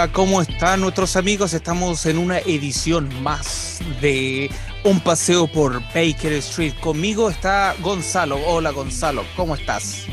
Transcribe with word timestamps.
Hola, 0.00 0.12
¿cómo 0.14 0.40
están 0.40 0.80
nuestros 0.80 1.14
amigos? 1.16 1.52
Estamos 1.52 2.06
en 2.06 2.16
una 2.16 2.38
edición 2.38 3.10
más 3.22 3.80
de 4.00 4.50
Un 4.82 4.98
paseo 4.98 5.46
por 5.46 5.78
Baker 5.94 6.32
Street. 6.38 6.72
Conmigo 6.80 7.28
está 7.28 7.74
Gonzalo. 7.82 8.38
Hola 8.46 8.70
Gonzalo, 8.70 9.26
¿cómo 9.36 9.54
estás? 9.54 10.06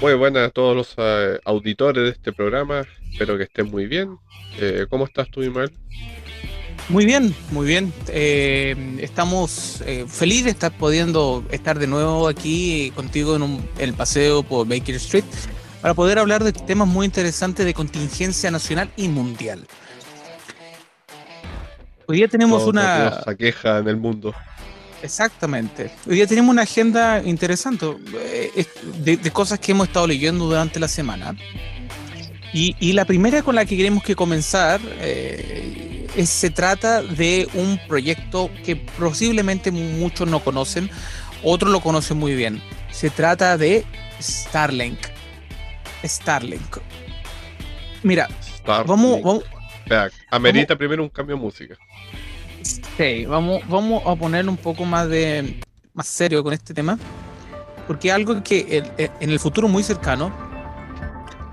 Muy 0.00 0.14
buenas 0.14 0.46
a 0.46 0.50
todos 0.50 0.76
los 0.76 0.94
eh, 0.96 1.40
auditores 1.44 2.04
de 2.04 2.10
este 2.10 2.32
programa. 2.32 2.86
Espero 3.10 3.36
que 3.36 3.42
estén 3.42 3.68
muy 3.68 3.88
bien. 3.88 4.16
Eh, 4.60 4.86
¿Cómo 4.88 5.04
estás 5.04 5.28
tú, 5.28 5.42
Ismael? 5.42 5.72
Muy 6.88 7.04
bien, 7.04 7.34
muy 7.50 7.66
bien. 7.66 7.92
Eh, 8.06 8.76
estamos 9.00 9.82
felices 10.06 10.44
de 10.44 10.50
estar 10.50 10.70
pudiendo 10.70 11.44
estar 11.50 11.76
de 11.80 11.88
nuevo 11.88 12.28
aquí 12.28 12.92
contigo 12.94 13.34
en 13.34 13.60
el 13.78 13.92
paseo 13.92 14.44
por 14.44 14.68
Baker 14.68 14.94
Street 14.94 15.24
para 15.80 15.94
poder 15.94 16.18
hablar 16.18 16.44
de 16.44 16.52
temas 16.52 16.88
muy 16.88 17.06
interesantes 17.06 17.64
de 17.64 17.74
contingencia 17.74 18.50
nacional 18.50 18.90
y 18.96 19.08
mundial. 19.08 19.66
Hoy 22.06 22.16
día 22.18 22.28
tenemos 22.28 22.64
una... 22.64 23.22
queja 23.38 23.78
en 23.78 23.88
el 23.88 23.96
mundo. 23.96 24.34
Exactamente. 25.02 25.90
Hoy 26.08 26.16
día 26.16 26.26
tenemos 26.26 26.50
una 26.50 26.62
agenda 26.62 27.22
interesante 27.22 27.86
eh, 28.14 28.64
de, 28.96 29.30
cosas 29.30 29.58
que 29.58 29.72
hemos 29.72 29.88
estado 29.88 30.06
leyendo 30.06 30.46
durante 30.46 30.80
la 30.80 30.88
semana. 30.88 31.36
Y, 32.52 32.92
la 32.94 33.04
primera 33.04 33.42
con 33.42 33.54
la 33.54 33.66
que 33.66 33.76
queremos 33.76 34.02
que 34.02 34.16
comenzar 34.16 34.80
eh, 35.00 36.08
se 36.24 36.50
trata 36.50 37.02
de 37.02 37.46
un 37.52 37.78
proyecto 37.86 38.50
que 38.64 38.74
posiblemente 38.74 39.70
muchos 39.70 40.26
no 40.26 40.40
conocen, 40.40 40.90
otros 41.44 41.70
lo 41.70 41.80
conocen 41.80 42.16
muy 42.16 42.34
bien. 42.34 42.60
Se 42.90 43.10
trata 43.10 43.58
de 43.58 43.84
Starlink. 44.20 45.17
Starlink. 46.04 46.78
Mira, 48.02 48.28
vamos, 48.64 49.22
vamos. 49.22 49.44
amerita 50.30 50.76
primero 50.76 51.02
un 51.02 51.08
cambio 51.08 51.36
de 51.36 51.42
música. 51.42 51.76
Sí, 52.96 53.24
vamos, 53.26 53.62
vamos 53.68 54.02
a 54.06 54.16
ponerlo 54.16 54.50
un 54.50 54.56
poco 54.56 54.84
más 54.84 55.08
de 55.08 55.60
más 55.94 56.06
serio 56.06 56.42
con 56.42 56.52
este 56.52 56.74
tema. 56.74 56.98
Porque 57.86 58.12
algo 58.12 58.42
que 58.42 58.82
en 58.98 59.30
el 59.30 59.40
futuro 59.40 59.66
muy 59.66 59.82
cercano 59.82 60.48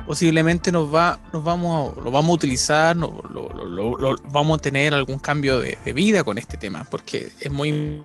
posiblemente 0.05 0.71
nos 0.71 0.93
va, 0.93 1.19
nos 1.33 1.43
vamos, 1.43 1.95
lo 1.97 2.11
vamos 2.11 2.29
a 2.29 2.33
utilizar, 2.33 2.95
lo, 2.95 4.15
vamos 4.31 4.59
a 4.59 4.61
tener 4.61 4.93
algún 4.93 5.19
cambio 5.19 5.59
de, 5.59 5.77
de, 5.83 5.93
vida 5.93 6.23
con 6.23 6.37
este 6.37 6.57
tema, 6.57 6.85
porque 6.89 7.31
es 7.39 7.51
muy... 7.51 8.03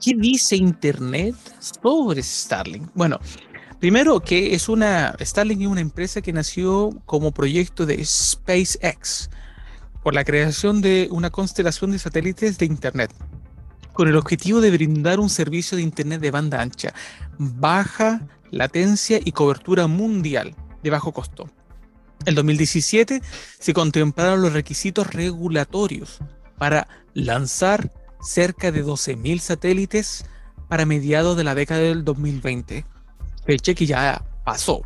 ¿Qué 0.00 0.14
dice 0.14 0.56
Internet 0.56 1.34
sobre 1.58 2.22
Starlink? 2.22 2.90
Bueno, 2.94 3.18
Primero, 3.80 4.20
que 4.20 4.54
es 4.54 4.68
una. 4.70 5.14
Starlink 5.20 5.60
es 5.60 5.66
una 5.66 5.82
empresa 5.82 6.22
que 6.22 6.32
nació 6.32 6.90
como 7.04 7.32
proyecto 7.32 7.84
de 7.84 8.02
SpaceX 8.02 9.28
por 10.02 10.14
la 10.14 10.24
creación 10.24 10.80
de 10.80 11.08
una 11.10 11.30
constelación 11.30 11.90
de 11.90 11.98
satélites 11.98 12.56
de 12.56 12.64
Internet, 12.64 13.12
con 13.92 14.08
el 14.08 14.16
objetivo 14.16 14.60
de 14.62 14.70
brindar 14.70 15.20
un 15.20 15.28
servicio 15.28 15.76
de 15.76 15.82
Internet 15.82 16.22
de 16.22 16.30
banda 16.30 16.62
ancha, 16.62 16.94
baja 17.38 18.26
latencia 18.50 19.20
y 19.22 19.32
cobertura 19.32 19.88
mundial 19.88 20.54
de 20.82 20.90
bajo 20.90 21.12
costo. 21.12 21.50
En 22.24 22.34
2017 22.34 23.20
se 23.58 23.74
contemplaron 23.74 24.40
los 24.40 24.54
requisitos 24.54 25.12
regulatorios 25.12 26.20
para 26.56 26.88
lanzar 27.12 27.92
cerca 28.22 28.72
de 28.72 28.82
12.000 28.82 29.38
satélites 29.40 30.24
para 30.68 30.86
mediados 30.86 31.36
de 31.36 31.44
la 31.44 31.54
década 31.54 31.80
del 31.80 32.04
2020 32.04 32.86
que 33.46 33.86
ya 33.86 34.22
pasó. 34.44 34.82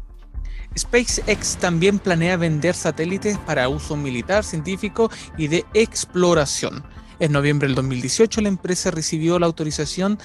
SpaceX 0.79 1.57
también 1.57 1.99
planea 1.99 2.37
vender 2.37 2.75
satélites 2.75 3.37
para 3.39 3.69
uso 3.69 3.97
militar, 3.97 4.45
científico 4.45 5.11
y 5.37 5.49
de 5.49 5.65
exploración. 5.75 6.85
En 7.19 7.33
noviembre 7.33 7.67
del 7.67 7.75
2018 7.75 8.41
la 8.41 8.49
empresa 8.49 8.91
recibió 8.91 9.39
la 9.39 9.47
autorización 9.47 10.19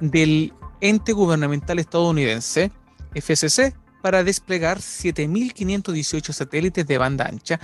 del 0.00 0.52
ente 0.80 1.12
gubernamental 1.12 1.78
estadounidense, 1.80 2.70
FCC, 3.14 3.74
para 4.00 4.22
desplegar 4.22 4.78
7.518 4.78 6.32
satélites 6.32 6.86
de 6.86 6.98
banda 6.98 7.26
ancha, 7.26 7.58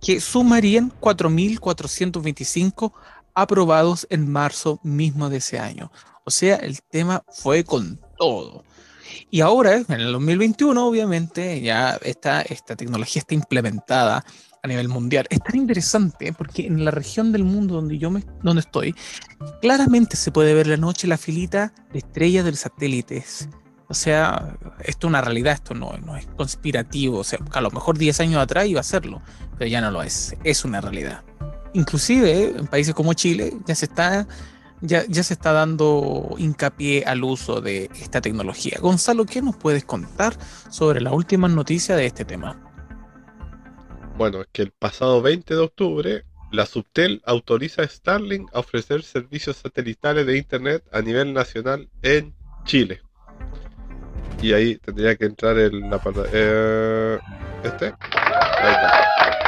que 0.00 0.20
sumarían 0.20 0.90
4.425 1.00 2.92
aprobados 3.34 4.06
en 4.08 4.30
marzo 4.30 4.80
mismo 4.82 5.28
de 5.28 5.36
ese 5.36 5.58
año. 5.58 5.92
O 6.24 6.30
sea, 6.30 6.56
el 6.56 6.80
tema 6.82 7.22
fue 7.30 7.62
con 7.64 8.00
todo. 8.16 8.64
Y 9.30 9.40
ahora, 9.40 9.76
en 9.76 10.00
el 10.00 10.12
2021, 10.12 10.86
obviamente, 10.86 11.60
ya 11.60 11.98
esta, 12.02 12.42
esta 12.42 12.76
tecnología 12.76 13.20
está 13.20 13.34
implementada 13.34 14.24
a 14.62 14.68
nivel 14.68 14.88
mundial. 14.88 15.26
Es 15.30 15.40
tan 15.40 15.56
interesante 15.56 16.32
porque 16.32 16.66
en 16.66 16.84
la 16.84 16.90
región 16.90 17.32
del 17.32 17.44
mundo 17.44 17.76
donde 17.76 17.98
yo 17.98 18.10
me, 18.10 18.24
donde 18.42 18.60
estoy, 18.60 18.94
claramente 19.60 20.16
se 20.16 20.30
puede 20.30 20.54
ver 20.54 20.66
la 20.66 20.76
noche 20.76 21.06
la 21.06 21.16
filita 21.16 21.72
de 21.92 22.00
estrellas 22.00 22.44
de 22.44 22.50
los 22.50 22.60
satélites. 22.60 23.48
O 23.88 23.94
sea, 23.94 24.56
esto 24.80 25.06
es 25.06 25.08
una 25.08 25.20
realidad, 25.20 25.54
esto 25.54 25.74
no, 25.74 25.96
no 25.98 26.16
es 26.16 26.26
conspirativo. 26.36 27.18
O 27.18 27.24
sea, 27.24 27.38
a 27.52 27.60
lo 27.60 27.70
mejor 27.70 27.96
10 27.96 28.20
años 28.20 28.42
atrás 28.42 28.66
iba 28.66 28.80
a 28.80 28.84
serlo, 28.84 29.22
pero 29.56 29.70
ya 29.70 29.80
no 29.80 29.90
lo 29.90 30.02
es. 30.02 30.34
Es 30.42 30.64
una 30.64 30.80
realidad. 30.80 31.22
Inclusive 31.72 32.56
en 32.56 32.66
países 32.66 32.94
como 32.94 33.14
Chile 33.14 33.56
ya 33.66 33.74
se 33.74 33.84
está 33.84 34.26
ya, 34.80 35.04
se 35.08 35.34
está 35.34 35.52
dando 35.52 36.34
hincapié 36.38 37.04
al 37.04 37.24
uso 37.24 37.60
de 37.60 37.90
esta 37.94 38.20
tecnología. 38.20 38.78
Gonzalo, 38.80 39.24
¿qué 39.24 39.42
nos 39.42 39.56
puedes 39.56 39.84
contar 39.84 40.36
sobre 40.70 41.00
las 41.00 41.12
últimas 41.12 41.50
noticias 41.50 41.96
de 41.96 42.06
este 42.06 42.24
tema? 42.24 42.62
Bueno, 44.16 44.42
es 44.42 44.48
que 44.52 44.62
el 44.62 44.70
pasado 44.72 45.20
20 45.22 45.54
de 45.54 45.60
octubre, 45.60 46.24
la 46.50 46.66
Subtel 46.66 47.22
autoriza 47.26 47.82
a 47.82 47.88
Starlink 47.88 48.48
a 48.54 48.60
ofrecer 48.60 49.02
servicios 49.02 49.56
satelitales 49.56 50.26
de 50.26 50.38
Internet 50.38 50.84
a 50.92 51.00
nivel 51.02 51.32
nacional 51.32 51.88
en 52.02 52.34
Chile. 52.64 53.00
Y 54.42 54.52
ahí 54.52 54.76
tendría 54.76 55.16
que 55.16 55.24
entrar 55.24 55.58
el 55.58 55.80
la 55.80 56.00
eh, 56.32 57.18
este. 57.64 57.86
Ahí 57.86 58.72
está. 58.72 59.45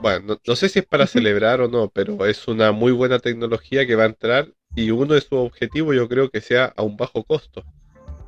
Bueno, 0.00 0.38
no, 0.46 0.56
sé 0.56 0.68
si 0.68 0.80
es 0.80 0.86
para 0.86 1.06
celebrar 1.06 1.60
o 1.60 1.68
no, 1.68 1.88
pero 1.88 2.26
es 2.26 2.46
una 2.48 2.70
muy 2.72 2.92
buena 2.92 3.18
tecnología 3.18 3.86
que 3.86 3.96
va 3.96 4.04
a 4.04 4.06
entrar 4.06 4.48
y 4.74 4.90
uno 4.90 5.14
de 5.14 5.20
sus 5.20 5.32
objetivos 5.32 5.96
yo 5.96 6.08
creo 6.08 6.30
que 6.30 6.40
sea 6.40 6.72
a 6.76 6.82
un 6.82 6.96
bajo 6.96 7.24
costo 7.24 7.64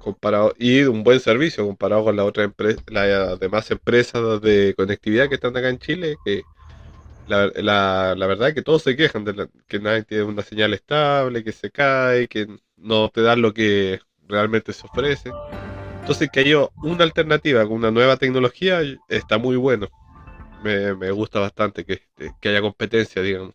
comparado 0.00 0.54
y 0.58 0.82
un 0.82 1.04
buen 1.04 1.20
servicio 1.20 1.66
comparado 1.66 2.04
con 2.04 2.16
la 2.16 2.24
otra 2.24 2.44
empresa, 2.44 2.80
las 2.88 3.38
demás 3.38 3.70
empresas 3.70 4.40
de 4.40 4.74
conectividad 4.76 5.28
que 5.28 5.34
están 5.34 5.56
acá 5.56 5.68
en 5.68 5.78
Chile, 5.78 6.16
que 6.24 6.42
la, 7.26 7.48
la, 8.16 8.26
verdad 8.26 8.48
es 8.48 8.54
que 8.54 8.62
todos 8.62 8.82
se 8.82 8.96
quejan 8.96 9.24
de 9.24 9.48
que 9.66 9.78
nadie 9.78 10.04
tiene 10.04 10.24
una 10.24 10.42
señal 10.42 10.72
estable, 10.72 11.44
que 11.44 11.52
se 11.52 11.70
cae, 11.70 12.28
que 12.28 12.46
no 12.76 13.10
te 13.10 13.20
dan 13.20 13.42
lo 13.42 13.52
que 13.52 14.00
realmente 14.26 14.72
se 14.72 14.86
ofrece. 14.86 15.30
Entonces 16.00 16.30
que 16.32 16.40
haya 16.40 16.68
una 16.82 17.04
alternativa 17.04 17.62
con 17.64 17.72
una 17.72 17.90
nueva 17.90 18.16
tecnología 18.16 18.80
está 19.08 19.36
muy 19.36 19.56
bueno 19.56 19.88
me, 20.62 21.10
gusta 21.10 21.40
bastante 21.40 21.84
que, 21.84 22.02
que, 22.40 22.48
haya 22.48 22.60
competencia, 22.60 23.22
digamos. 23.22 23.54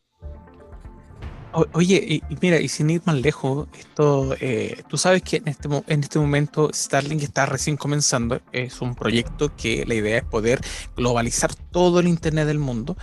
oye, 1.73 2.21
y, 2.29 2.35
mira, 2.41 2.59
y 2.59 2.67
sin 2.67 2.89
ir 2.89 3.01
más 3.05 3.15
lejos, 3.15 3.67
esto, 3.77 4.35
eh, 4.39 4.83
tú 4.88 4.97
sabes 4.97 5.21
que 5.21 5.38
en 5.38 5.47
este, 5.47 5.69
en 5.88 6.00
este 6.01 6.19
momento 6.19 6.69
Starlink 6.73 7.21
está 7.21 7.45
recién 7.45 7.77
comenzando, 7.77 8.41
es 8.51 8.81
un 8.81 8.95
proyecto 8.95 9.55
que 9.55 9.85
la 9.85 9.95
idea 9.95 10.17
es 10.17 10.23
poder 10.23 10.61
globalizar 10.95 11.53
todo 11.53 12.00
el 12.00 12.07
Internet 12.07 12.47
del 12.47 12.59
mundo, 12.59 12.97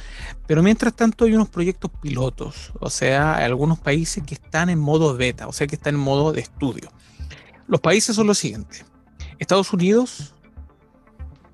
pero 0.46 0.62
mientras 0.62 0.94
tanto 0.94 1.24
hay 1.24 1.34
unos 1.34 1.48
proyectos 1.48 1.90
pilotos, 2.02 2.72
o 2.80 2.90
sea, 2.90 3.36
hay 3.36 3.44
algunos 3.44 3.78
países 3.78 4.24
que 4.24 4.34
están 4.34 4.70
en 4.70 4.78
modo 4.78 5.16
beta, 5.16 5.46
o 5.46 5.52
sea, 5.52 5.66
que 5.66 5.76
están 5.76 5.94
en 5.94 6.00
modo 6.00 6.32
de 6.32 6.40
estudio. 6.40 6.90
Los 7.66 7.80
países 7.80 8.16
son 8.16 8.26
los 8.26 8.38
siguientes. 8.38 8.84
Estados 9.38 9.72
Unidos, 9.72 10.34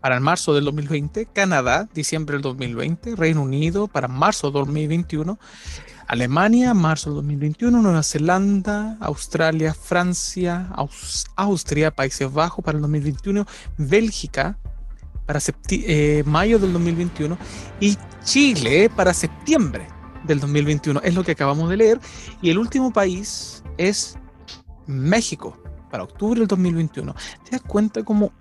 para 0.00 0.16
el 0.16 0.20
marzo 0.20 0.54
del 0.54 0.64
2020, 0.64 1.26
Canadá, 1.26 1.88
diciembre 1.94 2.34
del 2.34 2.42
2020, 2.42 3.16
Reino 3.16 3.42
Unido 3.42 3.88
para 3.88 4.08
marzo 4.08 4.48
del 4.48 4.64
2021, 4.64 5.38
Alemania, 6.06 6.74
marzo 6.74 7.10
del 7.10 7.16
2021, 7.16 7.82
Nueva 7.82 8.02
Zelanda, 8.02 8.96
Australia, 9.00 9.74
Francia, 9.74 10.68
Austria, 11.36 11.90
Países 11.90 12.32
Bajos 12.32 12.64
para 12.64 12.76
el 12.76 12.82
2021, 12.82 13.46
Bélgica 13.76 14.58
para 15.26 15.40
eh, 15.70 16.22
mayo 16.24 16.58
del 16.58 16.72
2021 16.72 17.36
y 17.80 17.98
Chile 18.24 18.88
para 18.94 19.12
septiembre 19.12 19.88
del 20.24 20.40
2021. 20.40 21.00
Es 21.02 21.14
lo 21.14 21.24
que 21.24 21.32
acabamos 21.32 21.68
de 21.68 21.76
leer. 21.76 22.00
Y 22.40 22.50
el 22.50 22.58
último 22.58 22.92
país 22.92 23.62
es 23.76 24.16
México 24.86 25.60
para 25.90 26.04
octubre 26.04 26.40
del 26.40 26.48
2021. 26.48 27.14
¿Te 27.44 27.50
das 27.52 27.62
cuenta 27.62 28.04
cómo 28.04 28.32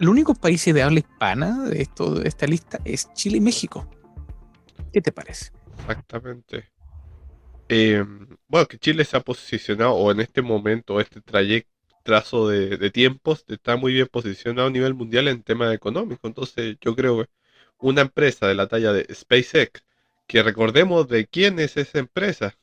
el 0.00 0.08
único 0.08 0.34
país 0.34 0.64
de 0.64 0.82
habla 0.82 1.00
hispana 1.00 1.64
de, 1.68 1.82
esto, 1.82 2.14
de 2.14 2.26
esta 2.26 2.46
lista 2.46 2.80
es 2.84 3.12
Chile 3.12 3.36
y 3.36 3.40
México. 3.40 3.86
¿Qué 4.92 5.02
te 5.02 5.12
parece? 5.12 5.52
Exactamente. 5.78 6.70
Em, 7.68 8.26
bueno, 8.48 8.66
que 8.66 8.78
Chile 8.78 9.04
se 9.04 9.16
ha 9.16 9.20
posicionado, 9.20 9.92
o 9.92 10.10
en 10.10 10.20
este 10.20 10.42
momento, 10.42 11.00
este 11.00 11.20
trayecto, 11.20 11.70
trazo 12.02 12.48
de, 12.48 12.90
tiempos 12.90 13.44
está 13.48 13.76
muy 13.76 13.92
bien 13.92 14.08
posicionado 14.10 14.68
a 14.68 14.70
nivel 14.70 14.94
mundial 14.94 15.28
en 15.28 15.42
tema 15.42 15.72
económico. 15.72 16.26
Entonces 16.26 16.78
yo 16.80 16.96
creo 16.96 17.24
que 17.24 17.30
una 17.78 18.00
empresa 18.00 18.46
de 18.46 18.54
la 18.54 18.66
talla 18.68 18.92
de 18.92 19.06
SpaceX, 19.14 19.84
que 20.26 20.42
recordemos 20.42 21.08
de 21.08 21.26
quién 21.26 21.58
es 21.58 21.76
esa 21.76 21.98
empresa, 21.98 22.56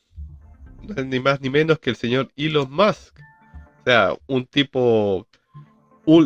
ni 1.05 1.19
más 1.19 1.39
ni 1.39 1.51
menos 1.51 1.77
que 1.79 1.91
el 1.91 1.95
señor 1.95 2.31
Elon 2.35 2.71
Musk. 2.71 3.19
O 3.81 3.83
sea, 3.85 4.15
un 4.25 4.45
tipo, 4.47 5.27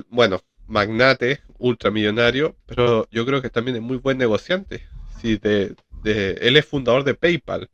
bueno, 0.10 0.42
magnate, 0.72 1.42
ultramillonario, 1.60 2.56
pero 2.66 3.08
yo 3.12 3.26
creo 3.26 3.42
que 3.42 3.50
también 3.50 3.78
es 3.78 3.84
muy 3.84 3.98
buen 3.98 4.18
negociante. 4.18 4.88
Sí, 5.22 5.38
de, 5.38 5.76
él 6.04 6.58
es 6.58 6.66
fundador 6.66 7.04
de 7.04 7.14
PayPal, 7.14 7.70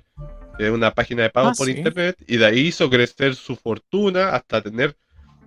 que 0.57 0.65
es 0.65 0.71
una 0.71 0.93
página 0.93 1.23
de 1.23 1.29
pago 1.29 1.49
ah, 1.49 1.53
por 1.55 1.69
internet, 1.69 2.17
y 2.27 2.37
de 2.37 2.45
ahí 2.45 2.59
hizo 2.59 2.89
crecer 2.89 3.35
su 3.35 3.55
fortuna 3.55 4.29
hasta 4.29 4.61
tener, 4.61 4.97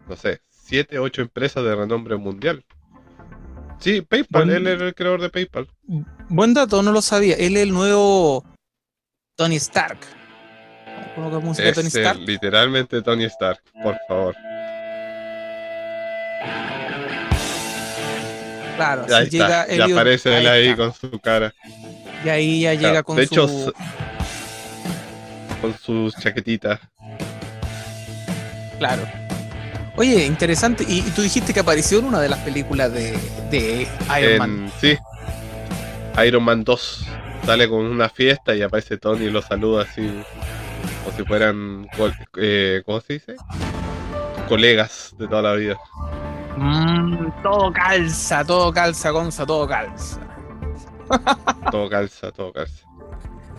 no 0.08 0.17
sé, 0.17 0.41
siete, 0.49 0.99
ocho 0.99 1.20
empresas 1.23 1.64
de 1.64 1.75
renombre 1.75 2.17
mundial. 2.17 2.64
Sí, 3.81 4.03
PayPal, 4.03 4.50
él 4.50 4.67
era 4.67 4.87
el 4.87 4.94
creador 4.94 5.20
de 5.20 5.31
PayPal. 5.31 5.69
Buen 6.29 6.55
dato, 6.55 6.82
no 6.82 6.93
lo 6.93 7.03
sabía. 7.03 7.35
Él 7.35 7.56
es 7.56 7.62
el 7.64 7.73
nuevo 7.73 8.44
Tony 9.37 9.56
Stark. 9.56 9.99
música 11.43 11.73
Tony 11.73 11.88
Stark? 11.88 12.20
Literalmente 12.20 13.03
Tony 13.03 13.25
Stark, 13.25 13.62
por 13.82 13.96
favor. 14.06 14.37
Claro, 18.81 19.06
ya, 19.06 19.23
llega 19.25 19.67
ya 19.69 19.85
aparece 19.85 20.38
él 20.38 20.49
ahí, 20.49 20.75
con 20.75 20.94
su 20.94 21.19
cara. 21.19 21.53
Y 22.25 22.29
ahí 22.29 22.61
ya 22.62 22.75
llega 22.75 23.03
con 23.03 23.17
de 23.17 23.25
hecho, 23.25 23.47
con 25.61 25.77
sus 25.79 26.15
chaquetitas. 26.17 26.81
Claro. 28.79 29.03
Oye, 29.97 30.25
interesante. 30.25 30.85
Y, 30.88 31.03
tú 31.03 31.21
dijiste 31.21 31.53
que 31.53 31.61
apareció 31.61 31.99
en 31.99 32.06
una 32.06 32.21
de 32.21 32.31
las 32.31 32.38
películas 32.38 32.91
de, 32.93 33.87
Iron 34.19 34.38
Man. 34.38 34.73
Sí. 34.81 34.97
Iron 36.27 36.43
Man 36.43 36.65
2. 36.65 37.06
Sale 37.44 37.69
con 37.69 37.85
una 37.85 38.09
fiesta 38.09 38.55
y 38.55 38.62
aparece 38.62 38.97
Tony 38.97 39.27
y 39.27 39.31
lo 39.31 39.43
saluda 39.43 39.82
así. 39.82 40.03
Como 41.05 41.17
si 41.17 41.25
fueran. 41.25 41.87
Eh, 42.38 42.82
¿Cómo 42.87 43.00
se 43.03 43.15
dice? 43.15 43.37
Colegas 44.49 45.15
de 45.19 45.29
toda 45.29 45.43
la 45.43 45.55
vida. 45.55 45.77
Mm, 46.61 47.43
todo 47.43 47.73
calza, 47.73 48.45
todo 48.45 48.71
calza, 48.71 49.09
Gonza, 49.11 49.47
todo 49.47 49.67
calza. 49.67 50.21
todo 51.71 51.89
calza, 51.89 52.31
todo 52.33 52.53
calza. 52.53 52.87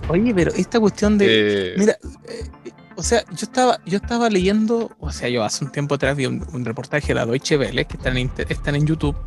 Oye, 0.07 0.31
pero 0.35 0.51
esta 0.53 0.79
cuestión 0.79 1.17
de. 1.17 1.25
Eh, 1.29 1.75
mira, 1.79 1.97
eh, 2.25 2.47
o 2.95 3.01
sea, 3.01 3.23
yo 3.31 3.45
estaba, 3.45 3.79
yo 3.87 3.97
estaba 3.97 4.29
leyendo, 4.29 4.91
o 4.99 5.11
sea, 5.11 5.29
yo 5.29 5.43
hace 5.43 5.65
un 5.65 5.71
tiempo 5.71 5.95
atrás 5.95 6.15
vi 6.15 6.27
un, 6.27 6.63
reportaje 6.63 7.07
de 7.07 7.15
la 7.15 7.25
Deutsche 7.25 7.57
Welle, 7.57 7.85
que 7.85 7.97
están 7.97 8.17
en, 8.17 8.31
están 8.49 8.75
en 8.75 8.85
YouTube, 8.85 9.17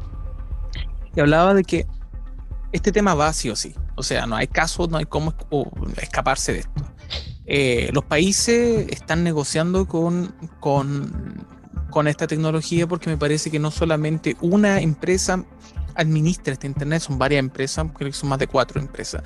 y 1.17 1.19
hablaba 1.19 1.53
de 1.53 1.65
que 1.65 1.89
este 2.71 2.93
tema 2.93 3.15
va 3.15 3.33
sí 3.33 3.51
o 3.51 3.57
sí. 3.57 3.75
O 3.97 4.05
sea, 4.05 4.27
no 4.27 4.37
hay 4.37 4.47
caso, 4.47 4.87
no 4.87 4.99
hay 4.99 5.07
cómo 5.07 5.35
escaparse 5.97 6.53
de 6.53 6.59
esto. 6.61 6.85
Eh, 7.47 7.91
los 7.93 8.05
países 8.05 8.87
están 8.89 9.25
negociando 9.25 9.89
con, 9.89 10.33
con 10.61 11.45
con 11.95 12.09
esta 12.09 12.27
tecnología 12.27 12.89
porque 12.89 13.09
me 13.09 13.17
parece 13.17 13.53
que 13.53 13.61
no 13.61 13.71
solamente 13.71 14.37
una 14.41 14.81
empresa 14.81 15.45
administra 15.95 16.55
este 16.55 16.67
Internet, 16.67 17.03
son 17.03 17.19
varias 17.19 17.39
empresas, 17.39 17.87
creo 17.95 18.11
que 18.11 18.17
son 18.17 18.31
más 18.31 18.41
de 18.41 18.49
cuatro 18.49 18.81
empresas. 18.81 19.23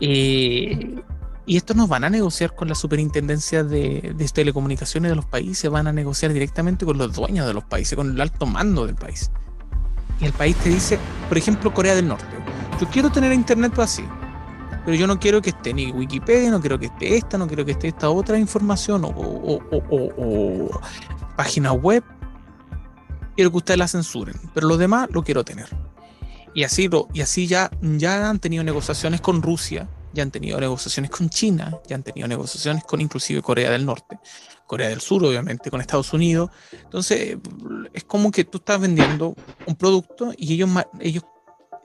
Eh, 0.00 1.02
y 1.46 1.56
estos 1.56 1.76
nos 1.76 1.88
van 1.88 2.04
a 2.04 2.10
negociar 2.10 2.54
con 2.54 2.68
la 2.68 2.76
superintendencia 2.76 3.64
de, 3.64 4.14
telecomunicaciones 4.32 5.10
de 5.10 5.16
los 5.16 5.26
países, 5.26 5.68
van 5.68 5.88
a 5.88 5.92
negociar 5.92 6.32
directamente 6.32 6.86
con 6.86 6.96
los 6.96 7.12
dueños 7.12 7.44
de 7.44 7.54
los 7.54 7.64
países, 7.64 7.96
con 7.96 8.12
el 8.12 8.20
alto 8.20 8.46
mando 8.46 8.86
del 8.86 8.94
país. 8.94 9.32
Y 10.20 10.26
el 10.26 10.32
país 10.32 10.54
te 10.58 10.68
dice, 10.68 10.96
por 11.28 11.38
ejemplo, 11.38 11.74
Corea 11.74 11.96
del 11.96 12.06
Norte, 12.06 12.36
yo 12.80 12.88
quiero 12.88 13.10
tener 13.10 13.32
internet 13.32 13.76
así, 13.80 14.04
pero 14.84 14.96
yo 14.96 15.08
no 15.08 15.18
quiero 15.18 15.42
que 15.42 15.50
esté 15.50 15.74
ni 15.74 15.90
Wikipedia, 15.90 16.52
no 16.52 16.60
quiero 16.60 16.78
que 16.78 16.86
esté 16.86 17.16
esta, 17.16 17.36
no 17.36 17.48
quiero 17.48 17.64
que 17.64 17.72
esté 17.72 17.88
esta 17.88 18.08
otra 18.10 18.38
información 18.38 19.02
o, 19.04 20.70
página 21.36 21.72
web, 21.72 22.04
quiero 23.36 23.50
que 23.50 23.56
ustedes 23.56 23.78
la 23.78 23.88
censuren, 23.88 24.36
pero 24.54 24.68
lo 24.68 24.76
demás 24.76 25.08
lo 25.12 25.22
quiero 25.22 25.44
tener. 25.44 25.68
Y 26.54 26.64
así, 26.64 26.88
lo, 26.88 27.08
y 27.12 27.20
así 27.20 27.46
ya, 27.46 27.70
ya 27.80 28.28
han 28.28 28.38
tenido 28.38 28.64
negociaciones 28.64 29.20
con 29.20 29.40
Rusia, 29.40 29.88
ya 30.12 30.22
han 30.22 30.30
tenido 30.30 30.60
negociaciones 30.60 31.10
con 31.10 31.30
China, 31.30 31.78
ya 31.86 31.96
han 31.96 32.02
tenido 32.02 32.26
negociaciones 32.26 32.84
con 32.84 33.00
inclusive 33.00 33.40
Corea 33.40 33.70
del 33.70 33.86
Norte, 33.86 34.18
Corea 34.66 34.88
del 34.88 35.00
Sur 35.00 35.24
obviamente, 35.24 35.70
con 35.70 35.80
Estados 35.80 36.12
Unidos. 36.12 36.50
Entonces 36.72 37.38
es 37.92 38.04
como 38.04 38.30
que 38.32 38.44
tú 38.44 38.58
estás 38.58 38.80
vendiendo 38.80 39.36
un 39.66 39.76
producto 39.76 40.32
y 40.36 40.54
ellos, 40.54 40.70
ellos 40.98 41.24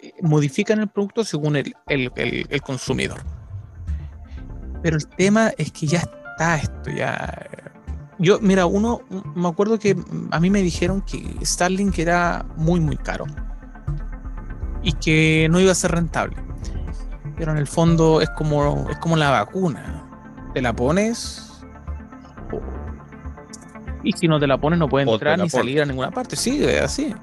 eh, 0.01 0.13
modifican 0.21 0.79
el 0.79 0.87
producto 0.87 1.23
según 1.23 1.55
el, 1.57 1.75
el, 1.87 2.11
el 2.15 2.61
consumidor. 2.61 3.23
Pero 4.81 4.97
el 4.97 5.07
tema 5.07 5.51
es 5.57 5.71
que 5.71 5.87
ya 5.87 5.99
está 5.99 6.57
esto, 6.57 6.89
ya 6.91 7.74
yo, 8.19 8.39
mira, 8.39 8.65
uno, 8.65 9.01
me 9.35 9.47
acuerdo 9.47 9.79
que 9.79 9.95
a 10.31 10.39
mí 10.39 10.49
me 10.49 10.61
dijeron 10.61 11.01
que 11.01 11.35
Starlink 11.43 11.97
era 11.99 12.45
muy, 12.55 12.79
muy 12.79 12.97
caro 12.97 13.25
y 14.81 14.93
que 14.93 15.47
no 15.49 15.59
iba 15.59 15.71
a 15.71 15.75
ser 15.75 15.91
rentable. 15.91 16.37
Pero 17.37 17.51
en 17.51 17.57
el 17.57 17.67
fondo 17.67 18.21
es 18.21 18.29
como, 18.29 18.89
es 18.89 18.97
como 18.99 19.17
la 19.17 19.31
vacuna. 19.31 20.03
Te 20.53 20.61
la 20.61 20.73
pones 20.73 21.45
y 24.05 24.11
si 24.13 24.27
no 24.27 24.39
te 24.39 24.47
la 24.47 24.57
pones 24.59 24.79
no 24.79 24.87
puedes 24.87 25.07
entrar 25.09 25.39
ni 25.39 25.49
salir 25.49 25.81
a 25.81 25.85
ninguna 25.85 26.11
parte. 26.11 26.35
Sí, 26.35 26.63
así. 26.63 27.13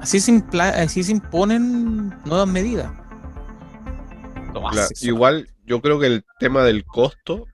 Así 0.00 0.20
se, 0.20 0.44
así 0.60 1.02
se 1.02 1.12
imponen 1.12 2.10
nuevas 2.26 2.46
medidas. 2.46 2.92
igual 5.00 5.48
yo 5.64 5.80
creo 5.80 5.98
que 5.98 6.06
el 6.06 6.24
tema 6.38 6.62
del 6.62 6.84
costo 6.84 7.46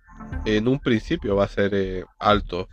en 0.45 0.69
un 0.69 0.79
principio 0.79 1.37
va 1.37 1.45
a 1.45 1.49
ser 1.49 1.73
eh, 1.75 2.05
alto. 2.19 2.69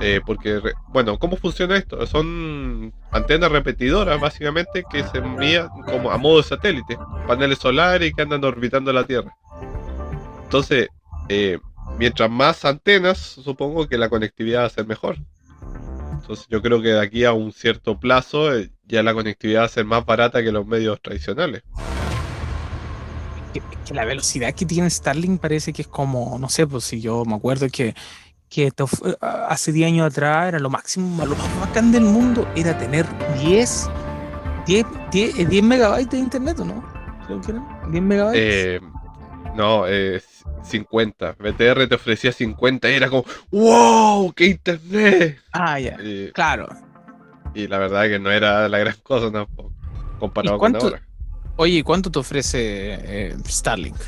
Eh, 0.00 0.20
porque, 0.24 0.60
bueno, 0.88 1.18
¿cómo 1.18 1.36
funciona 1.36 1.76
esto? 1.76 2.06
Son 2.06 2.92
antenas 3.10 3.52
repetidoras, 3.52 4.18
básicamente, 4.18 4.82
que 4.90 5.02
se 5.04 5.18
envían 5.18 5.68
como 5.84 6.10
a 6.10 6.16
modo 6.16 6.38
de 6.38 6.44
satélite, 6.44 6.98
paneles 7.26 7.58
solares 7.58 8.14
que 8.14 8.22
andan 8.22 8.42
orbitando 8.44 8.92
la 8.92 9.04
Tierra. 9.04 9.36
Entonces, 10.44 10.88
eh, 11.28 11.58
mientras 11.98 12.30
más 12.30 12.64
antenas, 12.64 13.18
supongo 13.18 13.88
que 13.88 13.98
la 13.98 14.08
conectividad 14.08 14.62
va 14.62 14.66
a 14.66 14.70
ser 14.70 14.86
mejor. 14.86 15.16
Entonces, 16.12 16.46
yo 16.48 16.62
creo 16.62 16.80
que 16.80 16.88
de 16.88 17.00
aquí 17.00 17.24
a 17.24 17.32
un 17.32 17.52
cierto 17.52 18.00
plazo, 18.00 18.48
ya 18.86 19.02
la 19.02 19.12
conectividad 19.12 19.60
va 19.60 19.66
a 19.66 19.68
ser 19.68 19.84
más 19.84 20.06
barata 20.06 20.42
que 20.42 20.52
los 20.52 20.66
medios 20.66 21.00
tradicionales 21.02 21.62
que, 23.52 23.94
la 23.94 24.04
velocidad 24.04 24.54
que 24.54 24.66
tiene 24.66 24.88
Starlink 24.88 25.40
parece 25.40 25.72
que 25.72 25.82
es 25.82 25.88
como, 25.88 26.38
no 26.38 26.48
sé, 26.48 26.66
pues 26.66 26.84
si 26.84 27.00
yo 27.00 27.24
me 27.24 27.34
acuerdo 27.34 27.68
que, 27.68 27.94
que 28.48 28.70
hace 29.20 29.72
10 29.72 29.86
años 29.88 30.06
atrás 30.06 30.48
era 30.48 30.58
lo 30.58 30.70
máximo, 30.70 31.24
lo 31.24 31.36
más 31.36 31.60
bacán 31.60 31.92
del 31.92 32.04
mundo 32.04 32.48
era 32.56 32.76
tener 32.78 33.06
10, 33.40 33.90
10, 34.66 34.86
10, 35.10 35.62
megabytes 35.62 36.10
de 36.10 36.18
internet, 36.18 36.58
¿no? 36.58 36.84
Creo 37.26 37.40
que 37.40 37.52
eran 37.52 37.90
10 37.90 38.02
megabytes. 38.02 38.42
Eh, 38.42 38.80
no, 39.54 39.86
eh, 39.86 40.22
50. 40.62 41.32
BTR 41.38 41.88
te 41.88 41.94
ofrecía 41.94 42.32
50 42.32 42.90
y 42.90 42.94
era 42.94 43.08
como, 43.08 43.24
¡wow! 43.50 44.32
¡Qué 44.32 44.46
internet! 44.46 45.38
Ah, 45.52 45.78
ya, 45.78 45.96
claro. 46.32 46.68
Y 47.54 47.66
la 47.66 47.78
verdad 47.78 48.06
es 48.06 48.12
que 48.12 48.18
no 48.18 48.30
era 48.30 48.68
la 48.68 48.78
gran 48.78 48.96
cosa 49.02 49.30
tampoco, 49.30 49.72
comparado 50.18 50.58
con 50.58 50.76
ahora. 50.76 51.02
Oye, 51.60 51.84
¿cuánto 51.84 52.10
te 52.10 52.18
ofrece 52.18 52.58
eh, 52.62 53.36
Starlink? 53.46 53.98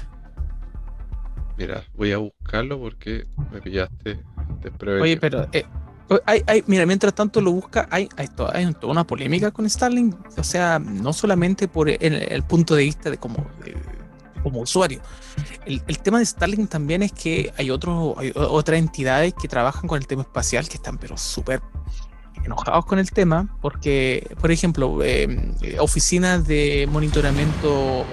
Mira, 1.58 1.84
voy 1.92 2.10
a 2.10 2.16
buscarlo 2.16 2.80
porque 2.80 3.26
me 3.52 3.60
pillaste 3.60 4.22
Oye, 5.02 5.18
pero 5.18 5.46
eh, 5.52 5.66
hay, 6.24 6.64
mira, 6.66 6.86
mientras 6.86 7.14
tanto 7.14 7.42
lo 7.42 7.52
busca, 7.52 7.86
hay, 7.90 8.08
hay, 8.16 8.28
toda, 8.28 8.54
una 8.84 9.06
polémica 9.06 9.50
con 9.50 9.68
Starlink, 9.68 10.16
o 10.38 10.42
sea, 10.42 10.78
no 10.78 11.12
solamente 11.12 11.68
por 11.68 11.90
el, 11.90 12.42
punto 12.44 12.74
de 12.74 12.84
vista 12.84 13.10
de 13.10 13.18
como, 13.18 13.46
como 14.42 14.60
usuario. 14.60 15.02
El, 15.66 15.98
tema 15.98 16.20
de 16.20 16.24
Starlink 16.24 16.70
también 16.70 17.02
es 17.02 17.12
que 17.12 17.52
hay, 17.58 17.68
hay 17.68 18.32
otras 18.34 18.78
entidades 18.78 19.34
que 19.34 19.46
trabajan 19.46 19.86
con 19.86 19.98
el 19.98 20.06
tema 20.06 20.22
espacial 20.22 20.66
que 20.70 20.76
están 20.76 20.96
pero 20.96 21.18
súper 21.18 21.60
enojados 22.44 22.84
con 22.86 22.98
el 22.98 23.10
tema 23.10 23.48
porque, 23.60 24.34
por 24.40 24.50
ejemplo, 24.50 24.98
eh, 25.02 25.52
oficinas 25.78 26.46
de 26.46 26.88
monitoramiento 26.90 28.04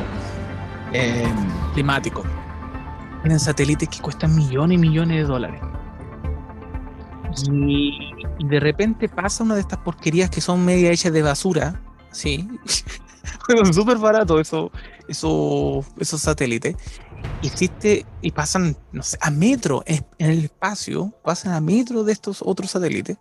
eh, 0.93 1.27
climático 1.73 2.23
tienen 3.21 3.39
satélites 3.39 3.89
que 3.89 3.99
cuestan 3.99 4.35
millones 4.35 4.75
y 4.75 4.77
millones 4.77 5.17
de 5.17 5.23
dólares. 5.23 5.61
Y, 7.51 8.09
de 8.39 8.59
repente 8.59 9.09
pasa 9.09 9.43
una 9.43 9.55
de 9.55 9.61
estas 9.61 9.79
porquerías 9.79 10.29
que 10.29 10.39
son 10.39 10.63
media 10.63 10.91
hechas 10.91 11.11
de 11.11 11.21
basura, 11.21 11.81
¿sí? 12.11 12.47
son 13.47 13.73
súper 13.73 13.97
baratos 13.97 14.39
eso, 14.39 14.71
eso, 15.09 15.83
esos 15.99 16.21
satélites. 16.21 16.75
Y 17.41 17.47
existe, 17.47 18.05
y 18.21 18.31
pasan, 18.31 18.77
a 19.19 19.29
metro 19.29 19.83
en 19.85 20.05
el 20.17 20.45
espacio, 20.45 21.13
pasan 21.21 21.53
a 21.53 21.59
metro 21.59 22.05
de 22.05 22.13
estos 22.13 22.41
otros 22.41 22.71
satélites 22.71 23.17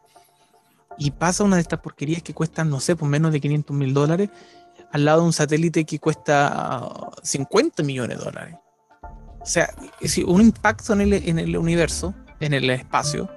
y 0.98 1.12
pasa 1.12 1.44
una 1.44 1.56
de 1.56 1.62
estas 1.62 1.80
porquerías 1.80 2.22
que 2.22 2.34
cuestan, 2.34 2.68
no 2.68 2.80
sé, 2.80 2.96
por 2.96 3.08
menos 3.08 3.32
de 3.32 3.40
500 3.40 3.76
mil 3.76 3.94
dólares, 3.94 4.30
al 4.92 5.04
lado 5.04 5.20
de 5.20 5.26
un 5.26 5.32
satélite 5.32 5.84
que 5.84 5.98
cuesta 5.98 6.88
50 7.22 7.82
millones 7.82 8.18
de 8.18 8.24
dólares. 8.24 8.56
O 9.40 9.46
sea, 9.46 9.70
es 10.00 10.18
un 10.18 10.40
impacto 10.40 10.92
en 10.92 11.00
el, 11.02 11.12
en 11.12 11.38
el 11.38 11.56
universo, 11.56 12.14
en 12.40 12.52
el 12.54 12.68
espacio, 12.70 13.30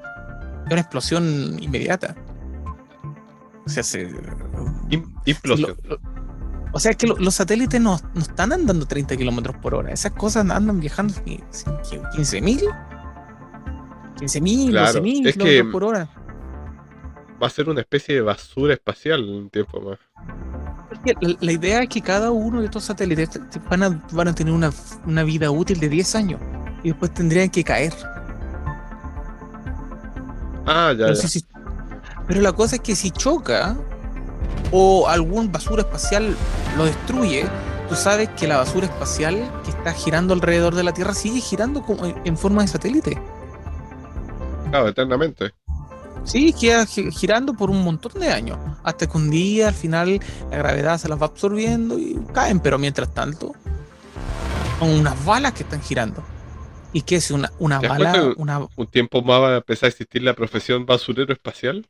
es 0.66 0.72
una 0.72 0.82
explosión 0.82 1.58
inmediata. 1.62 2.16
O 3.66 3.70
sea, 3.70 3.84
se, 3.84 4.10
implosión. 5.26 5.78
o 6.74 6.80
sea, 6.80 6.92
es 6.92 6.98
que 6.98 7.08
los 7.08 7.36
satélites 7.36 7.80
no, 7.80 8.00
no, 8.16 8.22
están 8.22 8.52
andando 8.52 8.86
30 8.86 9.16
kilómetros 9.18 9.56
por 9.58 9.76
hora. 9.76 9.92
Esas 9.92 10.14
cosas 10.14 10.50
andan 10.50 10.80
viajando 10.80 11.14
15 11.24 12.42
mil. 12.42 12.64
15 14.18 14.42
mil, 14.42 14.72
claro, 14.72 14.88
12 14.88 15.02
mil 15.02 15.32
kilómetros 15.32 15.72
por 15.72 15.84
hora. 15.84 16.10
Va 17.42 17.48
a 17.48 17.50
ser 17.50 17.70
una 17.70 17.82
especie 17.82 18.16
de 18.16 18.22
basura 18.22 18.74
espacial 18.74 19.24
en 19.24 19.36
un 19.36 19.50
tiempo 19.50 19.82
más. 19.82 20.00
La, 21.40 21.52
idea 21.52 21.82
es 21.82 21.90
que 21.90 22.02
cada 22.02 22.32
uno 22.32 22.60
de 22.60 22.66
estos 22.66 22.84
satélites 22.84 23.30
van 23.70 23.84
a, 23.84 24.08
van 24.12 24.28
a 24.28 24.36
tener 24.36 24.54
una, 24.54 24.72
una 25.06 25.24
vida 25.24 25.50
útil 25.50 25.80
de 25.80 25.90
10 25.90 26.16
años 26.16 26.42
y 26.84 26.90
después 26.90 27.14
tendrían 27.14 27.50
que 27.50 27.64
caer. 27.64 27.94
Ah, 30.66 30.94
ya, 30.98 31.08
pero, 31.08 31.14
ya. 31.16 31.42
pero 32.28 32.42
la 32.42 32.54
cosa 32.54 32.76
es 32.76 32.82
que 32.82 32.96
si 32.96 33.10
choca 33.10 33.76
o 34.72 35.08
algún 35.08 35.52
basura 35.52 35.82
espacial 35.82 36.36
lo 36.78 36.86
destruye, 36.86 37.46
tú 37.90 37.96
sabes 37.96 38.30
que 38.30 38.48
la 38.48 38.58
basura 38.58 38.86
espacial 38.86 39.36
que 39.64 39.72
está 39.72 39.94
girando 39.94 40.34
alrededor 40.34 40.76
de 40.76 40.84
la 40.84 40.94
Tierra 40.94 41.14
sigue 41.14 41.40
girando 41.40 41.82
como 41.82 42.06
en 42.06 42.38
forma 42.38 42.62
de 42.62 42.68
satélite. 42.68 43.22
Claro, 44.70 44.88
eternamente. 44.88 45.52
Sí, 46.24 46.54
queda 46.54 46.86
girando 46.86 47.54
por 47.54 47.70
un 47.70 47.84
montón 47.84 48.14
de 48.20 48.32
años. 48.32 48.58
Hasta 48.84 49.08
que 49.08 49.18
un 49.18 49.30
día 49.30 49.70
al 49.70 49.74
final 49.74 50.20
la 50.50 50.58
gravedad 50.58 50.98
se 50.98 51.10
las 51.10 51.22
va 51.22 51.26
absorbiendo 51.26 51.98
y 51.98 52.20
caen. 52.34 52.60
Pero 52.60 52.78
mientras 52.78 53.14
tanto, 53.14 53.54
son 54.80 54.90
unas 54.90 55.26
balas 55.26 55.54
que 55.54 55.64
están 55.64 55.82
girando. 55.82 56.24
¿Y 56.94 57.02
qué 57.04 57.16
es 57.16 57.32
una, 57.32 57.52
una 57.60 57.80
bala? 57.80 58.34
Una... 58.38 58.68
¿Un 58.76 58.88
tiempo 58.88 59.22
más 59.22 59.42
va 59.42 59.54
a 59.54 59.58
empezar 59.58 59.88
a 59.88 59.90
existir 59.90 60.22
la 60.22 60.34
profesión 60.34 60.86
basurero 60.86 61.34
espacial? 61.34 61.88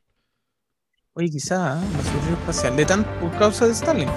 Oye, 1.14 1.28
quizá, 1.28 1.78
¿eh? 1.78 1.86
basurero 1.96 2.38
espacial. 2.38 2.76
De 2.76 2.84
tan, 2.86 3.04
por 3.20 3.36
causa 3.38 3.66
de 3.66 3.72
Stalin. 3.72 4.08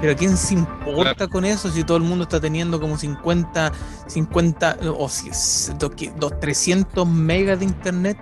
Pero 0.00 0.14
¿quién 0.14 0.36
se 0.36 0.54
importa 0.54 1.26
con 1.26 1.44
eso 1.44 1.70
si 1.70 1.82
todo 1.82 1.96
el 1.96 2.02
mundo 2.02 2.24
está 2.24 2.38
teniendo 2.38 2.78
como 2.78 2.98
50, 2.98 3.72
50 4.06 4.78
o 4.98 5.08
si 5.08 5.30
es 5.30 5.72
300 6.40 7.08
megas 7.08 7.60
de 7.60 7.64
internet? 7.64 8.18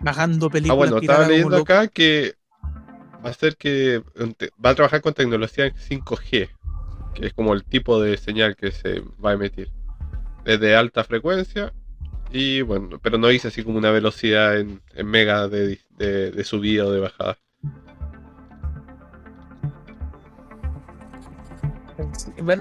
Bajando 0.00 0.50
películas. 0.50 0.74
Ah, 0.74 0.76
bueno, 0.76 0.98
estaba 0.98 1.28
leyendo 1.28 1.56
acá 1.56 1.88
que 1.88 2.34
va 3.24 3.30
a 3.30 3.34
ser 3.34 3.56
que 3.56 4.02
va 4.64 4.70
a 4.70 4.74
trabajar 4.74 5.00
con 5.00 5.14
tecnología 5.14 5.72
5G, 5.72 6.48
que 7.14 7.26
es 7.26 7.34
como 7.34 7.54
el 7.54 7.64
tipo 7.64 8.00
de 8.00 8.16
señal 8.16 8.56
que 8.56 8.70
se 8.70 9.00
va 9.24 9.30
a 9.30 9.34
emitir. 9.34 9.70
Es 10.44 10.60
de 10.60 10.76
alta 10.76 11.04
frecuencia 11.04 11.72
y 12.30 12.62
bueno, 12.62 12.98
pero 13.02 13.18
no 13.18 13.28
dice 13.28 13.48
así 13.48 13.62
como 13.64 13.78
una 13.78 13.90
velocidad 13.90 14.58
en, 14.58 14.82
en 14.94 15.06
mega 15.06 15.48
de, 15.48 15.80
de, 15.96 16.44
subida 16.44 16.84
o 16.84 16.92
de 16.92 17.00
bajada. 17.00 17.38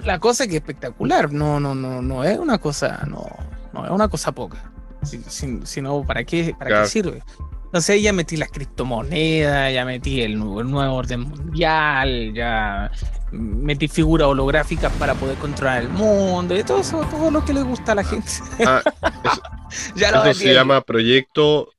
La 0.04 0.20
cosa 0.20 0.44
es 0.44 0.50
que 0.50 0.56
es 0.58 0.62
espectacular, 0.62 1.32
no, 1.32 1.60
no, 1.60 1.76
no, 1.76 2.02
no 2.02 2.24
es 2.24 2.40
una 2.40 2.58
cosa, 2.58 3.06
no, 3.08 3.26
no 3.74 3.86
es 3.86 3.92
una 3.92 4.08
cosa 4.08 4.32
poca. 4.32 4.72
Si, 5.08 5.82
no, 5.82 6.04
¿para 6.06 6.24
qué, 6.24 6.56
para 6.58 6.84
qué 6.84 6.88
sirve? 6.88 7.24
Entonces 7.68 8.02
ya 8.02 8.14
metí 8.14 8.38
las 8.38 8.50
criptomonedas, 8.50 9.74
ya 9.74 9.84
metí 9.84 10.22
el 10.22 10.40
nuevo, 10.40 10.64
nuevo 10.64 10.96
orden 10.96 11.22
mundial, 11.22 12.34
ya 12.34 12.90
metí 13.32 13.90
figuras 13.90 14.30
holográficas 14.30 14.92
para 14.94 15.16
poder 15.16 15.38
controlar 15.38 15.82
el 15.84 15.90
mundo 15.90 16.58
y 16.58 16.64
todo 16.64 16.80
eso, 16.80 17.02
todo 17.12 17.30
lo 17.30 17.44
que 17.44 17.54
le 17.54 17.64
gusta 17.64 17.92
a 17.92 17.96
la 17.96 18.04
gente. 18.06 18.32
Ah, 18.66 18.82
eso, 19.70 19.96
ya 19.98 20.34
se 20.34 20.54
llama 20.54 20.80
proyecto, 20.80 21.70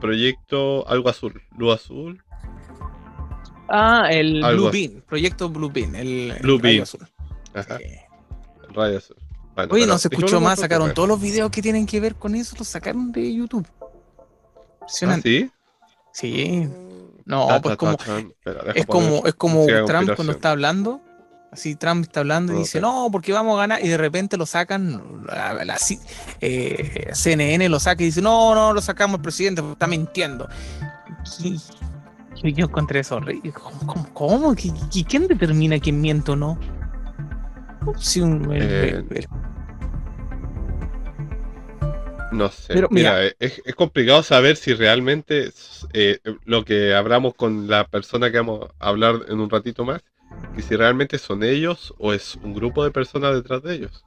proyecto 0.00 0.86
algo 0.88 1.10
azul, 1.10 1.40
luz 1.56 1.74
azul. 1.76 2.22
Ah, 3.68 4.08
el 4.10 4.42
Blue 4.42 4.70
Bean, 4.72 5.04
proyecto 5.06 5.48
Blue 5.48 5.70
Bean, 5.70 5.94
el, 5.94 6.36
Blue 6.42 6.58
Bean. 6.58 6.82
azul. 6.82 7.06
Ajá. 7.54 7.76
El 7.76 8.74
rayo 8.74 8.98
azul. 8.98 9.16
Oye, 9.70 9.86
no 9.86 9.98
se 9.98 10.08
escuchó 10.08 10.40
más, 10.40 10.60
sacaron 10.60 10.92
todos 10.92 11.08
los 11.08 11.20
videos 11.20 11.50
que 11.50 11.62
tienen 11.62 11.86
que 11.86 12.00
ver 12.00 12.14
con 12.14 12.34
eso, 12.34 12.56
los 12.58 12.68
sacaron 12.68 13.12
de 13.12 13.34
YouTube. 13.34 13.66
¿Ah, 14.80 15.18
sí? 15.22 15.50
Sí. 16.12 16.68
No, 17.24 17.48
pues 17.62 17.76
como, 17.76 17.96
es 18.74 18.86
como, 18.86 19.26
es 19.26 19.34
como 19.34 19.66
Trump 19.66 20.14
cuando 20.14 20.32
está 20.32 20.50
hablando. 20.52 21.00
Así 21.50 21.74
Trump 21.74 22.04
está 22.04 22.20
hablando 22.20 22.52
y 22.52 22.58
dice, 22.58 22.80
no, 22.80 23.08
porque 23.10 23.32
vamos 23.32 23.56
a 23.56 23.60
ganar. 23.60 23.84
Y 23.84 23.88
de 23.88 23.96
repente 23.96 24.36
lo 24.36 24.46
sacan, 24.46 25.24
la, 25.26 25.78
eh, 26.40 27.10
CNN 27.12 27.68
lo 27.68 27.80
saca 27.80 28.02
y 28.02 28.06
dice, 28.06 28.20
no, 28.20 28.54
no, 28.54 28.74
lo 28.74 28.82
sacamos 28.82 29.16
el 29.16 29.22
presidente 29.22 29.62
porque 29.62 29.72
está 29.72 29.86
mintiendo. 29.86 30.48
Yo, 31.40 32.48
yo 32.48 32.66
encontré 32.66 33.00
eso. 33.00 33.20
¿Cómo? 33.54 34.08
cómo? 34.12 34.54
¿Quién 34.54 35.28
determina 35.28 35.78
quién 35.78 36.00
miente 36.00 36.32
o 36.32 36.36
no? 36.36 36.58
Un, 37.86 38.48
eh, 38.52 39.04
no 42.32 42.50
sé. 42.50 42.74
mira, 42.90 43.24
es, 43.38 43.62
complicado 43.76 44.22
saber 44.22 44.56
si 44.56 44.74
realmente 44.74 45.50
eh, 45.92 46.18
lo 46.44 46.64
que 46.64 46.94
hablamos 46.94 47.34
con 47.34 47.68
la 47.68 47.86
persona 47.86 48.30
que 48.30 48.38
vamos 48.38 48.68
a 48.78 48.88
hablar 48.88 49.20
en 49.28 49.40
un 49.40 49.48
ratito 49.48 49.84
más, 49.84 50.02
y 50.56 50.62
si 50.62 50.76
realmente 50.76 51.18
son 51.18 51.42
ellos 51.42 51.94
o 51.98 52.12
es 52.12 52.36
un 52.42 52.54
grupo 52.54 52.84
de 52.84 52.90
personas 52.90 53.34
detrás 53.34 53.62
de 53.62 53.74
ellos. 53.74 54.04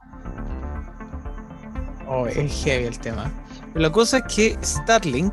Oh, 2.06 2.26
es 2.26 2.64
heavy 2.64 2.86
el 2.86 2.98
tema. 2.98 3.32
la 3.74 3.90
cosa 3.90 4.18
es 4.18 4.34
que 4.34 4.58
Starlink, 4.62 5.32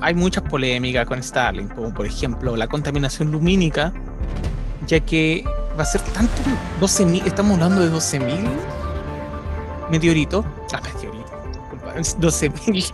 hay 0.00 0.14
muchas 0.14 0.44
polémicas 0.44 1.06
con 1.06 1.22
Starlink, 1.22 1.74
como 1.74 1.92
por 1.92 2.06
ejemplo 2.06 2.54
la 2.54 2.68
contaminación 2.68 3.32
lumínica, 3.32 3.92
ya 4.86 5.00
que 5.00 5.44
va 5.80 5.84
a 5.84 5.86
ser 5.86 6.02
tanto, 6.12 6.42
12.000, 6.78 7.26
estamos 7.26 7.54
hablando 7.54 7.80
de 7.80 7.90
12.000 7.90 8.50
meteoritos, 9.90 10.44
ah, 10.74 10.80
meteoritos 10.84 11.30
12.000 12.20 12.92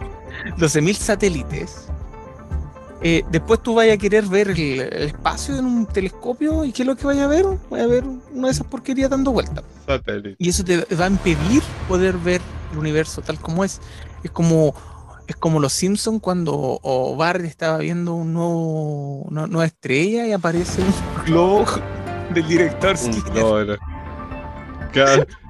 12 0.57 0.95
satélites. 0.95 1.89
Eh, 3.03 3.25
después 3.29 3.61
tú 3.61 3.75
vayas 3.75 3.97
a 3.97 3.99
querer 3.99 4.25
ver 4.27 4.51
el, 4.51 4.81
espacio 4.81 5.59
en 5.59 5.65
un 5.65 5.87
telescopio 5.87 6.65
y 6.65 6.71
¿qué 6.71 6.83
es 6.83 6.87
lo 6.87 6.95
que 6.95 7.07
vaya 7.07 7.25
a 7.25 7.27
ver? 7.27 7.45
Vaya 7.69 7.85
a 7.85 7.89
ver 7.89 8.05
una 8.33 8.47
de 8.47 8.53
esas 8.53 8.67
porquerías 8.69 9.11
dando 9.11 9.33
vueltas. 9.33 9.65
Y 10.39 10.49
eso 10.49 10.65
te 10.65 10.85
va 10.95 11.07
a 11.07 11.09
impedir 11.09 11.65
poder 11.89 12.17
ver 12.17 12.41
el 12.71 12.79
universo 12.79 13.21
tal 13.21 13.41
como 13.41 13.65
es. 13.65 13.81
Es 14.23 14.31
como 14.31 14.75
es 15.27 15.35
como 15.35 15.59
los 15.59 15.73
Simpsons 15.73 16.21
cuando 16.23 16.81
Barry 17.19 17.49
estaba 17.49 17.79
viendo 17.79 18.15
un 18.15 18.33
nuevo, 18.33 19.23
una 19.23 19.49
nueva 19.49 19.67
estrella 19.67 20.25
y 20.25 20.33
aparece 20.33 20.83
un 20.83 21.25
globo 21.25 21.65
del 22.35 22.47
director 22.47 22.97
Skinner. 22.97 23.79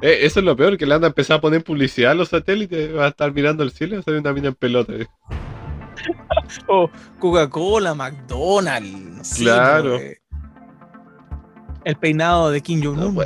Eh, 0.02 0.18
eso 0.22 0.40
es 0.40 0.44
lo 0.44 0.56
peor, 0.56 0.76
que 0.76 0.86
le 0.86 0.94
anda 0.94 1.06
a 1.06 1.10
empezar 1.10 1.38
a 1.38 1.40
poner 1.40 1.62
publicidad 1.62 2.12
a 2.12 2.14
los 2.14 2.30
satélites, 2.30 2.96
va 2.96 3.06
a 3.06 3.08
estar 3.08 3.32
mirando 3.32 3.62
el 3.62 3.70
cielo 3.70 3.98
y 3.98 4.02
sale 4.02 4.18
una 4.18 4.32
mina 4.32 4.48
en 4.48 4.54
pelota. 4.54 4.92
o 6.66 6.90
Coca-Cola, 7.18 7.94
McDonald's. 7.94 9.38
claro. 9.38 9.98
el 11.84 11.96
peinado 11.96 12.50
de 12.50 12.60
Kim 12.60 12.82
Jong-un. 12.82 13.14
No, 13.14 13.22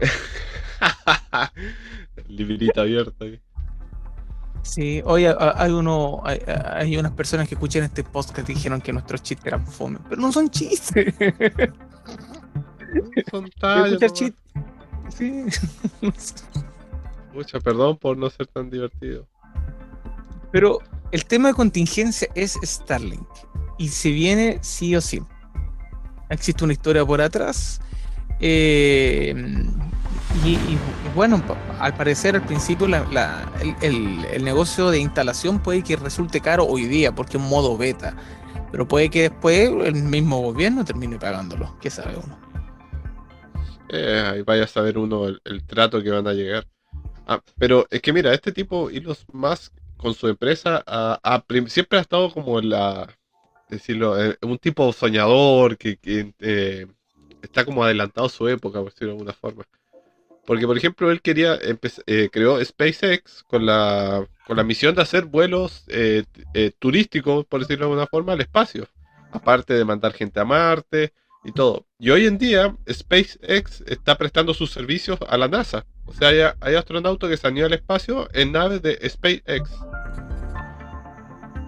Librita 2.28 2.82
abierta. 2.82 3.24
Sí, 4.62 5.02
hoy 5.04 5.24
hay 5.26 5.72
uno, 5.72 6.22
hay, 6.24 6.96
unas 6.96 7.12
personas 7.12 7.48
que 7.48 7.54
escuchan 7.54 7.84
este 7.84 8.04
podcast 8.04 8.36
que 8.36 8.42
dijeron 8.42 8.80
que 8.80 8.92
nuestros 8.92 9.22
chistes 9.22 9.46
eran 9.46 9.66
fome, 9.66 9.98
pero 10.08 10.20
no 10.20 10.30
son 10.32 10.48
chistes. 10.50 11.14
Son 13.30 13.48
tallas. 13.60 14.12
Sí. 15.16 15.44
Mucha 17.32 17.60
perdón 17.60 17.96
por 17.96 18.16
no 18.16 18.28
ser 18.30 18.48
tan 18.48 18.68
divertido. 18.68 19.28
Pero 20.50 20.80
el 21.12 21.24
tema 21.24 21.48
de 21.48 21.54
contingencia 21.54 22.28
es 22.34 22.58
Starlink. 22.62 23.28
Y 23.78 23.88
se 23.88 24.10
viene 24.10 24.58
sí 24.62 24.94
o 24.96 25.00
sí. 25.00 25.22
Existe 26.28 26.64
una 26.64 26.72
historia 26.72 27.06
por 27.06 27.20
atrás. 27.20 27.80
Eh, 28.40 29.34
y, 30.44 30.56
bueno, 31.14 31.42
al 31.78 31.94
parecer 31.94 32.36
al 32.36 32.44
principio 32.46 32.86
el, 32.86 34.44
negocio 34.44 34.90
de 34.90 34.98
instalación 34.98 35.62
puede 35.62 35.82
que 35.82 35.96
resulte 35.96 36.40
caro 36.40 36.64
hoy 36.64 36.84
día 36.84 37.14
porque 37.14 37.36
es 37.36 37.42
un 37.42 37.48
modo 37.48 37.76
beta. 37.76 38.16
Pero 38.70 38.86
puede 38.86 39.10
que 39.10 39.22
después 39.22 39.68
el 39.84 39.94
mismo 39.94 40.40
gobierno 40.40 40.84
termine 40.84 41.18
pagándolo. 41.18 41.76
¿Qué 41.80 41.90
sabe 41.90 42.16
uno? 42.16 42.38
Eh, 43.88 44.30
ahí 44.32 44.42
vaya 44.42 44.64
a 44.64 44.68
saber 44.68 44.96
uno 44.96 45.26
el, 45.26 45.64
trato 45.66 46.02
que 46.02 46.10
van 46.10 46.26
a 46.28 46.32
llegar. 46.32 46.66
Ah, 47.26 47.42
pero 47.58 47.86
es 47.90 48.00
que 48.00 48.12
mira, 48.12 48.32
este 48.32 48.52
tipo, 48.52 48.88
Elon 48.88 49.16
Musk, 49.32 49.72
con 49.96 50.14
su 50.14 50.28
empresa, 50.28 50.84
siempre 51.66 51.98
ha 51.98 52.02
estado 52.02 52.32
como 52.32 52.60
la, 52.60 53.08
decirlo, 53.68 54.20
eh, 54.22 54.36
un 54.42 54.58
tipo 54.58 54.92
soñador 54.92 55.76
que, 55.76 55.98
eh, 56.38 56.86
está 57.42 57.64
como 57.64 57.84
adelantado 57.84 58.28
su 58.28 58.46
época, 58.48 58.80
por 58.80 58.92
decirlo 58.92 59.14
de 59.14 59.18
alguna 59.18 59.32
forma. 59.32 59.64
Porque, 60.50 60.66
por 60.66 60.76
ejemplo, 60.76 61.12
él 61.12 61.22
quería, 61.22 61.56
eh, 61.62 62.28
creó 62.32 62.58
SpaceX 62.64 63.44
con 63.44 63.66
la, 63.66 64.26
con 64.48 64.56
la 64.56 64.64
misión 64.64 64.96
de 64.96 65.02
hacer 65.02 65.26
vuelos 65.26 65.84
turísticos, 66.80 67.46
por 67.46 67.60
decirlo 67.60 67.86
de 67.86 67.92
alguna 67.92 68.08
forma, 68.08 68.32
al 68.32 68.40
espacio. 68.40 68.88
Aparte 69.30 69.74
de 69.74 69.84
mandar 69.84 70.12
gente 70.12 70.40
a 70.40 70.44
Marte 70.44 71.12
y 71.44 71.52
todo. 71.52 71.86
Y 72.00 72.10
hoy 72.10 72.26
en 72.26 72.36
día, 72.36 72.76
SpaceX 72.90 73.84
está 73.86 74.18
prestando 74.18 74.52
sus 74.52 74.72
servicios 74.72 75.20
a 75.28 75.38
la 75.38 75.46
NASA. 75.46 75.86
O 76.04 76.12
sea, 76.12 76.56
hay, 76.60 76.74
astronautas 76.74 77.30
que 77.30 77.36
se 77.36 77.46
al 77.46 77.72
espacio 77.72 78.28
en 78.32 78.50
naves 78.50 78.82
de 78.82 78.98
SpaceX. 79.08 79.70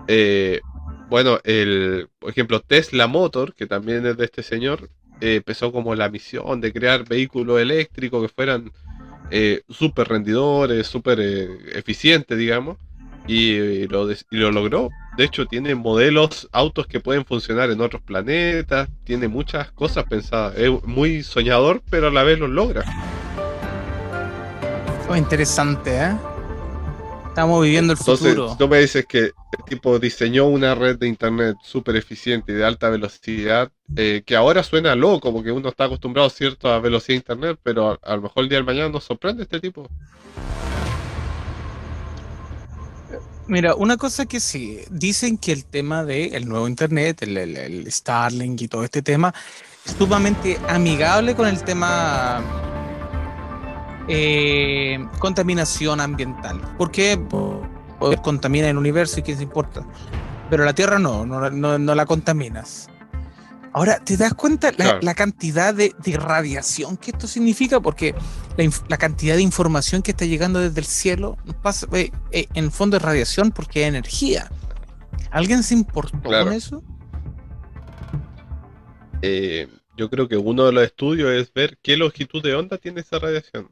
Eh, 0.09 0.61
bueno, 1.09 1.39
el, 1.45 2.09
por 2.19 2.31
ejemplo, 2.31 2.59
Tesla 2.59 3.07
Motor, 3.07 3.55
que 3.55 3.69
también 3.69 4.05
es 4.07 4.17
de 4.17 4.25
este 4.25 4.43
señor, 4.43 4.91
eh, 5.23 5.37
empezó 5.37 5.71
como 5.71 5.95
la 5.95 6.09
misión 6.09 6.61
de 6.61 6.73
crear 6.73 7.09
vehículos 7.09 7.61
eléctricos 7.61 8.23
que 8.23 8.35
fueran 8.35 8.73
eh, 9.31 9.63
súper 9.71 10.09
rendidores, 10.09 10.89
súper 10.89 11.21
eh, 11.21 11.49
eficientes, 11.75 12.37
digamos, 12.37 12.77
y, 13.29 13.87
lo 13.87 14.09
lo 14.31 14.51
logró. 14.51 14.91
De 15.17 15.23
hecho, 15.23 15.47
tiene 15.47 15.77
modelos, 15.77 16.49
autos 16.51 16.89
que 16.89 16.99
pueden 16.99 17.25
funcionar 17.25 17.71
en 17.71 17.81
otros 17.81 18.03
planetas, 18.03 18.89
tiene 19.05 19.29
muchas 19.29 19.71
cosas 19.71 20.07
pensadas. 20.07 20.59
Es 20.59 20.71
muy 20.83 21.23
soñador, 21.23 21.83
pero 21.89 22.09
a 22.09 22.11
la 22.11 22.25
vez 22.25 22.41
lo 22.41 22.49
logra. 22.49 22.83
Oh, 25.09 25.15
interesante, 25.15 25.99
¿eh? 25.99 26.17
Estamos 27.33 27.63
viviendo 27.63 27.95
el 27.95 27.99
futuro. 27.99 28.51
Si 28.51 28.59
tú 28.59 28.69
me 28.69 28.79
dices 28.79 29.07
que 29.07 29.21
el 29.21 29.65
tipo 29.67 29.99
diseñó 29.99 30.45
una 30.45 30.75
red 30.75 30.99
de 30.99 31.09
internet 31.09 31.57
súper 31.63 31.97
eficiente 31.97 32.53
y 32.53 32.57
de 32.57 32.63
alta 32.63 32.91
velocidad, 32.91 33.73
eh, 33.97 34.23
que 34.27 34.37
ahora 34.37 34.63
suena 34.63 34.95
loco 34.95 35.33
porque 35.33 35.51
uno 35.51 35.71
está 35.71 35.85
acostumbrado 35.85 36.27
a 36.27 36.31
cierta 36.31 36.79
velocidad 36.79 37.15
de 37.15 37.15
internet, 37.15 37.59
pero 37.63 37.99
a, 38.03 38.17
lo 38.17 38.21
mejor 38.21 38.43
el 38.43 38.51
día 38.51 38.59
de 38.59 38.65
mañana 38.65 38.91
nos 38.91 39.05
sorprende 39.05 39.45
este 39.45 39.61
tipo. 39.61 39.89
Mira, 43.47 43.77
una 43.77 43.97
cosa 43.97 44.27
que 44.27 44.39
sí, 44.39 44.81
dicen 44.91 45.39
que 45.39 45.53
el 45.53 45.65
tema 45.65 46.05
del 46.05 46.47
nuevo 46.47 46.69
internet, 46.69 47.23
el, 47.23 47.39
el 47.39 47.91
Starlink 47.91 48.61
y 48.61 48.69
todo 48.69 48.85
este 48.85 49.01
tema, 49.01 49.33
es 49.87 49.93
sumamente 49.93 50.59
amigable 50.69 51.35
con 51.35 51.49
el 51.49 51.65
tema 51.65 52.72
eh, 54.09 55.07
contaminación 55.19 56.01
ambiental. 56.01 56.61
¿Por 56.77 56.91
qué? 56.91 57.17
Porque 57.19 58.21
contamina 58.23 58.69
el 58.69 58.77
universo 58.77 59.21
y 59.21 59.23
quién 59.23 59.37
se 59.37 59.45
importa. 59.45 59.87
Pero 60.51 60.65
la 60.65 60.75
Tierra 60.75 60.99
no, 60.99 61.25
no, 61.25 61.95
la 61.95 62.07
contaminas. 62.07 62.89
Ahora, 63.75 64.01
¿te 64.05 64.19
das 64.19 64.35
cuenta 64.35 64.71
la, 64.77 65.15
cantidad 65.15 65.73
de, 65.73 65.95
radiación 66.15 66.99
que 66.99 67.13
esto 67.13 67.27
significa? 67.27 67.81
Porque 67.81 68.15
la, 68.89 68.99
cantidad 68.99 69.37
de 69.37 69.43
información 69.43 70.03
que 70.03 70.11
está 70.11 70.27
llegando 70.27 70.59
desde 70.59 70.81
el 70.81 70.87
cielo 70.87 71.39
pasa, 71.63 71.87
eh, 71.93 72.11
eh, 72.33 72.49
en 72.53 72.71
fondo 72.71 72.99
es 72.99 73.03
radiación 73.03 73.51
porque 73.51 73.83
es 73.83 73.89
energía. 73.89 74.51
¿Alguien 75.31 75.63
se 75.63 75.75
importó 75.75 76.21
con 76.23 76.53
eso? 76.53 76.83
yo 79.97 80.11
creo 80.11 80.27
que 80.27 80.37
uno 80.37 80.65
de 80.65 80.73
los 80.73 80.83
estudios 80.83 81.31
es 81.31 81.53
ver 81.53 81.79
qué 81.81 81.97
longitud 81.97 82.43
de 82.43 82.57
onda 82.57 82.77
tiene 82.77 83.03
esa 83.03 83.21
radiación 83.21 83.69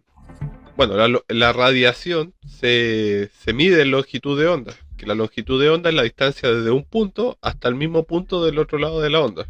bueno, 0.87 1.23
la, 1.29 1.53
radiación 1.53 2.33
se, 2.49 3.31
mide 3.53 3.83
en 3.83 3.91
longitud 3.91 4.41
de 4.41 4.49
onda, 4.49 4.73
que 4.97 5.05
la 5.05 5.15
longitud 5.15 5.61
de 5.61 5.69
onda 5.69 5.91
es 5.91 5.95
la 5.95 6.05
distancia 6.05 6.51
desde 6.51 6.71
un 6.71 6.87
punto 6.87 7.37
hasta 7.43 7.69
el 7.69 7.75
mismo 7.75 8.05
punto 8.05 8.43
del 8.43 8.59
otro 8.59 8.79
lado 8.79 9.03
de 9.03 9.11
la 9.11 9.21
onda. 9.21 9.47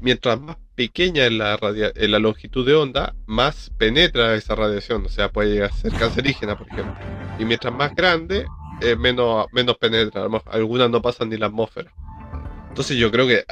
Mientras 0.00 0.40
más 0.40 0.56
pequeña 0.74 1.26
es 1.26 1.30
la, 1.30 2.18
longitud 2.18 2.66
de 2.66 2.74
onda, 2.74 3.14
más 3.26 3.70
penetra 3.78 4.34
esa 4.34 4.56
radiación, 4.56 5.06
o 5.06 5.08
sea, 5.08 5.30
puede 5.30 5.52
llegar 5.52 5.70
a 5.70 5.72
ser 5.72 5.92
cancerígena, 5.92 6.58
por 6.58 6.66
ejemplo. 6.66 6.96
Y 7.38 7.44
mientras 7.44 7.72
más 7.72 7.94
grande, 7.94 8.44
menos, 8.98 9.46
menos 9.52 9.76
penetra, 9.76 10.26
algunas 10.46 10.90
no 10.90 11.00
pasan 11.00 11.28
ni 11.28 11.36
la 11.36 11.46
atmósfera. 11.46 11.92
Entonces 12.70 12.96
yo 12.96 13.12
creo 13.12 13.28
que 13.28 13.44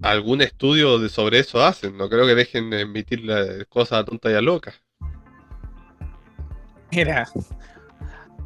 algún 0.00 0.40
estudio 0.40 1.06
sobre 1.10 1.40
eso 1.40 1.62
hacen, 1.62 1.98
no 1.98 2.08
creo 2.08 2.26
que 2.26 2.34
dejen 2.34 2.72
emitir 2.72 3.26
cosas 3.68 4.06
tontas 4.06 4.32
y 4.32 4.36
a 4.36 4.40
locas. 4.40 4.80
Mira, 6.92 7.28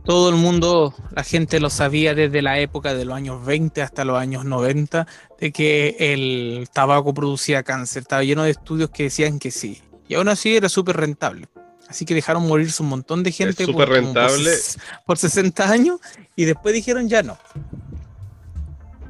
todo 0.05 0.29
el 0.29 0.37
mundo, 0.37 0.95
la 1.17 1.25
gente 1.25 1.61
lo 1.61 1.71
sabía 1.71 2.15
desde 2.15 2.43
la 2.43 2.59
época 2.59 2.95
de 2.95 3.07
los 3.07 3.17
años 3.17 3.45
20 3.45 3.81
hasta 3.81 4.05
los 4.05 4.19
años 4.19 4.45
90, 4.45 5.07
de 5.41 5.53
que 5.53 5.97
el 5.99 6.69
tabaco 6.73 7.15
producía 7.15 7.63
cáncer. 7.63 8.03
Estaba 8.03 8.23
lleno 8.23 8.43
de 8.43 8.51
estudios 8.51 8.91
que 8.91 9.05
decían 9.05 9.39
que 9.39 9.51
sí. 9.51 9.83
Y 10.07 10.15
aún 10.15 10.29
así 10.29 10.57
era 10.57 10.69
súper 10.69 10.99
rentable. 10.99 11.49
Así 11.89 12.05
que 12.05 12.15
dejaron 12.15 12.47
morirse 12.47 12.83
un 12.83 12.91
montón 12.91 13.23
de 13.23 13.33
gente 13.33 13.67
por, 13.67 13.89
rentable. 13.89 14.51
Por, 15.07 15.17
60 15.17 15.71
años 15.71 16.01
y 16.37 16.45
después 16.45 16.75
dijeron 16.75 17.09
ya 17.09 17.23
no. 17.23 17.39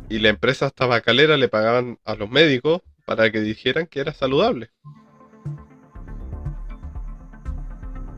Y 0.08 0.18
la 0.20 0.28
empresa 0.28 0.70
tabacalera 0.70 1.36
le 1.36 1.48
pagaban 1.48 1.98
a 2.04 2.14
los 2.14 2.30
médicos 2.30 2.82
para 3.04 3.32
que 3.32 3.40
dijeran 3.40 3.86
que 3.86 4.00
era 4.00 4.12
saludable. 4.12 4.70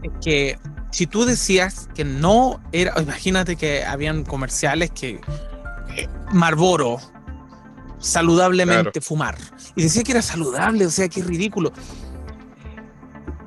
Es 0.03 0.13
que 0.23 0.59
si 0.97 1.07
tú 1.07 1.27
decías 1.27 1.91
que 1.95 2.07
no 2.07 2.59
era, 2.73 2.95
imagínate 2.99 3.57
que 3.57 3.85
habían 3.85 4.25
comerciales 4.25 4.91
que 4.93 5.21
eh, 5.95 6.09
Marlboro 6.33 6.97
saludablemente 7.99 9.03
fumar 9.03 9.37
y 9.75 9.83
decía 9.83 10.03
que 10.03 10.13
era 10.13 10.23
saludable, 10.23 10.87
o 10.87 10.91
sea, 10.91 11.07
qué 11.11 11.23
ridículo. 11.23 11.71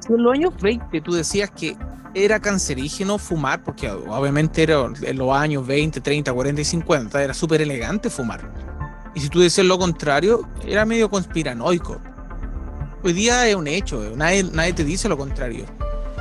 En 0.08 0.22
los 0.22 0.32
años 0.32 0.54
20 0.62 1.02
tú 1.02 1.14
decías 1.14 1.50
que 1.50 1.76
era 2.14 2.40
cancerígeno 2.40 3.18
fumar, 3.18 3.64
porque 3.64 3.90
obviamente 3.90 4.62
era 4.62 4.88
en 5.02 5.18
los 5.18 5.36
años 5.36 5.66
20, 5.66 6.02
30, 6.02 6.32
40 6.32 6.62
y 6.62 6.66
50 6.66 7.24
era 7.24 7.34
súper 7.34 7.64
elegante 7.64 8.12
fumar. 8.12 8.54
Y 9.16 9.22
si 9.22 9.30
tú 9.30 9.40
decías 9.40 9.66
lo 9.66 9.80
contrario, 9.80 10.48
era 10.64 10.86
medio 10.86 11.10
conspiranoico. 11.10 12.00
Hoy 13.04 13.14
día 13.14 13.48
es 13.48 13.56
un 13.56 13.68
hecho, 13.68 14.14
nadie, 14.16 14.44
nadie 14.44 14.74
te 14.74 14.84
dice 14.84 15.10
lo 15.10 15.18
contrario 15.18 15.66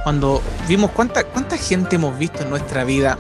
cuando 0.08 0.40
vimos 0.66 0.90
cuánta, 0.92 1.22
cuánta 1.22 1.58
gente 1.58 1.96
hemos 1.96 2.18
visto 2.18 2.42
en 2.42 2.48
nuestra 2.48 2.82
vida 2.82 3.18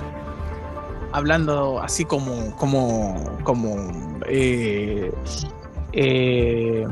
hablando 1.12 1.82
así 1.82 2.06
como, 2.06 2.56
como, 2.56 3.38
como, 3.44 4.18
eh, 4.26 5.12
eh, 5.92 6.86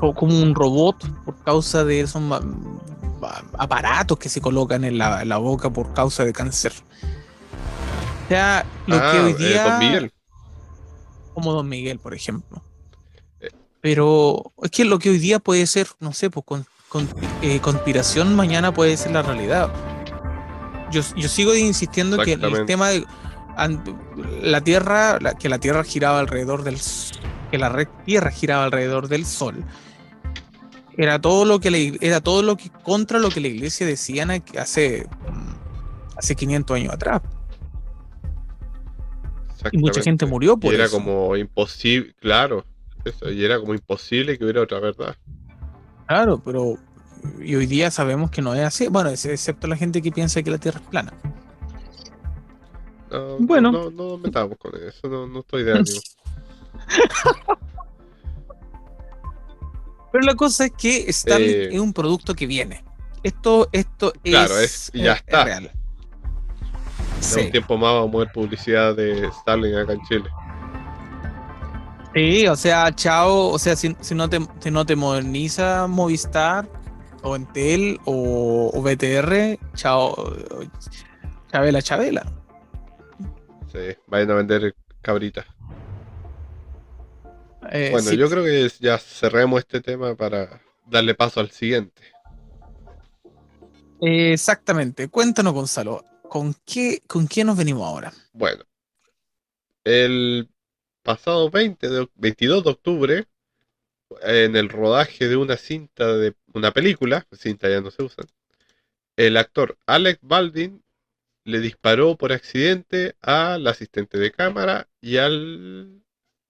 como 0.00 0.40
un 0.40 0.54
robot 0.54 1.06
por 1.26 1.36
causa 1.44 1.84
de 1.84 2.00
esos 2.00 2.22
aparatos 3.58 4.18
que 4.18 4.30
se 4.30 4.40
colocan 4.40 4.84
en 4.84 4.96
la, 4.96 5.36
boca 5.36 5.68
por 5.68 5.92
causa 5.92 6.24
de 6.24 6.32
cáncer. 6.32 6.72
O 8.24 8.28
sea, 8.28 8.64
lo 8.86 8.96
que 8.96 9.04
ah, 9.04 9.22
hoy 9.22 9.32
eh, 9.32 9.36
día... 9.36 9.64
Don 9.64 9.78
Miguel. 9.80 10.12
Como 11.34 11.52
Don 11.52 11.68
Miguel, 11.68 11.98
por 11.98 12.14
ejemplo. 12.14 12.62
Pero 13.82 14.54
es 14.62 14.70
que 14.70 14.86
lo 14.86 14.98
que 14.98 15.10
hoy 15.10 15.18
día 15.18 15.40
puede 15.40 15.66
ser, 15.66 15.88
no 16.00 16.14
sé, 16.14 16.30
pues 16.30 16.46
con 16.46 16.64
eh, 17.42 17.60
conspiración 17.60 18.34
mañana 18.34 18.72
puede 18.72 18.96
ser 18.96 19.12
la 19.12 19.22
realidad. 19.22 19.72
Yo, 20.90 21.02
yo 21.16 21.28
sigo 21.28 21.54
insistiendo 21.54 22.18
que 22.18 22.34
el 22.34 22.66
tema 22.66 22.90
de 22.90 23.06
la 24.42 24.60
Tierra, 24.60 25.18
que 25.38 25.48
la 25.48 25.58
Tierra 25.58 25.84
giraba 25.84 26.20
alrededor 26.20 26.64
del 26.64 26.78
que 27.50 27.58
la 27.58 27.68
red 27.68 27.88
Tierra 28.04 28.30
giraba 28.30 28.64
alrededor 28.64 29.08
del 29.08 29.24
Sol, 29.24 29.64
era 30.96 31.20
todo 31.20 31.44
lo 31.44 31.60
que 31.60 31.98
era 32.00 32.20
todo 32.20 32.42
lo 32.42 32.56
que 32.56 32.70
contra 32.82 33.18
lo 33.18 33.30
que 33.30 33.40
la 33.40 33.48
Iglesia 33.48 33.86
decía 33.86 34.26
hace 34.58 35.06
hace 36.16 36.36
500 36.36 36.76
años 36.76 36.94
atrás. 36.94 37.22
Y 39.70 39.78
mucha 39.78 40.02
gente 40.02 40.26
murió 40.26 40.56
por 40.56 40.72
y 40.72 40.74
era 40.76 40.88
como 40.88 41.36
imposible, 41.36 42.14
claro, 42.20 42.66
y 43.30 43.44
era 43.44 43.58
como 43.60 43.74
imposible 43.74 44.36
que 44.36 44.44
hubiera 44.44 44.62
otra 44.62 44.80
verdad. 44.80 45.16
Claro, 46.12 46.42
pero 46.44 46.76
y 47.40 47.54
hoy 47.54 47.64
día 47.64 47.90
sabemos 47.90 48.30
que 48.30 48.42
no 48.42 48.54
es 48.54 48.60
así. 48.60 48.88
Bueno, 48.88 49.08
excepto 49.08 49.66
la 49.66 49.76
gente 49.76 50.02
que 50.02 50.12
piensa 50.12 50.42
que 50.42 50.50
la 50.50 50.58
Tierra 50.58 50.78
es 50.78 50.86
plana. 50.88 51.14
No, 53.10 53.38
bueno. 53.38 53.72
No, 53.72 53.90
no, 53.90 54.18
metamos 54.18 54.58
con 54.58 54.72
eso, 54.76 55.08
no, 55.08 55.40
estoy 55.40 55.64
de 55.64 55.72
ánimo. 55.72 56.00
Pero 60.12 60.24
la 60.26 60.34
cosa 60.34 60.66
es 60.66 60.72
que 60.72 61.10
Starlink 61.10 61.50
eh, 61.50 61.68
es 61.72 61.80
un 61.80 61.94
producto 61.94 62.34
que 62.34 62.46
viene. 62.46 62.84
Esto, 63.22 63.70
esto 63.72 64.12
claro, 64.22 64.58
es, 64.58 64.90
ya 64.92 65.14
está. 65.14 65.44
real. 65.44 65.70
un 67.38 67.50
tiempo 67.50 67.78
más 67.78 67.94
vamos 67.94 68.08
a 68.10 68.12
mover 68.12 68.30
publicidad 68.32 68.94
de 68.94 69.30
Starlink 69.40 69.76
acá 69.76 69.94
en 69.94 70.02
Chile. 70.02 70.28
Sí, 72.14 72.46
o 72.46 72.56
sea, 72.56 72.94
chao, 72.94 73.48
o 73.48 73.58
sea, 73.58 73.74
si, 73.74 73.94
no, 74.14 74.28
te, 74.28 74.38
si 74.60 74.70
no 74.70 74.84
te 74.84 74.96
moderniza 74.96 75.86
Movistar 75.86 76.68
o 77.22 77.36
Entel 77.36 77.98
o, 78.04 78.70
o 78.74 78.82
BTR, 78.82 79.58
chao, 79.74 80.14
Chabela, 81.50 81.80
Chabela. 81.82 82.26
Sí, 83.72 83.96
vayan 84.06 84.30
a 84.32 84.34
vender 84.34 84.74
cabritas. 85.00 85.46
Eh, 87.70 87.88
Bueno, 87.90 88.10
sí. 88.10 88.16
yo 88.16 88.28
creo 88.28 88.44
que 88.44 88.68
ya 88.80 88.98
cerremos 88.98 89.60
este 89.60 89.80
tema 89.80 90.14
para 90.14 90.60
darle 90.86 91.14
paso 91.14 91.40
al 91.40 91.50
siguiente. 91.50 92.02
Eh, 94.00 94.32
exactamente. 94.32 95.08
Cuéntanos, 95.08 95.54
Gonzalo, 95.54 96.04
¿con 96.28 96.54
qué, 96.66 97.00
¿con 97.06 97.28
qué 97.28 97.44
nos 97.44 97.56
venimos 97.56 97.86
ahora? 97.86 98.12
Bueno, 98.32 98.64
el 99.84 100.48
pasado 101.02 101.50
20 101.50 101.88
de, 101.88 102.08
22 102.14 102.64
de 102.64 102.70
octubre, 102.70 103.26
en 104.22 104.56
el 104.56 104.68
rodaje 104.68 105.28
de 105.28 105.36
una 105.36 105.56
cinta 105.56 106.16
de 106.16 106.34
una 106.54 106.72
película, 106.72 107.26
cinta 107.32 107.68
ya 107.68 107.80
no 107.80 107.90
se 107.90 108.02
usan, 108.02 108.26
el 109.16 109.36
actor 109.36 109.78
Alec 109.86 110.18
Baldwin 110.22 110.82
le 111.44 111.60
disparó 111.60 112.16
por 112.16 112.32
accidente 112.32 113.16
al 113.22 113.66
asistente 113.68 114.18
de 114.18 114.32
cámara 114.32 114.88
y 115.00 115.18
al 115.18 116.02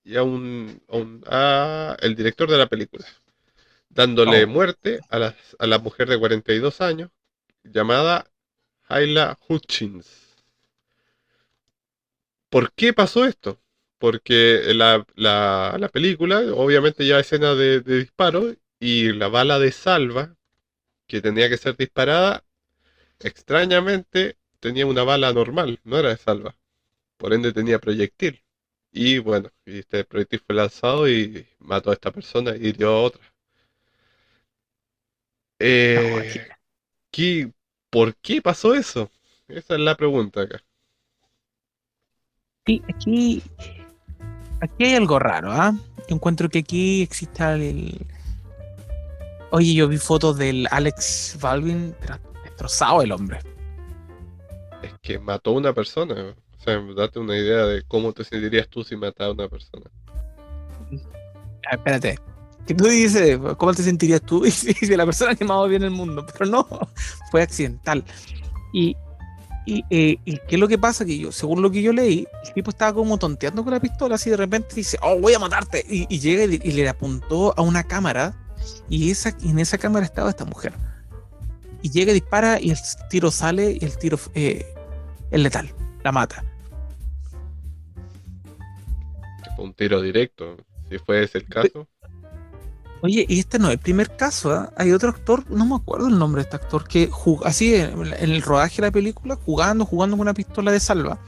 y 0.05 0.17
a 0.17 0.23
un, 0.25 0.83
a 0.89 0.97
un- 0.99 1.25
a 1.29 1.97
el 2.03 2.17
director 2.17 2.51
de 2.51 2.59
la 2.59 2.69
película, 2.69 3.07
dándole 3.91 4.45
Oh. 4.45 4.47
muerte 4.47 5.01
a 5.11 5.19
la, 5.21 5.37
a 5.59 5.67
la 5.69 5.79
mujer 5.81 6.09
de 6.09 6.19
42 6.19 6.81
años 6.81 7.11
llamada 7.65 8.31
Hayla 8.89 9.39
Hutchins. 9.49 10.37
¿Por 12.51 12.73
qué 12.75 12.93
pasó 12.93 13.25
esto? 13.25 13.61
Porque 14.03 14.63
la, 14.75 15.07
la- 15.15 15.77
la 15.79 15.89
película, 15.89 16.41
obviamente 16.55 17.07
ya 17.07 17.21
escena 17.21 17.55
de, 17.55 17.81
de 17.81 17.99
disparo 18.01 18.55
y 18.81 19.13
la 19.13 19.29
bala 19.29 19.59
de 19.59 19.73
salva 19.73 20.37
que 21.09 21.21
tenía 21.23 21.49
que 21.51 21.59
ser 21.59 21.77
disparada, 21.77 22.45
extrañamente 23.21 24.37
tenía 24.61 24.87
una 24.87 25.05
bala 25.05 25.33
normal, 25.33 25.81
no 25.85 25.99
era 25.99 26.11
de 26.11 26.19
salva. 26.19 26.57
Por 27.19 27.35
ende 27.35 27.53
tenía 27.53 27.81
proyectil. 27.81 28.43
Y 28.93 29.19
bueno, 29.19 29.51
este 29.67 30.05
proyectil 30.05 30.43
fue 30.47 30.57
lanzado 30.57 31.09
y 31.09 31.47
mató 31.61 31.91
a 31.91 31.95
esta 31.95 32.13
persona 32.13 32.57
y 32.57 32.69
hirió 32.69 32.91
a 32.91 33.03
otra. 33.03 33.23
Eh, 35.59 36.51
¿qué- 37.13 37.53
¿por 37.91 38.17
qué 38.17 38.43
pasó 38.43 38.75
eso? 38.75 39.11
Esa 39.49 39.75
es 39.75 39.81
la 39.81 39.97
pregunta 39.97 40.43
acá. 40.43 40.63
Aquí, 42.65 42.83
aquí, 42.89 43.43
aquí 44.63 44.85
hay 44.85 44.95
algo 44.95 45.19
raro, 45.19 45.53
¿ah? 45.53 45.75
Yo 46.09 46.17
encuentro 46.17 46.49
que 46.49 46.61
aquí 46.61 47.03
existe 47.03 47.43
el... 47.43 48.07
Oye, 49.51 49.75
yo 49.75 49.89
vi 49.89 49.99
fotos 49.99 50.39
del 50.39 50.67
Alex 50.71 51.37
Baldwin, 51.41 51.95
destrozado 52.45 53.03
el 53.03 53.13
hombre. 53.13 53.41
Es 54.83 54.95
que 55.03 55.19
mató 55.19 55.51
a 55.51 55.55
una 55.55 55.73
persona. 55.75 56.35
O 56.59 56.63
sea, 56.65 56.81
date 56.97 57.19
una 57.19 57.37
idea 57.37 57.67
de 57.67 57.83
cómo 57.83 58.13
te 58.13 58.25
sentirías 58.25 58.69
tú 58.69 58.83
si 58.83 58.97
matara 58.97 59.31
a 59.31 59.33
una 59.35 59.49
persona. 59.49 59.85
Ah, 61.67 61.75
espérate. 61.75 62.19
Que 62.67 62.75
tú 62.75 62.85
dices, 62.85 63.39
¿cómo 63.59 63.75
te 63.75 63.83
sentirías 63.83 64.23
tú 64.23 64.45
si 64.51 64.73
si 64.73 64.97
la 64.97 65.05
persona 65.05 65.35
que 65.35 65.45
más 65.45 65.59
odia 65.59 65.77
en 65.77 65.83
el 65.83 65.91
mundo? 65.91 66.25
Pero 66.39 66.51
no, 66.51 66.67
fue 67.31 67.43
accidental. 67.43 68.05
Y, 68.73 68.97
y, 69.65 69.85
eh, 69.91 70.19
y 70.25 70.39
¿qué 70.39 70.57
es 70.57 70.59
lo 70.59 70.69
que 70.69 70.79
pasa? 70.79 71.05
Que 71.05 71.19
yo, 71.19 71.33
según 71.33 71.63
lo 71.63 71.71
que 71.71 71.83
yo 71.83 71.93
leí, 71.93 72.27
el 72.45 72.53
tipo 72.53 72.71
estaba 72.71 72.93
como 72.93 73.19
tonteando 73.19 73.63
con 73.63 73.73
la 73.73 73.81
pistola, 73.81 74.17
así 74.17 74.31
de 74.31 74.37
repente 74.37 74.75
dice, 74.75 74.99
oh, 75.03 75.19
voy 75.19 75.35
a 75.35 75.39
matarte. 75.39 75.85
Y, 75.89 76.07
y 76.09 76.19
llega 76.19 76.45
y, 76.45 76.61
y 76.63 76.73
le 76.73 76.89
apuntó 76.89 77.55
a 77.57 77.63
una 77.63 77.85
cámara, 77.85 78.35
y, 78.89 79.11
esa, 79.11 79.37
en 79.43 79.59
esa 79.59 79.79
cámara 79.79 80.05
estaba 80.05 80.31
esta 80.31 80.45
mujer. 80.45 80.73
Y 81.83 81.91
llega 81.91 82.13
y 82.13 82.15
dispara, 82.15 82.61
y 82.61 82.71
el 82.71 82.79
tiro 83.09 83.31
sale, 83.31 83.79
y 83.81 83.85
el 83.85 83.97
tiro 83.99 84.19
eh, 84.35 84.67
es 85.31 85.41
letal, 85.41 85.73
la 86.03 86.13
mata. 86.13 86.45
Un 89.59 89.75
tiro 89.75 90.01
directo. 90.01 90.57
Si 90.89 90.99
fue 90.99 91.23
ese 91.23 91.39
el 91.39 91.47
caso. 91.47 91.89
Oye, 93.03 93.27
y 93.29 93.41
este 93.41 93.59
no 93.59 93.67
es 93.67 93.73
el 93.73 93.79
primer 93.81 94.15
caso, 94.15 94.53
¿ah? 94.53 94.73
Hay 94.77 94.93
otro 94.93 95.11
actor, 95.11 95.45
no 95.51 95.67
me 95.67 95.75
acuerdo 95.75 96.07
el 96.07 96.19
nombre 96.19 96.41
de 96.41 96.45
este 96.45 96.57
actor, 96.57 96.87
que 96.87 97.11
así 97.45 97.75
en, 97.75 98.01
en 98.01 98.31
el 98.31 98.43
rodaje 98.43 98.77
de 98.77 98.89
la 98.89 98.93
película, 98.93 99.35
jugando, 99.35 99.85
jugando 99.85 100.17
con 100.17 100.23
una 100.23 100.35
pistola 100.35 100.71
de 100.71 100.79
salva, 100.79 101.19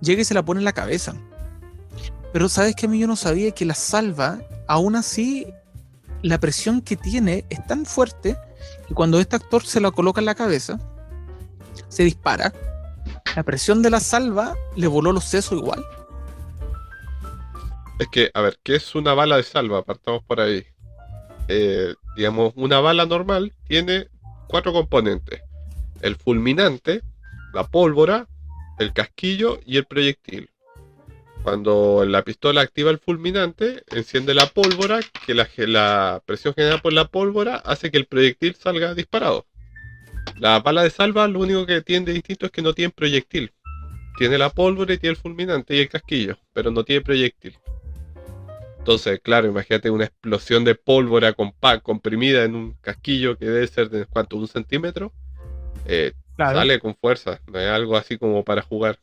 llega 0.00 0.22
y 0.22 0.24
se 0.24 0.34
la 0.34 0.44
pone 0.44 0.60
en 0.60 0.64
la 0.64 0.72
cabeza. 0.72 1.14
Pero 2.32 2.48
sabes 2.48 2.74
que 2.74 2.86
a 2.86 2.88
mí 2.88 2.98
yo 2.98 3.06
no 3.06 3.14
sabía 3.14 3.52
que 3.52 3.64
la 3.64 3.74
salva, 3.74 4.40
aún 4.66 4.96
así, 4.96 5.46
la 6.22 6.38
presión 6.38 6.80
que 6.80 6.96
tiene 6.96 7.44
es 7.48 7.64
tan 7.64 7.86
fuerte 7.86 8.36
que 8.88 8.94
cuando 8.94 9.20
este 9.20 9.36
actor 9.36 9.64
se 9.64 9.80
la 9.80 9.92
coloca 9.92 10.20
en 10.20 10.26
la 10.26 10.34
cabeza, 10.34 10.80
se 11.88 12.02
dispara. 12.02 12.52
La 13.36 13.44
presión 13.44 13.82
de 13.82 13.90
la 13.90 14.00
salva 14.00 14.56
le 14.74 14.88
voló 14.88 15.12
los 15.12 15.24
sesos 15.24 15.58
igual. 15.58 15.84
Es 18.00 18.08
que, 18.08 18.32
a 18.34 18.40
ver, 18.40 18.58
¿qué 18.64 18.74
es 18.74 18.96
una 18.96 19.14
bala 19.14 19.36
de 19.36 19.44
salva? 19.44 19.84
Partamos 19.84 20.24
por 20.24 20.40
ahí. 20.40 20.66
Eh, 21.48 21.94
digamos, 22.16 22.52
una 22.56 22.80
bala 22.80 23.06
normal 23.06 23.52
tiene 23.66 24.08
cuatro 24.48 24.72
componentes. 24.72 25.42
El 26.00 26.16
fulminante, 26.16 27.02
la 27.52 27.64
pólvora, 27.64 28.28
el 28.78 28.92
casquillo 28.92 29.60
y 29.64 29.76
el 29.76 29.84
proyectil. 29.84 30.50
Cuando 31.42 32.04
la 32.06 32.22
pistola 32.22 32.62
activa 32.62 32.90
el 32.90 32.98
fulminante, 32.98 33.82
enciende 33.90 34.32
la 34.32 34.46
pólvora, 34.46 35.00
que 35.26 35.34
la, 35.34 35.46
la 35.58 36.22
presión 36.24 36.54
generada 36.54 36.80
por 36.80 36.94
la 36.94 37.08
pólvora 37.08 37.56
hace 37.56 37.90
que 37.90 37.98
el 37.98 38.06
proyectil 38.06 38.54
salga 38.54 38.94
disparado. 38.94 39.46
La 40.38 40.60
bala 40.60 40.82
de 40.82 40.90
salva 40.90 41.28
lo 41.28 41.40
único 41.40 41.66
que 41.66 41.82
tiene 41.82 42.06
de 42.06 42.12
distinto 42.14 42.46
es 42.46 42.52
que 42.52 42.62
no 42.62 42.72
tiene 42.72 42.92
proyectil. 42.92 43.52
Tiene 44.16 44.38
la 44.38 44.50
pólvora 44.50 44.94
y 44.94 44.98
tiene 44.98 45.12
el 45.12 45.20
fulminante 45.20 45.76
y 45.76 45.80
el 45.80 45.88
casquillo, 45.88 46.38
pero 46.54 46.70
no 46.70 46.82
tiene 46.82 47.02
proyectil. 47.02 47.58
Entonces, 48.84 49.18
claro, 49.22 49.48
imagínate 49.48 49.88
una 49.88 50.04
explosión 50.04 50.62
de 50.62 50.74
pólvora 50.74 51.32
comprimida 51.32 52.44
en 52.44 52.54
un 52.54 52.74
casquillo 52.82 53.38
que 53.38 53.46
debe 53.46 53.66
ser 53.66 53.88
de 53.88 54.04
cuánto, 54.04 54.36
un 54.36 54.46
centímetro. 54.46 55.10
Eh, 55.86 56.12
Sale 56.36 56.78
con 56.80 56.94
fuerza, 56.94 57.40
no 57.50 57.58
es 57.58 57.70
algo 57.70 57.96
así 57.96 58.18
como 58.18 58.44
para 58.44 58.60
jugar. 58.60 58.98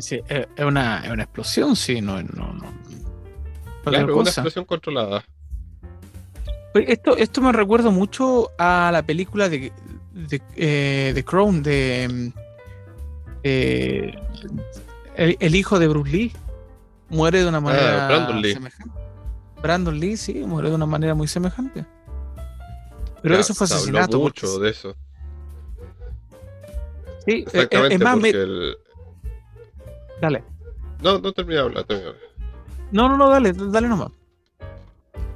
Sí, 0.00 0.20
es 0.28 0.48
es 0.56 0.64
una, 0.64 1.04
es 1.04 1.10
una 1.12 1.22
explosión, 1.22 1.76
sí, 1.76 2.00
no, 2.00 2.20
no, 2.20 2.52
no. 2.52 2.74
Claro, 3.84 4.06
una 4.06 4.12
cosa. 4.14 4.30
explosión 4.30 4.64
controlada. 4.64 5.24
Esto, 6.74 7.16
esto 7.16 7.40
me 7.40 7.52
recuerda 7.52 7.90
mucho 7.90 8.50
a 8.58 8.90
la 8.92 9.04
película 9.04 9.48
de, 9.48 9.70
de, 10.12 10.42
eh, 10.56 11.12
de 11.14 11.24
Crown, 11.24 11.62
de 11.62 12.08
mm, 12.10 12.38
eh, 13.44 14.18
el, 15.14 15.36
el 15.38 15.54
hijo 15.54 15.78
de 15.78 15.86
Bruce 15.86 16.10
Lee. 16.10 16.32
Muere 17.10 17.42
de 17.42 17.48
una 17.48 17.60
manera 17.60 18.04
Ah, 18.04 18.08
Brandon 18.08 18.42
Lee. 18.42 18.52
semejante. 18.54 18.94
Brandon 19.62 19.98
Lee, 19.98 20.16
sí, 20.16 20.34
muere 20.44 20.68
de 20.70 20.74
una 20.76 20.86
manera 20.86 21.14
muy 21.14 21.26
semejante. 21.28 21.84
Pero 23.22 23.34
Ya, 23.34 23.40
eso 23.40 23.54
fue 23.54 23.64
asesinato. 23.64 24.20
porque- 24.20 24.46
mucho 24.46 24.58
de 24.60 24.70
eso. 24.70 24.94
sí, 27.24 27.32
eh, 27.32 27.38
eh, 27.38 27.44
Exactamente, 27.46 27.94
es 27.94 28.00
más, 28.00 28.16
me- 28.18 28.28
el... 28.30 28.76
dale. 30.20 30.44
No, 31.02 31.18
no 31.18 31.32
termina 31.32 31.60
de 31.60 31.66
hablar, 31.66 31.86
de 31.86 31.94
hablar. 31.96 32.14
No, 32.92 33.08
no, 33.08 33.16
no, 33.16 33.28
dale, 33.28 33.52
dale 33.52 33.88
nomás. 33.88 34.10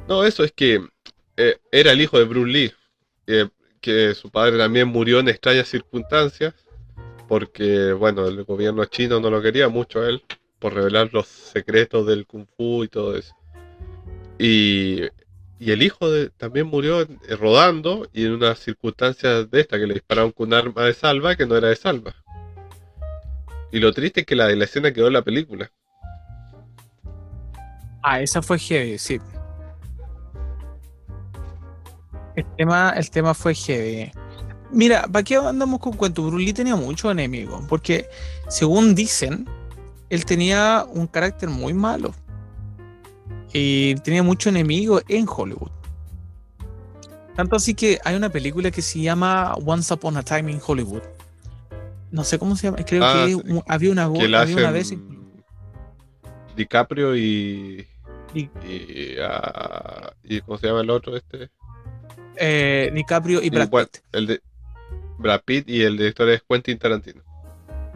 No, 0.08 0.24
eso 0.24 0.44
es 0.44 0.52
que 0.52 0.84
eh, 1.36 1.58
era 1.70 1.92
el 1.92 2.00
hijo 2.00 2.18
de 2.18 2.24
Bruce 2.24 2.50
Lee, 2.50 2.72
eh, 3.26 3.48
que 3.80 4.14
su 4.14 4.30
padre 4.30 4.58
también 4.58 4.88
murió 4.88 5.20
en 5.20 5.28
extrañas 5.28 5.68
circunstancias, 5.68 6.54
porque, 7.28 7.92
bueno, 7.92 8.26
el 8.26 8.44
gobierno 8.44 8.84
chino 8.86 9.18
no 9.20 9.30
lo 9.30 9.40
quería 9.42 9.68
mucho 9.68 10.00
a 10.00 10.08
él, 10.08 10.22
por 10.62 10.74
revelar 10.74 11.10
los 11.12 11.26
secretos 11.26 12.06
del 12.06 12.24
kung 12.24 12.46
fu 12.56 12.84
y 12.84 12.88
todo 12.88 13.16
eso. 13.16 13.34
Y, 14.38 15.02
y 15.58 15.72
el 15.72 15.82
hijo 15.82 16.08
de, 16.08 16.30
también 16.30 16.68
murió 16.68 17.00
eh, 17.00 17.08
rodando 17.30 18.08
y 18.12 18.26
en 18.26 18.34
unas 18.34 18.60
circunstancias 18.60 19.50
de 19.50 19.60
esta, 19.60 19.76
que 19.76 19.88
le 19.88 19.94
dispararon 19.94 20.30
con 20.30 20.46
un 20.46 20.54
arma 20.54 20.84
de 20.84 20.94
salva 20.94 21.34
que 21.34 21.46
no 21.46 21.56
era 21.56 21.66
de 21.66 21.74
salva. 21.74 22.14
Y 23.72 23.80
lo 23.80 23.92
triste 23.92 24.20
es 24.20 24.26
que 24.26 24.36
la, 24.36 24.48
la 24.50 24.64
escena 24.64 24.92
quedó 24.92 25.08
en 25.08 25.14
la 25.14 25.22
película. 25.22 25.68
Ah, 28.04 28.20
esa 28.20 28.40
fue 28.40 28.56
heavy, 28.58 28.98
sí. 28.98 29.20
El 32.36 32.46
tema, 32.56 32.94
el 32.96 33.10
tema 33.10 33.34
fue 33.34 33.52
heavy. 33.52 34.12
Mira, 34.70 35.08
¿para 35.10 35.24
qué 35.24 35.36
andamos 35.36 35.80
con 35.80 35.94
cuento? 35.94 36.22
Bruce 36.22 36.44
Lee 36.44 36.52
tenía 36.52 36.76
muchos 36.76 37.10
enemigos, 37.10 37.64
porque 37.68 38.06
según 38.48 38.94
dicen, 38.94 39.46
él 40.14 40.24
tenía 40.26 40.86
un 40.92 41.06
carácter 41.06 41.48
muy 41.48 41.72
malo. 41.72 42.14
Y 43.52 43.94
tenía 43.96 44.22
muchos 44.22 44.50
enemigos 44.50 45.02
en 45.08 45.26
Hollywood. 45.28 45.70
Tanto 47.34 47.56
así 47.56 47.72
que 47.74 47.98
hay 48.04 48.14
una 48.14 48.28
película 48.28 48.70
que 48.70 48.82
se 48.82 49.00
llama 49.00 49.54
Once 49.54 49.92
Upon 49.92 50.18
a 50.18 50.22
Time 50.22 50.52
in 50.52 50.60
Hollywood. 50.64 51.02
No 52.10 52.24
sé 52.24 52.38
cómo 52.38 52.56
se 52.56 52.66
llama, 52.66 52.84
creo 52.84 53.02
Ah, 53.04 53.24
que 53.24 53.28
sí. 53.32 53.34
un- 53.34 53.62
había 53.66 53.90
una, 53.90 54.12
que 54.12 54.36
había 54.36 54.56
una 54.56 54.70
vez. 54.70 54.94
DiCaprio 56.56 57.16
y 57.16 57.86
ah, 59.22 60.12
y 60.24 60.40
¿cómo 60.42 60.58
se 60.58 60.66
llama 60.66 60.80
el 60.82 60.90
otro 60.90 61.16
este 61.16 61.50
eh, 62.36 62.90
DiCaprio 62.94 63.42
y 63.42 63.48
Brad 63.50 63.70
Pitt. 63.70 64.02
el 64.12 64.26
de 64.26 64.42
Brad 65.18 65.40
Pitt 65.44 65.68
y 65.68 65.82
el 65.82 65.96
director 65.96 66.28
es 66.28 66.42
Quentin 66.48 66.78
Tarantino 66.78 67.22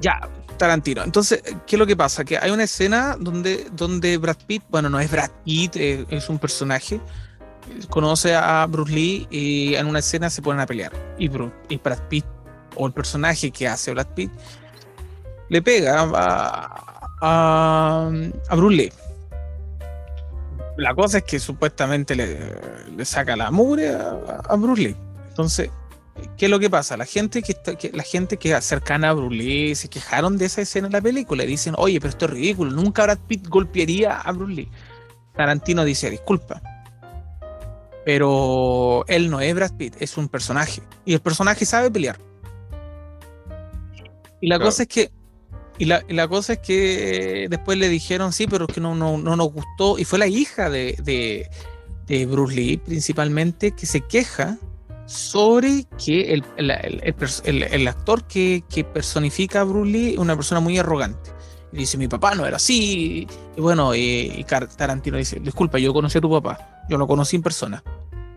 Ya, 0.01 0.21
Tarantino. 0.57 1.03
Entonces, 1.03 1.43
¿qué 1.67 1.77
es 1.77 1.79
lo 1.79 1.87
que 1.87 1.97
pasa? 1.97 2.25
Que 2.25 2.39
hay 2.39 2.51
una 2.51 2.65
escena 2.65 3.17
donde, 3.19 3.69
donde 3.73 4.17
Brad 4.19 4.37
Pitt, 4.47 4.63
bueno, 4.69 4.89
no 4.89 5.01
es 5.01 5.11
Brad 5.11 5.31
Pitt, 5.45 5.77
es 5.77 6.29
un 6.29 6.39
personaje, 6.39 7.01
conoce 7.91 8.35
a 8.35 8.67
Bruce 8.67 8.93
Lee 8.93 9.27
y 9.31 9.75
en 9.75 9.87
una 9.87 10.01
escena 10.01 10.31
se 10.31 10.43
ponen 10.43 10.61
a 10.61 10.67
pelear. 10.67 10.93
Y, 11.19 11.31
y 11.69 11.77
Brad 11.79 12.01
Pitt, 12.09 12.25
o 12.75 12.87
el 12.87 12.93
personaje 12.93 13.51
que 13.51 13.69
hace 13.69 13.93
Brad 13.93 14.09
Pitt, 14.09 14.31
le 15.49 15.63
pega 15.63 16.09
a, 16.15 17.11
a, 17.21 18.57
Bruce 18.57 18.77
Lee. 18.77 18.93
La 20.77 20.95
cosa 20.95 21.19
es 21.19 21.25
que 21.25 21.41
supuestamente 21.41 22.15
le, 22.15 23.05
saca 23.05 23.35
la 23.35 23.51
mugre 23.51 23.91
a, 23.91 24.43
a 24.47 24.57
Bruce 24.57 24.83
Lee. 24.83 24.97
Entonces, 25.29 25.71
¿Qué 26.37 26.47
es 26.47 26.51
lo 26.51 26.59
que 26.59 26.71
pasa? 26.71 26.97
La 26.97 27.05
gente 27.05 27.43
que, 27.43 27.53
está, 27.53 27.77
que 27.77 27.91
la 27.93 28.03
gente 28.03 28.37
que 28.37 28.59
cercana 28.61 29.11
a 29.11 29.13
Bruce 29.13 29.35
Lee 29.35 29.75
se 29.75 29.89
quejaron 29.89 30.39
de 30.39 30.47
esa 30.47 30.63
escena 30.63 30.87
en 30.87 30.93
la 30.93 31.01
película 31.01 31.45
y 31.45 31.47
dicen, 31.47 31.75
oye, 31.77 32.01
pero 32.01 32.11
esto 32.11 32.25
es 32.27 32.31
ridículo, 32.33 32.71
nunca 32.71 33.05
Brad 33.05 33.19
Pitt 33.27 33.49
golpearía 33.49 34.21
a 34.21 34.33
Bruce 34.33 34.53
Lee. 34.53 34.71
Tarantino 35.35 35.85
dice, 35.85 36.11
disculpa, 36.11 36.63
pero 38.05 39.05
él 39.09 39.31
no 39.31 39.41
es 39.41 39.55
Brad 39.55 39.77
Pitt, 39.77 39.97
es 40.01 40.17
un 40.17 40.29
personaje 40.29 40.83
y 41.05 41.15
el 41.15 41.21
personaje 41.21 41.65
sabe 41.67 41.91
pelear. 41.91 42.19
Y 44.41 44.49
la 44.49 44.59
cosa 44.59 44.83
es 44.83 44.89
que 44.89 45.11
y 45.79 45.85
la, 45.85 46.03
la, 46.09 46.27
cosa 46.27 46.55
es 46.55 46.59
que 46.61 47.49
después 47.51 47.77
le 47.77 47.91
dijeron, 47.91 48.33
sí, 48.33 48.47
pero 48.47 48.67
es 48.67 48.75
que 48.75 48.81
no, 48.81 48.95
no, 48.95 49.19
no 49.19 49.37
nos 49.37 49.53
gustó. 49.53 49.99
Y 49.99 50.05
fue 50.05 50.19
la 50.19 50.27
hija 50.27 50.71
de, 50.71 50.97
de, 51.03 51.51
de 52.07 52.25
Bruce 52.25 52.55
Lee, 52.55 52.79
principalmente, 52.79 53.73
que 53.73 53.85
se 53.85 54.01
queja 54.01 54.57
sobre 55.07 55.87
que 56.05 56.35
el, 56.35 56.45
el, 56.57 57.63
el, 57.63 57.89
actor 57.89 58.25
que, 58.25 58.65
que, 58.69 58.85
personifica 58.85 59.61
a 59.61 59.65
Bruce 59.65 59.91
Lee 59.91 60.13
es 60.15 60.19
una 60.19 60.35
persona 60.35 60.61
muy 60.61 60.79
arrogante. 60.79 61.31
Y 61.73 61.79
dice, 61.79 61.97
mi 61.97 62.09
papá 62.09 62.35
no 62.35 62.45
era 62.45 62.57
así. 62.57 63.27
Y 63.57 63.61
bueno, 63.61 63.95
y, 63.95 64.45
Tarantino 64.77 65.17
dice, 65.17 65.39
disculpa, 65.41 65.79
yo 65.79 65.93
conocí 65.93 66.19
a 66.19 66.21
tu 66.21 66.31
papá, 66.31 66.85
yo 66.89 66.99
lo 66.99 67.07
conocí 67.07 67.37
en 67.37 67.43
persona. 67.43 67.83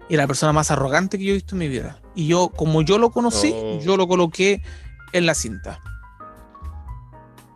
Era 0.09 0.23
la 0.23 0.27
persona 0.27 0.53
más 0.53 0.71
arrogante 0.71 1.17
que 1.17 1.23
yo 1.23 1.31
he 1.31 1.35
visto 1.35 1.55
en 1.55 1.59
mi 1.59 1.67
vida. 1.67 1.99
Y 2.15 2.27
yo, 2.27 2.49
como 2.49 2.81
yo 2.81 2.97
lo 2.97 3.11
conocí, 3.11 3.51
oh. 3.55 3.79
yo 3.79 3.97
lo 3.97 4.07
coloqué 4.07 4.61
en 5.13 5.25
la 5.25 5.35
cinta. 5.35 5.81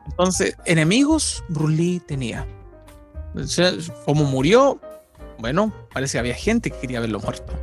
Entonces, 0.07 0.57
enemigos, 0.65 1.43
Bruce 1.49 1.75
Lee 1.75 1.99
tenía. 1.99 2.47
como 4.05 4.25
murió, 4.25 4.79
bueno, 5.39 5.73
parece 5.93 6.13
que 6.13 6.19
había 6.19 6.35
gente 6.35 6.71
que 6.71 6.79
quería 6.79 6.99
verlo 6.99 7.19
muerto. 7.19 7.53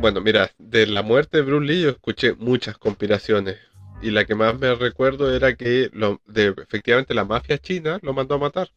Bueno, 0.00 0.22
mira, 0.22 0.50
de 0.56 0.86
la 0.86 1.02
muerte 1.02 1.36
de 1.36 1.42
Bruce 1.42 1.66
Lee 1.66 1.82
yo 1.82 1.90
escuché 1.90 2.32
muchas 2.32 2.78
conspiraciones. 2.78 3.58
Y 4.00 4.10
la 4.10 4.24
que 4.24 4.34
más 4.34 4.58
me 4.58 4.74
recuerdo 4.74 5.34
era 5.34 5.54
que 5.54 5.90
lo, 5.92 6.22
de, 6.26 6.54
efectivamente 6.56 7.12
la 7.12 7.26
mafia 7.26 7.58
china 7.58 7.98
lo 8.00 8.14
mandó 8.14 8.36
a 8.36 8.38
matar. 8.38 8.70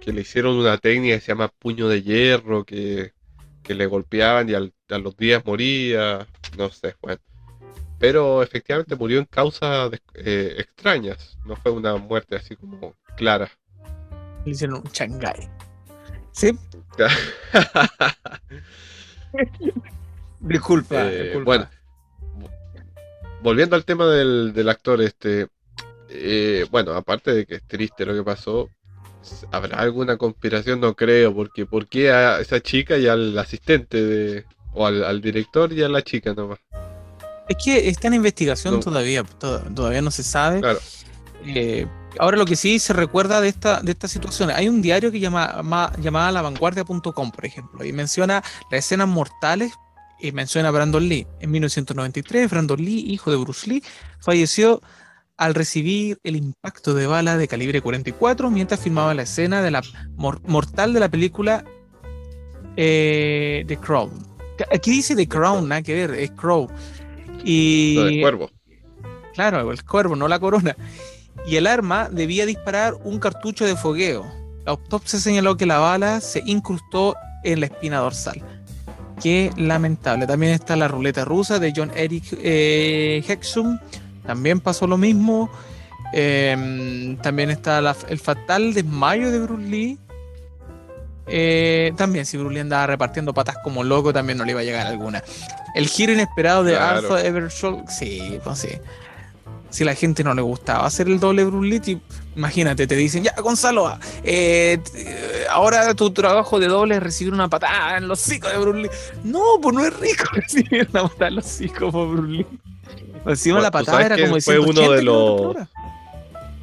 Que 0.00 0.12
le 0.12 0.20
hicieron 0.20 0.54
una 0.54 0.78
técnica 0.78 1.16
que 1.16 1.20
se 1.20 1.32
llama 1.32 1.48
puño 1.48 1.88
de 1.88 2.02
hierro, 2.02 2.64
que, 2.64 3.12
le 3.66 3.86
golpeaban 3.86 4.48
y 4.48 4.54
a 4.54 4.98
los 4.98 5.16
días 5.16 5.44
moría. 5.44 6.28
No 6.56 6.70
sé, 6.70 6.94
bueno. 7.02 7.20
Pero 7.98 8.44
efectivamente 8.44 8.94
murió 8.94 9.18
en 9.18 9.24
causas 9.24 9.90
eh, 10.14 10.54
extrañas. 10.58 11.36
No 11.44 11.56
fue 11.56 11.72
una 11.72 11.96
muerte 11.96 12.36
así 12.36 12.54
como 12.54 12.94
clara. 13.16 13.50
Le 14.44 14.52
hicieron 14.52 14.76
un 14.76 14.92
Shanghai. 14.92 15.50
¿Sí? 16.30 16.56
Disculpa, 20.40 21.06
eh, 21.06 21.40
Bueno, 21.44 21.68
volviendo 23.42 23.76
al 23.76 23.84
tema 23.84 24.06
del, 24.06 24.68
actor, 24.68 25.02
este, 25.02 25.48
eh, 26.08 26.66
bueno, 26.70 26.92
aparte 26.92 27.32
de 27.32 27.46
que 27.46 27.56
es 27.56 27.62
triste 27.66 28.06
lo 28.06 28.14
que 28.14 28.22
pasó, 28.22 28.70
¿habrá 29.50 29.78
alguna 29.78 30.16
conspiración? 30.16 30.80
No 30.80 30.94
creo, 30.94 31.34
porque 31.34 31.66
¿por 31.66 31.86
qué 31.88 32.10
a 32.10 32.40
esa 32.40 32.60
chica 32.60 32.96
y 32.96 33.08
al 33.08 33.36
asistente 33.38 34.02
de, 34.02 34.44
o 34.74 34.86
al, 34.86 35.20
director 35.20 35.72
y 35.72 35.82
a 35.82 35.88
la 35.88 36.02
chica 36.02 36.34
nomás? 36.34 36.60
Es 37.48 37.56
que 37.64 37.88
está 37.88 38.08
en 38.08 38.14
investigación 38.14 38.80
todavía, 38.80 39.24
todavía 39.24 40.02
no 40.02 40.10
se 40.10 40.22
sabe. 40.22 40.60
Claro. 40.60 40.78
Eh, 41.46 41.86
ahora 42.18 42.36
lo 42.36 42.44
que 42.44 42.56
sí 42.56 42.78
se 42.78 42.92
recuerda 42.92 43.40
de 43.40 43.48
esta, 43.48 43.80
de 43.80 43.92
esta 43.92 44.08
situación, 44.08 44.50
hay 44.50 44.68
un 44.68 44.82
diario 44.82 45.10
que 45.10 45.20
llama, 45.20 45.62
llamada 45.98 46.32
lavanguardia.com, 46.32 47.30
por 47.30 47.46
ejemplo, 47.46 47.84
y 47.84 47.92
menciona 47.92 48.42
las 48.70 48.84
escenas 48.84 49.08
mortales 49.08 49.72
y 50.20 50.32
menciona 50.32 50.68
a 50.68 50.72
Brandon 50.72 51.08
Lee. 51.08 51.26
En 51.40 51.50
1993, 51.50 52.50
Brandon 52.50 52.82
Lee, 52.82 53.04
hijo 53.08 53.30
de 53.30 53.36
Bruce 53.36 53.68
Lee, 53.68 53.82
falleció 54.20 54.80
al 55.36 55.54
recibir 55.54 56.18
el 56.24 56.36
impacto 56.36 56.94
de 56.94 57.06
bala 57.06 57.36
de 57.36 57.46
calibre 57.46 57.80
44 57.80 58.50
mientras 58.50 58.80
filmaba 58.80 59.14
la 59.14 59.22
escena 59.22 59.62
de 59.62 59.70
la 59.70 59.82
mortal 60.16 60.92
de 60.92 61.00
la 61.00 61.08
película 61.08 61.64
eh, 62.76 63.64
The 63.66 63.76
Crown. 63.76 64.10
Aquí 64.72 64.90
dice 64.90 65.14
The 65.14 65.28
Crown, 65.28 65.68
nada 65.68 65.82
que 65.82 65.94
ver, 65.94 66.10
es 66.18 66.32
Crow. 66.32 66.68
Y, 67.44 67.96
el 67.98 68.20
cuervo. 68.20 68.50
Claro, 69.34 69.70
el 69.70 69.84
cuervo, 69.84 70.16
no 70.16 70.26
la 70.26 70.40
corona. 70.40 70.76
Y 71.46 71.56
el 71.56 71.68
arma 71.68 72.08
debía 72.10 72.44
disparar 72.44 72.94
un 73.04 73.20
cartucho 73.20 73.64
de 73.64 73.76
fogueo. 73.76 74.26
La 74.64 74.72
autopsia 74.72 75.20
señaló 75.20 75.56
que 75.56 75.66
la 75.66 75.78
bala 75.78 76.20
se 76.20 76.42
incrustó 76.44 77.14
en 77.44 77.60
la 77.60 77.66
espina 77.66 77.98
dorsal. 77.98 78.42
Qué 79.22 79.50
lamentable. 79.56 80.26
También 80.26 80.52
está 80.52 80.76
la 80.76 80.88
ruleta 80.88 81.24
rusa 81.24 81.58
de 81.58 81.72
John 81.74 81.90
Eric 81.94 82.24
eh, 82.32 83.24
Hexum. 83.26 83.78
También 84.26 84.60
pasó 84.60 84.86
lo 84.86 84.98
mismo. 84.98 85.50
Em, 86.12 87.16
también 87.18 87.50
está 87.50 87.78
el 88.08 88.18
fatal 88.18 88.74
desmayo 88.74 89.30
de 89.30 89.40
Bruce 89.40 89.68
Lee. 89.68 89.98
Eh, 91.26 91.92
también, 91.96 92.24
si 92.24 92.38
Bruce 92.38 92.54
Lee 92.54 92.60
andaba 92.60 92.86
repartiendo 92.86 93.34
patas 93.34 93.56
como 93.62 93.84
loco, 93.84 94.12
también 94.12 94.38
no 94.38 94.44
le 94.44 94.52
iba 94.52 94.60
a 94.60 94.64
llegar 94.64 94.86
alguna. 94.86 95.22
El 95.74 95.86
giro 95.86 96.12
inesperado 96.12 96.64
de 96.64 96.76
Arthur 96.76 97.18
Eversholt. 97.18 97.88
Sí, 97.88 98.40
pues 98.42 98.58
sí 98.60 98.68
si 99.70 99.84
la 99.84 99.94
gente 99.94 100.24
no 100.24 100.34
le 100.34 100.42
gustaba 100.42 100.86
hacer 100.86 101.08
el 101.08 101.20
doble 101.20 101.44
Bruce 101.44 101.98
imagínate, 102.38 102.86
te 102.86 102.94
dicen, 102.94 103.24
ya 103.24 103.34
Gonzalo, 103.42 103.98
eh, 104.22 104.80
ahora 105.50 105.94
tu 105.94 106.12
trabajo 106.12 106.60
de 106.60 106.68
doble 106.68 106.96
es 106.96 107.02
recibir 107.02 107.34
una 107.34 107.48
patada 107.48 107.98
en 107.98 108.06
los 108.06 108.24
hocicos 108.24 108.52
de 108.52 108.58
Bruce 108.58 108.90
No, 109.24 109.42
pues 109.60 109.74
no 109.74 109.84
es 109.84 109.98
rico 109.98 110.24
recibir 110.32 110.88
una 110.90 111.02
patada 111.02 111.28
en 111.28 111.34
los 111.34 111.46
hocicos 111.46 111.92
por 111.92 112.08
Bruce 112.08 112.46
Encima 113.26 113.60
la 113.60 113.70
patada 113.70 114.06
era 114.06 114.16
como 114.16 114.40
fue 114.40 114.58
uno 114.58 114.90
de 114.92 115.02
los 115.02 115.56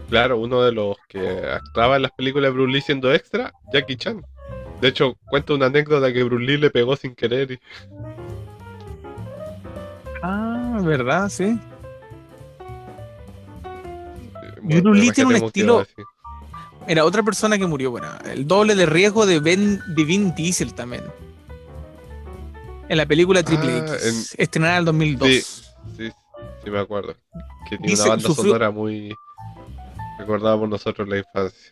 Claro, 0.09 0.38
uno 0.38 0.61
de 0.61 0.71
los 0.71 0.97
que 1.07 1.19
actuaba 1.51 1.97
en 1.97 2.03
las 2.03 2.11
películas 2.11 2.51
de 2.51 2.59
Bruce 2.59 2.81
siendo 2.81 3.13
extra, 3.13 3.53
Jackie 3.73 3.97
Chan. 3.97 4.23
De 4.79 4.89
hecho, 4.89 5.17
cuento 5.29 5.55
una 5.55 5.65
anécdota 5.65 6.13
que 6.13 6.23
Bruce 6.23 6.57
le 6.57 6.69
pegó 6.69 6.95
sin 6.95 7.15
querer. 7.15 7.59
Ah, 10.21 10.79
¿verdad? 10.83 11.27
Sí. 11.29 11.59
Bruce 14.65 14.99
Lee 14.99 15.12
tiene 15.12 15.38
un 15.38 15.45
estilo. 15.45 15.86
Era 16.88 17.04
otra 17.04 17.23
persona 17.23 17.58
que 17.58 17.65
murió, 17.65 17.91
bueno, 17.91 18.08
el 18.25 18.47
doble 18.47 18.75
de 18.75 18.86
riesgo 18.86 19.25
de, 19.25 19.39
ben, 19.39 19.82
de 19.95 20.04
Vin 20.04 20.36
Diesel 20.36 20.73
también. 20.73 21.04
En 22.88 22.97
la 22.97 23.06
película 23.06 23.41
Triple 23.41 23.71
ah, 23.71 23.95
X, 23.95 24.36
estrenada 24.38 24.73
en 24.73 24.80
el 24.80 24.86
2002. 24.86 25.30
Sí, 25.30 25.41
sí, 25.97 26.12
sí, 26.63 26.69
me 26.69 26.80
acuerdo. 26.80 27.15
Que 27.67 27.78
tiene 27.80 27.99
una 27.99 28.10
banda 28.10 28.30
sonora 28.30 28.69
muy 28.69 29.15
recordada 30.19 30.58
por 30.60 30.69
nosotros 30.69 31.08
en 31.08 31.10
la 31.10 31.17
infancia. 31.17 31.71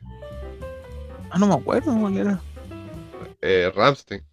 Ah, 1.30 1.38
no 1.38 1.48
me 1.48 1.54
acuerdo 1.54 1.96
cuál 1.96 2.18
era. 2.18 2.42
Eh, 3.42 3.72
Ramstein. 3.76 4.24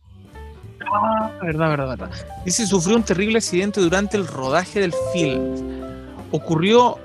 Ah, 0.81 1.31
verdad, 1.43 1.69
verdad, 1.69 1.89
verdad. 1.89 2.11
Dice, 2.45 2.67
sufrió 2.67 2.97
un 2.97 3.03
terrible 3.03 3.39
accidente 3.39 3.81
durante 3.81 4.17
el 4.17 4.27
rodaje 4.27 4.81
del 4.81 4.95
film. 5.13 5.83
Ocurrió 6.31 6.99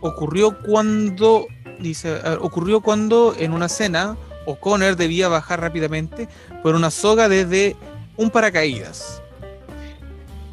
ocurrió 0.00 0.58
cuando, 0.58 1.46
dice, 1.78 2.20
ocurrió 2.40 2.80
cuando 2.80 3.34
en 3.38 3.52
una 3.52 3.68
cena 3.68 4.16
O'Connor 4.46 4.96
debía 4.96 5.28
bajar 5.28 5.60
rápidamente 5.60 6.28
por 6.62 6.74
una 6.74 6.90
soga 6.90 7.28
desde 7.28 7.76
un 8.16 8.30
paracaídas 8.30 9.22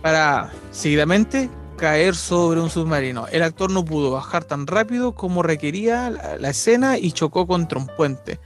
para 0.02 0.52
seguidamente 0.72 1.50
caer 1.78 2.16
sobre 2.16 2.60
un 2.62 2.70
submarino. 2.70 3.28
El 3.28 3.44
actor 3.44 3.72
no 3.72 3.84
pudo 3.84 4.12
bajar 4.12 4.44
tan 4.44 4.68
rápido 4.68 5.14
como 5.14 5.44
requería 5.44 6.10
la, 6.10 6.50
escena 6.50 6.98
y 6.98 7.12
chocó 7.12 7.48
contra 7.48 7.80
un 7.80 7.88
puente 7.88 8.40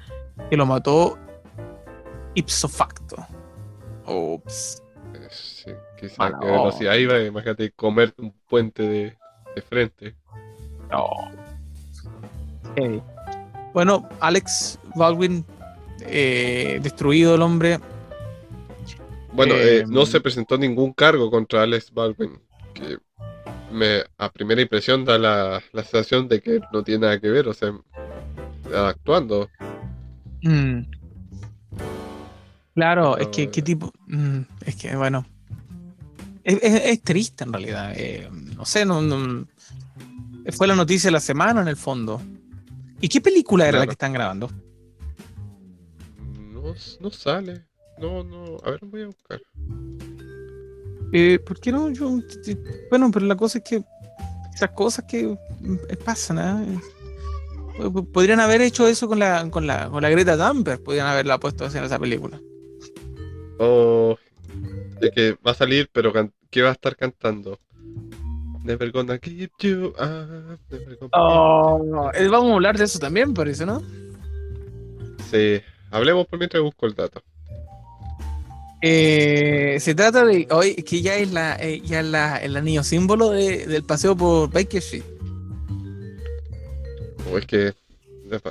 que 0.50 0.58
lo 0.58 0.66
mató 0.66 1.18
ipso 2.34 2.68
facto. 2.68 3.18
Ups. 4.06 4.82
Sí, 5.30 5.72
quizás 6.00 6.32
velocidad 6.40 6.96
iba, 6.96 7.20
imagínate 7.20 7.72
comer 7.72 8.14
un 8.18 8.32
puente 8.48 8.84
de, 8.84 9.18
de 9.56 9.62
frente. 9.62 10.16
No. 10.92 11.10
Bueno, 13.74 14.08
Alex 14.20 14.80
Baldwin, 14.96 15.46
eh, 16.02 16.80
destruido 16.82 17.36
el 17.36 17.42
hombre. 17.42 17.80
Bueno, 19.34 19.54
eh, 19.56 19.86
no 19.88 20.06
se 20.06 20.20
presentó 20.22 20.58
ningún 20.58 20.94
cargo 20.94 21.30
contra 21.30 21.64
Alex 21.64 21.92
Baldwin. 21.94 22.40
Que 22.74 22.98
me, 23.72 24.04
a 24.18 24.32
primera 24.32 24.62
impresión 24.62 25.06
da 25.06 25.18
la, 25.18 25.62
la 25.72 25.84
sensación 25.84 26.28
de 26.28 26.42
que 26.42 26.60
no 26.72 26.84
tiene 26.84 27.02
nada 27.02 27.20
que 27.20 27.30
ver, 27.30 27.48
o 27.48 27.54
sea, 27.54 27.74
actuando. 28.74 29.50
Mm. 30.42 30.82
Claro, 32.76 33.18
es 33.18 33.28
que 33.28 33.50
qué 33.50 33.60
eh. 33.60 33.64
tipo. 33.64 33.92
mm, 34.08 34.40
es 34.66 34.76
que 34.76 34.96
bueno. 34.96 35.26
Es, 36.44 36.58
es- 36.64 36.86
es 36.86 37.02
triste 37.04 37.44
en 37.44 37.54
realidad. 37.54 37.94
eh, 37.96 38.30
no 38.56 38.66
sé, 38.66 38.86
no, 38.86 39.02
no- 39.02 39.46
fue 40.52 40.68
la 40.68 40.76
noticia 40.76 41.08
de 41.08 41.12
la 41.14 41.20
semana 41.20 41.62
en 41.62 41.68
el 41.68 41.76
fondo. 41.78 42.22
¿Y 43.02 43.08
qué 43.08 43.22
película 43.22 43.68
era 43.68 43.80
la 43.80 43.86
que 43.86 43.92
están 43.94 44.14
grabando? 44.14 44.50
No, 46.52 46.74
no 47.00 47.12
sale. 47.12 47.66
No, 47.98 48.24
no. 48.24 48.58
A 48.64 48.72
ver, 48.72 48.80
voy 48.84 49.04
a 49.04 49.06
buscar. 49.08 49.42
Eh, 51.12 51.40
¿Por 51.40 51.60
qué 51.60 51.72
no? 51.72 51.90
Yo, 51.92 52.20
bueno, 52.90 53.10
pero 53.12 53.26
la 53.26 53.36
cosa 53.36 53.58
es 53.60 53.64
que 53.64 53.84
esas 54.54 54.72
cosas 54.72 55.06
que 55.08 55.24
mm, 55.60 55.76
eh, 55.90 55.96
pasan, 55.98 56.38
¿ah? 56.40 56.64
Eh, 57.80 57.90
po- 57.92 58.04
Podrían 58.06 58.40
haber 58.40 58.62
hecho 58.62 58.88
eso 58.88 59.08
con 59.08 59.20
la, 59.20 59.50
con 59.50 59.66
la, 59.66 59.90
con 59.90 60.02
la 60.02 60.10
Greta 60.10 60.38
Thunberg, 60.38 60.84
podrían 60.84 61.08
haberla 61.08 61.40
puesto 61.40 61.66
en 61.66 61.84
esa 61.84 61.98
película. 61.98 62.40
Oh, 63.58 64.18
es 65.02 65.12
que 65.12 65.38
va 65.46 65.52
a 65.52 65.56
salir, 65.56 65.90
pero 65.92 66.14
¿qué 66.50 66.62
va 66.62 66.70
a 66.70 66.74
estar 66.74 66.96
cantando? 66.96 67.60
Never 68.70 68.92
gonna 68.92 69.18
keep 69.18 69.52
you 69.62 69.88
up, 69.98 70.60
never 70.70 70.96
gonna 70.96 71.10
Oh, 71.14 72.12
eh, 72.14 72.28
vamos 72.28 72.52
a 72.52 72.54
hablar 72.54 72.78
de 72.78 72.84
eso 72.84 73.00
también, 73.00 73.34
parece, 73.34 73.66
¿no? 73.66 73.82
Sí, 75.32 75.60
hablemos 75.90 76.28
por 76.28 76.38
mientras 76.38 76.62
busco 76.62 76.86
el 76.86 76.94
dato. 76.94 77.24
Eh, 78.84 79.78
se 79.80 79.96
trata 79.96 80.24
de 80.24 80.48
hoy 80.52 80.76
que 80.76 81.02
ya 81.02 81.16
es 81.16 81.32
la 81.34 81.56
eh, 81.56 81.82
ya 81.84 82.04
la, 82.04 82.38
el 82.38 82.56
anillo 82.56 82.84
símbolo 82.84 83.32
de- 83.32 83.66
del 83.66 83.84
paseo 83.84 84.16
por 84.16 84.52
Baker 84.52 84.78
Street. 84.78 85.04
O 87.34 87.40
es 87.40 87.48
que, 87.48 87.74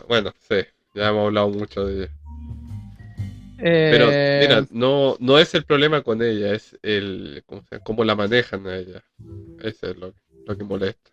bueno, 0.08 0.32
sí, 0.48 0.56
ya 0.94 1.10
hemos 1.10 1.26
hablado 1.26 1.48
mucho 1.50 1.86
de 1.86 2.02
ella. 2.06 2.10
Eh, 3.58 3.90
Pero, 3.90 4.06
mira, 4.06 4.66
no, 4.70 5.16
no 5.18 5.38
es 5.38 5.52
el 5.54 5.64
problema 5.64 6.02
con 6.02 6.22
ella, 6.22 6.54
es 6.54 6.78
el 6.82 7.44
cómo, 7.82 8.04
la 8.04 8.14
manejan 8.14 8.66
a 8.66 8.76
ella. 8.76 9.02
Eso 9.60 9.88
es 9.88 9.96
lo, 9.96 10.14
lo 10.46 10.56
que 10.56 10.64
molesta. 10.64 11.10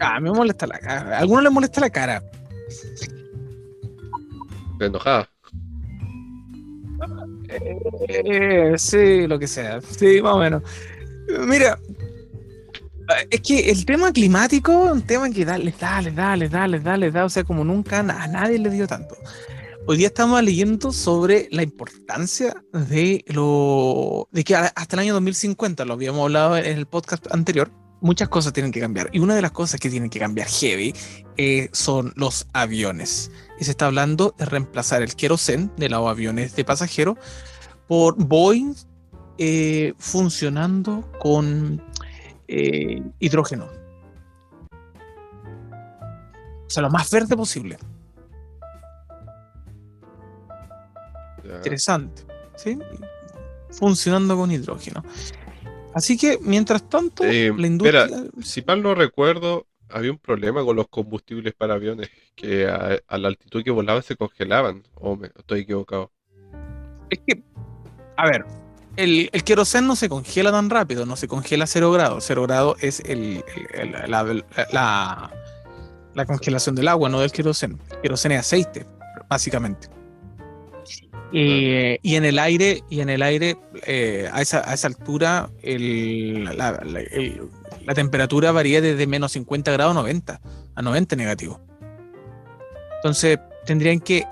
ah, 0.00 0.20
me 0.20 0.30
molesta 0.30 0.66
la 0.66 0.78
cara. 0.78 1.16
A 1.16 1.18
algunos 1.18 1.42
les 1.42 1.52
molesta 1.52 1.80
la 1.80 1.90
cara. 1.90 2.22
De 4.78 4.86
enojada. 4.86 5.28
Eh, 7.48 8.74
sí, 8.78 9.26
lo 9.26 9.38
que 9.38 9.46
sea. 9.46 9.80
Sí, 9.80 10.22
más 10.22 10.34
o 10.34 10.38
menos. 10.38 10.62
Mira, 11.46 11.78
es 13.30 13.40
que 13.40 13.70
el 13.70 13.84
tema 13.84 14.12
climático 14.12 14.86
es 14.86 14.92
un 14.92 15.02
tema 15.02 15.30
que 15.30 15.44
da, 15.44 15.58
les 15.58 15.78
da, 15.78 16.00
les 16.00 16.14
da, 16.14 16.36
les 16.36 16.50
da, 16.50 16.68
les 16.68 16.82
da, 16.84 16.96
les 16.96 17.12
da. 17.12 17.24
O 17.24 17.28
sea, 17.28 17.44
como 17.44 17.64
nunca 17.64 17.98
a 17.98 18.28
nadie 18.28 18.58
le 18.58 18.70
dio 18.70 18.86
tanto. 18.86 19.16
Hoy 19.84 19.96
día 19.96 20.06
estamos 20.06 20.40
leyendo 20.44 20.92
sobre 20.92 21.48
la 21.50 21.64
importancia 21.64 22.54
de 22.72 23.24
lo 23.26 24.28
de 24.30 24.44
que 24.44 24.54
hasta 24.54 24.94
el 24.94 25.00
año 25.00 25.14
2050, 25.14 25.84
lo 25.84 25.94
habíamos 25.94 26.22
hablado 26.22 26.56
en 26.56 26.78
el 26.78 26.86
podcast 26.86 27.26
anterior, 27.34 27.68
muchas 28.00 28.28
cosas 28.28 28.52
tienen 28.52 28.70
que 28.70 28.78
cambiar. 28.78 29.10
Y 29.12 29.18
una 29.18 29.34
de 29.34 29.42
las 29.42 29.50
cosas 29.50 29.80
que 29.80 29.90
tienen 29.90 30.08
que 30.08 30.20
cambiar 30.20 30.46
heavy 30.46 30.94
eh, 31.36 31.68
son 31.72 32.12
los 32.14 32.46
aviones. 32.52 33.32
Y 33.58 33.64
se 33.64 33.72
está 33.72 33.86
hablando 33.86 34.36
de 34.38 34.44
reemplazar 34.44 35.02
el 35.02 35.16
querosén 35.16 35.72
de 35.76 35.88
los 35.88 36.08
aviones 36.08 36.54
de 36.54 36.64
pasajeros 36.64 37.18
por 37.88 38.14
Boeing 38.24 38.76
eh, 39.38 39.94
funcionando 39.98 41.10
con 41.18 41.82
eh, 42.46 43.02
hidrógeno. 43.18 43.68
O 46.66 46.70
sea, 46.70 46.84
lo 46.84 46.90
más 46.90 47.10
verde 47.10 47.36
posible. 47.36 47.78
Interesante. 51.56 52.22
¿sí? 52.56 52.78
Funcionando 53.70 54.36
con 54.36 54.50
hidrógeno. 54.50 55.04
Así 55.94 56.16
que, 56.16 56.38
mientras 56.40 56.88
tanto, 56.88 57.24
Eh, 57.24 57.52
la 57.56 57.66
industria. 57.66 58.08
Si 58.42 58.62
mal 58.62 58.82
no 58.82 58.94
recuerdo, 58.94 59.66
había 59.90 60.10
un 60.10 60.18
problema 60.18 60.64
con 60.64 60.76
los 60.76 60.88
combustibles 60.88 61.52
para 61.54 61.74
aviones, 61.74 62.08
que 62.34 62.66
a, 62.66 62.98
a 63.06 63.18
la 63.18 63.28
altitud 63.28 63.62
que 63.62 63.70
volaban 63.70 64.02
se 64.02 64.16
congelaban. 64.16 64.82
O 64.94 65.16
me 65.16 65.26
estoy 65.28 65.60
equivocado. 65.60 66.10
Es 67.10 67.18
que, 67.26 67.42
a 68.16 68.26
ver, 68.26 68.46
el, 68.96 69.28
el 69.32 69.44
queroseno 69.44 69.88
no 69.88 69.96
se 69.96 70.08
congela 70.08 70.50
tan 70.50 70.70
rápido, 70.70 71.04
no 71.04 71.16
se 71.16 71.28
congela 71.28 71.64
a 71.64 71.66
cero 71.66 71.92
grados. 71.92 72.24
Cero 72.26 72.42
grados 72.44 72.82
es 72.82 73.00
el, 73.00 73.44
el- 73.74 73.94
el- 73.94 74.10
la, 74.10 74.24
la- 74.72 75.30
la 76.14 76.26
congelación 76.26 76.74
del 76.74 76.88
agua, 76.88 77.08
no 77.10 77.20
del 77.20 77.32
queroseno. 77.32 77.78
El 77.90 78.00
queroseno 78.00 78.34
es 78.34 78.40
aceite, 78.40 78.86
básicamente. 79.28 79.88
Y, 81.32 81.98
y 82.02 82.16
en 82.16 82.24
el 82.24 82.38
aire, 82.38 82.82
y 82.90 83.00
en 83.00 83.08
el 83.08 83.22
aire 83.22 83.56
eh, 83.86 84.28
a, 84.32 84.42
esa, 84.42 84.68
a 84.68 84.74
esa 84.74 84.88
altura, 84.88 85.50
el- 85.62 86.44
la, 86.44 86.52
la- 86.84 87.00
el- 87.10 87.48
la 87.84 87.94
temperatura 87.94 88.52
varía 88.52 88.80
desde 88.80 89.06
menos 89.06 89.32
50 89.32 89.72
grados 89.72 89.92
a 89.92 89.94
90, 90.00 90.40
a 90.74 90.82
90 90.82 91.16
negativo. 91.16 91.60
Entonces, 92.96 93.38
tendrían 93.64 93.98
que 93.98 94.24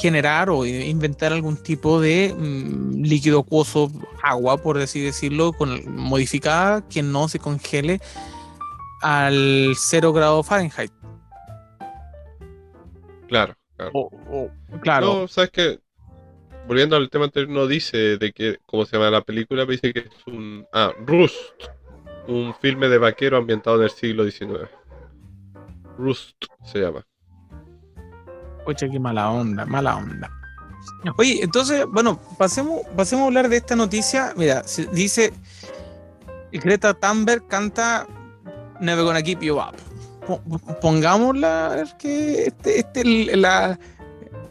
generar 0.00 0.48
o 0.48 0.64
inventar 0.64 1.32
algún 1.32 1.56
tipo 1.56 2.00
de 2.00 2.34
mm, 2.36 3.02
líquido 3.02 3.40
acuoso, 3.40 3.90
agua, 4.22 4.56
por 4.56 4.78
así 4.78 5.00
decirlo, 5.00 5.52
con, 5.52 5.94
modificada 5.94 6.86
que 6.88 7.02
no 7.02 7.28
se 7.28 7.38
congele 7.38 8.00
al 9.02 9.74
0 9.76 10.12
grado 10.12 10.42
Fahrenheit. 10.42 10.90
Claro, 13.28 13.54
claro. 13.76 13.90
O- 13.94 14.10
o- 14.30 14.50
claro, 14.80 15.06
No, 15.22 15.28
sabes 15.28 15.50
que 15.50 15.78
volviendo 16.66 16.96
al 16.96 17.10
tema 17.10 17.24
anterior, 17.26 17.50
no 17.50 17.66
dice 17.66 18.16
de 18.18 18.32
que, 18.32 18.58
cómo 18.66 18.84
se 18.84 18.96
llama 18.96 19.10
la 19.10 19.22
película, 19.22 19.62
pero 19.66 19.72
dice 19.72 19.92
que 19.92 20.00
es 20.00 20.26
un. 20.26 20.66
Ah, 20.72 20.92
Rust, 21.06 21.34
un 22.28 22.54
filme 22.60 22.88
de 22.88 22.98
vaquero 22.98 23.36
ambientado 23.36 23.76
en 23.78 23.82
el 23.84 23.90
siglo 23.90 24.24
XIX. 24.28 24.68
Rust 25.98 26.36
se 26.64 26.80
llama. 26.80 27.04
Oye, 28.64 28.90
qué 28.90 28.98
mala 29.00 29.30
onda, 29.30 29.66
mala 29.66 29.96
onda. 29.96 30.30
Oye, 31.18 31.40
entonces, 31.42 31.84
bueno, 31.88 32.20
pasemos, 32.38 32.82
pasemos 32.96 33.24
a 33.24 33.26
hablar 33.26 33.48
de 33.48 33.56
esta 33.56 33.76
noticia. 33.76 34.32
Mira, 34.36 34.62
se- 34.64 34.86
dice 34.86 35.32
Greta 36.52 36.94
Thunberg 36.94 37.46
canta 37.48 38.06
Never 38.80 39.04
Gonna 39.04 39.22
Keep 39.22 39.40
You 39.40 39.56
Up. 39.58 39.76
Po- 40.26 40.40
Pongámosla, 40.80 41.66
a 41.66 41.76
ver 41.76 41.88
que 41.98 42.44
este, 42.46 42.78
este 42.80 43.04
la, 43.36 43.78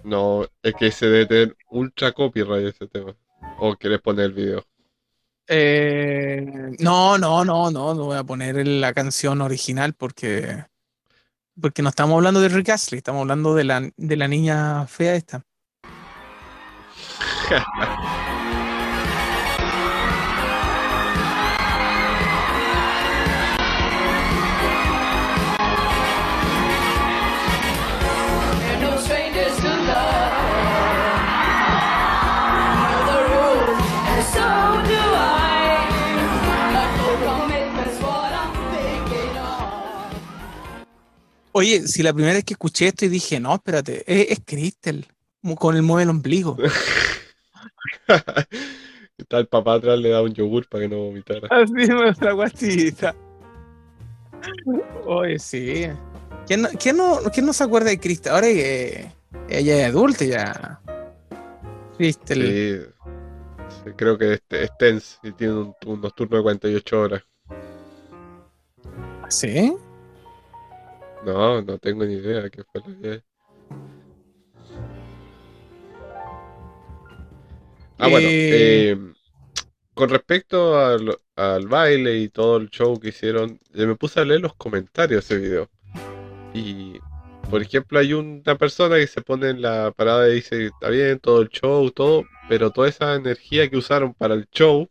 No, 0.03 0.45
es 0.63 0.73
que 0.75 0.91
se 0.91 1.07
debe 1.07 1.25
tener 1.25 1.57
ultra 1.69 2.11
copyright 2.11 2.67
ese 2.67 2.87
tema. 2.87 3.15
O 3.59 3.75
quieres 3.75 4.01
poner 4.01 4.25
el 4.25 4.33
video. 4.33 4.63
Eh, 5.47 6.75
no, 6.79 7.17
no, 7.17 7.43
no, 7.43 7.71
no, 7.71 7.93
no 7.93 8.05
voy 8.05 8.17
a 8.17 8.23
poner 8.23 8.65
la 8.65 8.93
canción 8.93 9.41
original 9.41 9.93
porque, 9.93 10.63
porque 11.59 11.81
no 11.81 11.89
estamos 11.89 12.15
hablando 12.15 12.39
de 12.39 12.49
Rick 12.49 12.69
Astley, 12.69 12.99
estamos 12.99 13.21
hablando 13.21 13.55
de 13.55 13.63
la, 13.65 13.89
de 13.97 14.15
la 14.15 14.27
niña 14.27 14.87
fea 14.87 15.15
esta. 15.15 15.43
Oye, 41.53 41.87
si 41.87 42.01
la 42.03 42.13
primera 42.13 42.33
vez 42.35 42.43
que 42.45 42.53
escuché 42.53 42.87
esto 42.87 43.05
y 43.05 43.09
dije, 43.09 43.39
no, 43.39 43.53
espérate, 43.55 44.03
es, 44.07 44.31
es 44.31 44.39
Crystal, 44.45 45.05
con 45.57 45.75
el 45.75 45.81
mueve 45.81 46.03
el 46.03 46.09
ombligo. 46.09 46.57
Está 49.17 49.37
el 49.37 49.47
papá 49.47 49.75
atrás, 49.75 49.99
le 49.99 50.09
da 50.09 50.21
un 50.21 50.33
yogur 50.33 50.67
para 50.67 50.83
que 50.83 50.89
no 50.89 50.97
vomitara. 50.97 51.47
Así 51.51 51.73
me 51.73 52.13
la 52.19 52.31
guastita. 52.31 53.15
Oye, 55.05 55.37
sí. 55.39 55.87
¿Quién 56.47 56.63
no, 56.63 56.69
quién 56.79 56.97
no, 56.97 57.19
quién 57.31 57.45
no 57.45 57.53
se 57.53 57.63
acuerda 57.63 57.89
de 57.89 57.99
Crystal? 57.99 58.33
Ahora 58.33 58.47
que 58.47 59.11
ella 59.49 59.77
es 59.87 59.89
adulta 59.93 60.25
ya. 60.25 60.79
Crystal. 61.97 62.37
Sí, 62.41 62.79
sí, 63.83 63.91
creo 63.95 64.17
que 64.17 64.33
este 64.33 64.63
es 64.63 64.71
tense 64.79 65.17
y 65.21 65.31
tiene 65.33 65.53
un- 65.53 65.75
unos 65.85 66.15
turnos 66.15 66.39
de 66.39 66.43
48 66.43 66.99
horas. 67.01 67.21
¿Sí? 69.29 69.73
No, 71.25 71.61
no 71.61 71.77
tengo 71.77 72.05
ni 72.05 72.13
idea 72.15 72.49
qué 72.49 72.63
fue 72.63 72.81
lo 72.81 73.01
que. 73.01 73.23
Ah, 77.97 78.07
bueno, 78.07 78.29
Eh, 78.29 78.95
eh, 78.95 78.97
con 79.93 80.09
respecto 80.09 80.77
a, 80.79 80.97
lo- 80.97 81.21
al 81.35 81.67
baile 81.67 82.17
y 82.17 82.29
todo 82.29 82.57
el 82.57 82.69
show 82.69 82.99
que 82.99 83.09
hicieron, 83.09 83.59
yo 83.73 83.87
me 83.87 83.95
puse 83.95 84.19
a 84.19 84.25
leer 84.25 84.41
los 84.41 84.55
comentarios 84.55 85.27
de 85.27 85.35
ese 85.35 85.43
video. 85.47 85.69
Y, 86.53 86.99
por 87.49 87.61
ejemplo, 87.61 87.99
hay 87.99 88.13
una 88.13 88.55
persona 88.57 88.95
que 88.95 89.07
se 89.07 89.21
pone 89.21 89.49
en 89.49 89.61
la 89.61 89.91
parada 89.91 90.27
y 90.29 90.35
dice, 90.35 90.65
está 90.67 90.89
bien, 90.89 91.19
todo 91.19 91.41
el 91.41 91.49
show, 91.49 91.91
todo, 91.91 92.23
pero 92.49 92.71
toda 92.71 92.89
esa 92.89 93.13
energía 93.15 93.69
que 93.69 93.77
usaron 93.77 94.13
para 94.13 94.33
el 94.33 94.47
show 94.49 94.89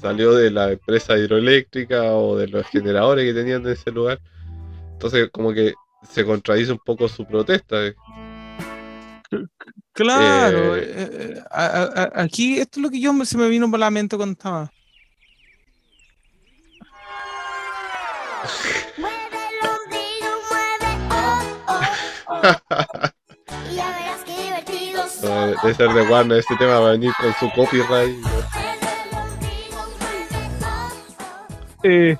salió 0.00 0.32
de 0.32 0.50
la 0.50 0.72
empresa 0.72 1.16
hidroeléctrica 1.16 2.14
o 2.14 2.36
de 2.36 2.48
los 2.48 2.66
generadores 2.66 3.24
que 3.26 3.38
tenían 3.38 3.64
en 3.66 3.72
ese 3.72 3.90
lugar. 3.92 4.20
Entonces, 5.00 5.30
como 5.32 5.54
que 5.54 5.72
se 6.12 6.26
contradice 6.26 6.72
un 6.72 6.78
poco 6.78 7.08
su 7.08 7.24
protesta. 7.24 7.86
eh. 7.86 7.94
Claro, 9.94 10.76
Eh, 10.76 10.82
eh, 10.94 11.40
a- 11.50 11.64
a- 11.66 12.02
a- 12.02 12.22
aquí 12.24 12.58
esto 12.58 12.80
es 12.80 12.82
lo 12.82 12.90
que 12.90 13.00
yo 13.00 13.14
se 13.24 13.38
me 13.38 13.48
vino 13.48 13.70
por 13.70 13.80
la 13.80 13.90
mente 13.90 14.18
cuando 14.18 14.32
estaba. 14.34 14.70
Mueve 18.98 19.38
el 19.48 19.68
ombligo, 19.68 20.30
mueve, 20.50 20.88
oh, 21.10 21.40
oh, 21.68 21.82
oh. 22.28 23.08
Y 23.70 23.74
ya 23.76 23.88
verás 23.88 24.20
qué 24.26 24.42
divertido 24.42 25.02
Eh, 25.02 25.08
son. 25.08 25.56
Debe 25.62 25.74
ser 25.74 25.88
de 25.94 26.02
Warner, 26.10 26.38
este 26.40 26.56
tema 26.56 26.78
va 26.78 26.88
a 26.88 26.92
venir 26.92 27.12
con 27.18 27.32
su 27.40 27.50
copyright. 27.54 28.16
Eh, 31.84 32.16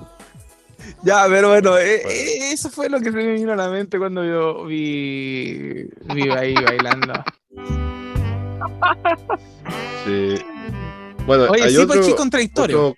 ya, 1.03 1.25
pero 1.29 1.49
bueno, 1.49 1.77
eh, 1.77 2.01
Bueno. 2.03 2.40
Eso 2.53 2.69
fue 2.69 2.89
lo 2.89 2.99
que 2.99 3.05
se 3.11 3.17
me 3.17 3.33
vino 3.33 3.53
a 3.53 3.55
la 3.55 3.69
mente 3.69 3.97
cuando 3.97 4.23
yo 4.25 4.65
vi, 4.65 5.85
vi 6.13 6.29
ahí 6.29 6.53
bailando. 6.55 7.13
Sí. 10.05 10.35
Bueno, 11.25 11.45
Oye, 11.49 11.63
hay 11.63 11.71
sí, 11.71 11.77
otro, 11.77 11.87
pues 11.95 12.05
que 12.05 12.11
es 12.11 12.15
contradictorio. 12.17 12.87
otro- 12.87 12.97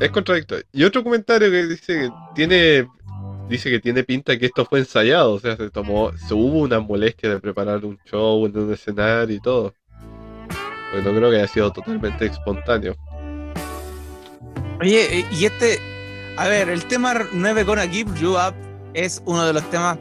Es 0.00 0.10
contradictorio. 0.10 0.64
Y 0.72 0.84
otro 0.84 1.02
comentario 1.02 1.50
que 1.50 1.66
dice 1.66 1.94
que 2.00 2.10
tiene 2.34 2.88
dice 3.48 3.70
que 3.70 3.80
tiene 3.80 4.02
pinta 4.04 4.38
que 4.38 4.46
esto 4.46 4.64
fue 4.64 4.78
ensayado, 4.78 5.34
o 5.34 5.38
sea, 5.40 5.56
se 5.56 5.68
tomó, 5.70 6.10
se 6.16 6.32
hubo 6.32 6.60
una 6.60 6.80
molestia 6.80 7.28
de 7.28 7.38
preparar 7.40 7.84
un 7.84 7.98
show 8.06 8.46
en 8.46 8.56
un 8.56 8.72
escenario 8.72 9.36
y 9.36 9.40
todo. 9.40 9.74
Porque 10.90 11.08
no 11.08 11.14
creo 11.16 11.30
que 11.30 11.36
haya 11.36 11.48
sido 11.48 11.70
totalmente 11.72 12.26
espontáneo. 12.26 12.94
Oye, 14.80 15.18
eh, 15.20 15.26
y 15.32 15.44
este, 15.44 15.78
a 16.36 16.48
ver, 16.48 16.68
el 16.68 16.84
tema 16.86 17.14
9 17.32 17.64
Gonna 17.64 17.86
Give 17.86 18.10
You 18.20 18.32
Up 18.36 18.54
es 18.94 19.22
uno 19.24 19.44
de 19.44 19.52
los 19.52 19.68
temas, 19.70 19.98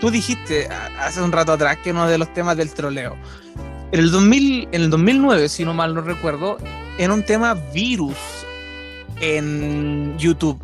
tú 0.00 0.10
dijiste 0.10 0.68
hace 0.98 1.20
un 1.22 1.32
rato 1.32 1.52
atrás 1.52 1.78
que 1.82 1.90
uno 1.90 2.08
de 2.08 2.18
los 2.18 2.32
temas 2.32 2.56
del 2.56 2.72
troleo. 2.72 3.16
En 3.92 4.00
el, 4.00 4.10
2000, 4.10 4.68
en 4.72 4.82
el 4.82 4.90
2009, 4.90 5.48
si 5.48 5.64
no 5.64 5.72
mal 5.72 5.94
no 5.94 6.00
recuerdo, 6.00 6.58
era 6.98 7.12
un 7.12 7.22
tema 7.22 7.54
virus 7.54 8.16
en 9.20 10.16
YouTube. 10.18 10.60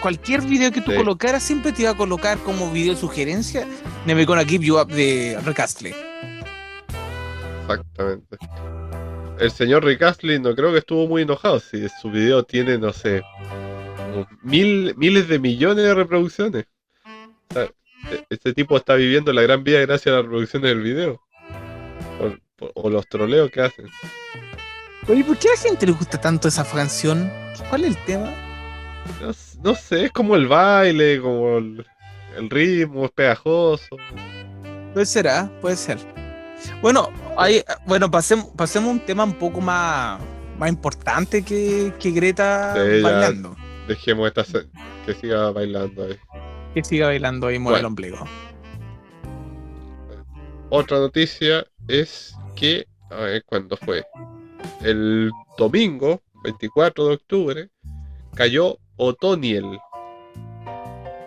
Cualquier 0.00 0.42
video 0.42 0.70
que 0.70 0.80
tú 0.80 0.92
Sí. 0.92 0.96
colocaras 0.96 1.42
siempre 1.42 1.72
te 1.72 1.82
iba 1.82 1.90
a 1.90 1.96
colocar 1.96 2.38
como 2.38 2.70
video 2.70 2.96
sugerencia 2.96 3.66
Never 4.06 4.24
Gonna 4.24 4.44
Give 4.44 4.64
You 4.64 4.78
Up 4.80 4.88
de 4.88 5.38
Rick 5.44 5.60
Astley. 5.60 5.94
Exactamente. 7.62 8.36
El 9.40 9.50
señor 9.50 9.84
Rick 9.84 10.02
Astley 10.02 10.38
no 10.38 10.54
creo 10.54 10.72
que 10.72 10.78
estuvo 10.78 11.06
muy 11.06 11.22
enojado 11.22 11.60
si 11.60 11.86
su 12.00 12.10
video 12.10 12.44
tiene, 12.44 12.78
no 12.78 12.92
sé, 12.92 13.22
mil, 14.42 14.94
miles 14.96 15.28
de 15.28 15.38
millones 15.38 15.84
de 15.84 15.94
reproducciones. 15.94 16.66
O 17.50 17.54
sea, 17.54 17.64
e- 18.10 18.24
este 18.30 18.52
tipo 18.54 18.76
está 18.76 18.94
viviendo 18.94 19.32
la 19.32 19.42
gran 19.42 19.64
vida 19.64 19.80
gracias 19.80 20.12
a 20.12 20.16
las 20.16 20.24
reproducciones 20.24 20.70
del 20.70 20.82
video. 20.82 21.20
O 22.74 22.88
los 22.88 23.06
troleos 23.08 23.50
que 23.50 23.60
hacen. 23.60 23.86
Oye, 25.08 25.22
¿por 25.24 25.36
qué 25.36 25.48
a 25.48 25.52
la 25.52 25.58
gente 25.58 25.86
le 25.86 25.92
gusta 25.92 26.20
tanto 26.20 26.48
esa 26.48 26.64
canción? 26.64 27.30
¿Cuál 27.68 27.84
es 27.84 27.96
el 27.96 28.04
tema? 28.04 28.32
No, 29.62 29.74
sé, 29.74 30.06
es 30.06 30.12
como 30.12 30.36
el 30.36 30.48
baile, 30.48 31.20
como 31.20 31.58
el, 31.58 31.86
el 32.36 32.50
ritmo, 32.50 33.04
es 33.04 33.10
pegajoso. 33.12 33.96
Puede 34.92 35.06
ser, 35.06 35.28
¿ah? 35.28 35.50
Puede 35.60 35.76
ser. 35.76 35.98
Bueno, 36.80 37.10
ahí, 37.36 37.62
bueno, 37.86 38.10
pasemos, 38.10 38.46
pasemos 38.56 38.88
a 38.88 38.92
un 38.92 39.00
tema 39.00 39.24
un 39.24 39.34
poco 39.34 39.60
más, 39.60 40.20
más 40.58 40.68
importante 40.68 41.42
que, 41.42 41.92
que 42.00 42.10
Greta 42.10 42.74
Sí, 42.74 43.02
ya. 43.02 43.32
Dejemos 43.88 44.26
esta 44.28 44.44
que 45.04 45.14
siga 45.14 45.50
bailando 45.52 46.04
ahí. 46.04 46.16
Que 46.74 46.82
siga 46.84 47.06
bailando 47.06 47.50
y 47.50 47.58
mueve 47.58 47.80
el 47.80 47.84
ombligo. 47.86 48.18
Otra 50.70 50.98
noticia 50.98 51.66
es 51.88 52.34
que, 52.56 52.86
a 53.10 53.16
ver, 53.16 53.44
¿cuándo 53.44 53.76
fue? 53.76 54.04
El 54.82 55.30
domingo, 55.56 56.20
24 56.42 57.06
de 57.08 57.14
octubre, 57.14 57.70
cayó 58.34 58.78
Otoniel. 58.96 59.78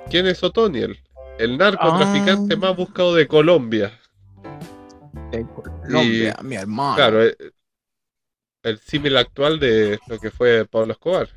¿Quién 0.10 0.28
es 0.28 0.43
Otoniel? 0.43 0.99
El 1.38 1.57
narcotraficante 1.57 2.55
Ah. 2.55 2.57
más 2.57 2.76
buscado 2.76 3.16
de 3.16 3.28
Colombia. 3.28 3.97
De 5.32 5.45
Colombia, 5.47 6.36
mi 6.43 6.55
hermano. 6.55 6.95
Claro, 6.95 7.24
el, 7.24 7.38
el 8.64 8.78
símil 8.80 9.16
actual 9.16 9.60
de 9.60 9.99
lo 10.07 10.20
que 10.20 10.32
fue 10.32 10.66
Pablo 10.66 10.91
Escobar. 10.93 11.30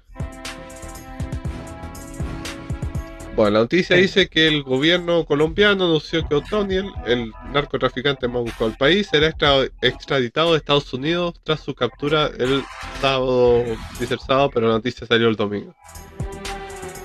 Bueno, 3.34 3.50
la 3.52 3.58
noticia 3.60 3.96
dice 3.96 4.28
que 4.28 4.46
el 4.46 4.62
gobierno 4.62 5.24
colombiano 5.24 5.84
anunció 5.86 6.26
que 6.28 6.34
Otoniel, 6.34 6.90
el 7.06 7.32
narcotraficante 7.52 8.28
más 8.28 8.42
buscado 8.42 8.68
del 8.68 8.76
país, 8.76 9.08
será 9.10 9.28
extra- 9.28 9.68
extraditado 9.80 10.52
de 10.52 10.58
Estados 10.58 10.92
Unidos 10.92 11.34
tras 11.42 11.60
su 11.60 11.74
captura 11.74 12.30
el 12.38 12.62
sábado, 13.00 13.64
dice 13.98 14.14
el 14.14 14.20
sábado, 14.20 14.50
pero 14.52 14.66
la 14.68 14.74
noticia 14.74 15.06
salió 15.06 15.28
el 15.28 15.36
domingo. 15.36 15.74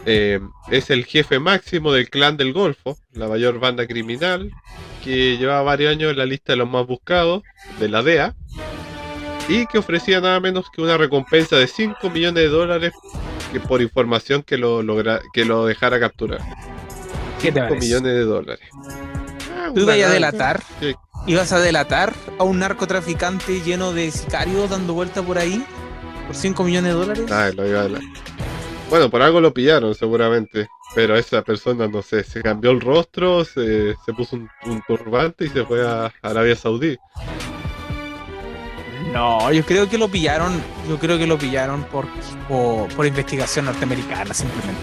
Eh, 0.06 0.40
es 0.70 0.90
el 0.90 1.06
jefe 1.06 1.40
máximo 1.40 1.94
del 1.94 2.10
clan 2.10 2.36
del 2.36 2.52
Golfo, 2.52 2.98
la 3.14 3.28
mayor 3.30 3.60
banda 3.60 3.88
criminal, 3.88 4.52
que 5.04 5.38
lleva 5.38 5.62
varios 5.62 5.92
años 5.94 6.12
en 6.12 6.18
la 6.18 6.26
lista 6.26 6.54
de 6.54 6.58
los 6.58 6.70
más 6.70 6.86
buscados 6.86 7.44
de 7.80 7.88
la 7.88 8.04
DEA 8.04 8.36
y 9.48 9.66
que 9.68 9.78
ofrecía 9.78 10.20
nada 10.20 10.42
menos 10.42 10.66
que 10.72 10.82
una 10.82 10.98
recompensa 10.98 11.56
de 11.56 11.68
5 11.68 12.10
millones 12.10 12.44
de 12.44 12.50
dólares 12.50 12.92
que 13.52 13.60
por 13.62 13.82
información 13.82 14.44
que 14.44 14.58
lo 14.58 14.84
logra, 14.84 15.22
que 15.34 15.46
lo 15.46 15.66
dejara 15.66 16.00
capturar. 16.00 16.42
¿Qué 17.38 17.52
te 17.52 17.62
5 17.62 17.68
parece? 17.68 17.86
millones 17.86 18.14
de 18.14 18.24
dólares. 18.26 18.70
Ah, 19.50 19.72
¿Tú 19.74 19.84
una 19.84 19.98
ibas 19.98 20.02
a 20.04 20.10
ganga 20.10 20.10
delatar? 20.10 20.68
¿Ibas 21.26 21.52
a 21.54 21.60
delatar 21.60 22.16
a 22.40 22.44
un 22.44 22.60
narcotraficante 22.60 23.62
lleno 23.62 23.94
de 23.94 24.12
sicarios 24.12 24.70
dando 24.70 24.94
vuelta 24.94 25.24
por 25.24 25.38
ahí? 25.38 25.68
¿Por 26.26 26.36
5 26.36 26.64
millones 26.64 26.94
de 26.94 27.00
dólares? 27.00 27.32
Ah, 27.32 27.52
lo 27.56 27.68
iba 27.68 27.82
a 27.82 27.84
delar. 27.84 28.04
Bueno, 28.90 29.10
por 29.10 29.22
algo 29.22 29.42
lo 29.42 29.54
pillaron 29.54 29.96
seguramente. 29.96 30.72
Pero 30.96 31.18
esa 31.18 31.44
persona, 31.44 31.88
no 31.88 32.02
sé, 32.02 32.24
se 32.24 32.42
cambió 32.42 32.72
el 32.72 32.82
rostro, 32.82 33.44
se, 33.46 33.96
se 34.06 34.14
puso 34.14 34.38
un, 34.38 34.50
un 34.66 34.82
turbante 34.88 35.46
y 35.46 35.50
se 35.50 35.66
fue 35.66 35.86
a 35.88 36.14
Arabia 36.22 36.56
Saudí. 36.56 36.98
No, 39.18 39.52
yo 39.52 39.66
creo 39.66 39.90
que 39.90 39.98
lo 39.98 40.10
pillaron, 40.10 40.62
yo 40.88 41.00
creo 41.00 41.18
que 41.18 41.26
lo 41.26 41.40
pillaron 41.40 41.84
por, 41.86 42.06
por, 42.48 42.88
por 42.94 43.04
investigación 43.04 43.66
norteamericana 43.66 44.32
simplemente. 44.32 44.80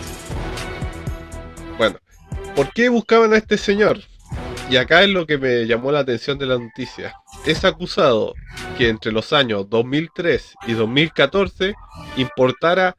Bueno, 1.78 2.00
¿por 2.56 2.72
qué 2.72 2.88
buscaban 2.88 3.32
a 3.32 3.36
este 3.36 3.56
señor? 3.56 4.00
Y 4.68 4.76
acá 4.76 5.04
es 5.04 5.10
lo 5.10 5.24
que 5.24 5.38
me 5.38 5.68
llamó 5.68 5.92
la 5.92 6.00
atención 6.00 6.36
de 6.36 6.46
la 6.46 6.58
noticia. 6.58 7.14
Es 7.46 7.64
acusado 7.64 8.34
que 8.76 8.88
entre 8.88 9.12
los 9.12 9.32
años 9.32 9.70
2003 9.70 10.54
y 10.66 10.72
2014 10.72 11.76
importara 12.16 12.96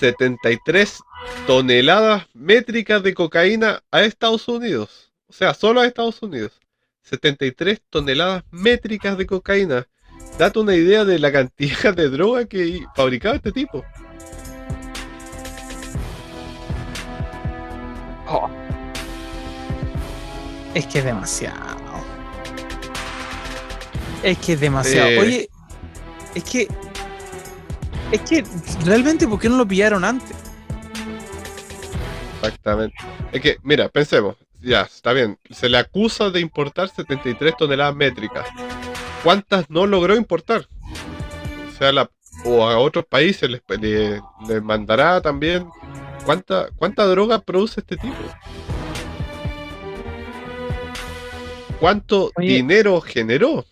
73 0.00 1.00
toneladas 1.46 2.26
métricas 2.34 3.02
de 3.02 3.14
cocaína 3.14 3.82
a 3.90 4.02
Estados 4.02 4.46
Unidos. 4.48 5.14
O 5.28 5.32
sea, 5.32 5.54
solo 5.54 5.80
a 5.80 5.86
Estados 5.86 6.20
Unidos. 6.20 6.52
73 7.04 7.80
toneladas 7.88 8.44
métricas 8.50 9.16
de 9.16 9.24
cocaína. 9.24 9.86
Date 10.38 10.58
una 10.58 10.74
idea 10.74 11.04
de 11.04 11.18
la 11.18 11.30
cantidad 11.30 11.94
de 11.94 12.08
droga 12.08 12.46
que 12.46 12.84
fabricaba 12.94 13.36
este 13.36 13.52
tipo. 13.52 13.84
Es 20.74 20.86
que 20.86 21.00
es 21.00 21.04
demasiado. 21.04 21.76
Es 24.22 24.38
que 24.38 24.54
es 24.54 24.60
demasiado. 24.60 25.20
Oye, 25.20 25.48
es 26.34 26.44
que. 26.44 26.68
Es 28.10 28.20
que 28.22 28.44
realmente, 28.84 29.26
¿por 29.26 29.38
qué 29.38 29.48
no 29.48 29.56
lo 29.56 29.66
pillaron 29.66 30.04
antes? 30.04 30.36
Exactamente. 32.36 32.96
Es 33.32 33.40
que, 33.40 33.58
mira, 33.62 33.88
pensemos, 33.88 34.36
ya, 34.60 34.82
está 34.82 35.12
bien, 35.12 35.38
se 35.50 35.68
le 35.68 35.78
acusa 35.78 36.30
de 36.30 36.40
importar 36.40 36.88
73 36.88 37.56
toneladas 37.56 37.94
métricas. 37.94 38.46
¿Cuántas 39.22 39.68
no 39.70 39.86
logró 39.86 40.16
importar? 40.16 40.66
O 41.68 41.78
sea, 41.78 41.92
la, 41.92 42.10
o 42.44 42.64
a 42.68 42.78
otros 42.78 43.04
países 43.06 43.48
les, 43.48 43.62
le, 43.80 44.20
le 44.48 44.60
mandará 44.60 45.20
también. 45.20 45.68
¿Cuánta, 46.24 46.68
¿Cuánta 46.76 47.04
droga 47.06 47.40
produce 47.40 47.80
este 47.80 47.96
tipo? 47.96 48.14
¿Cuánto 51.80 52.30
Oye. 52.36 52.48
dinero 52.48 53.00
generó? 53.00 53.64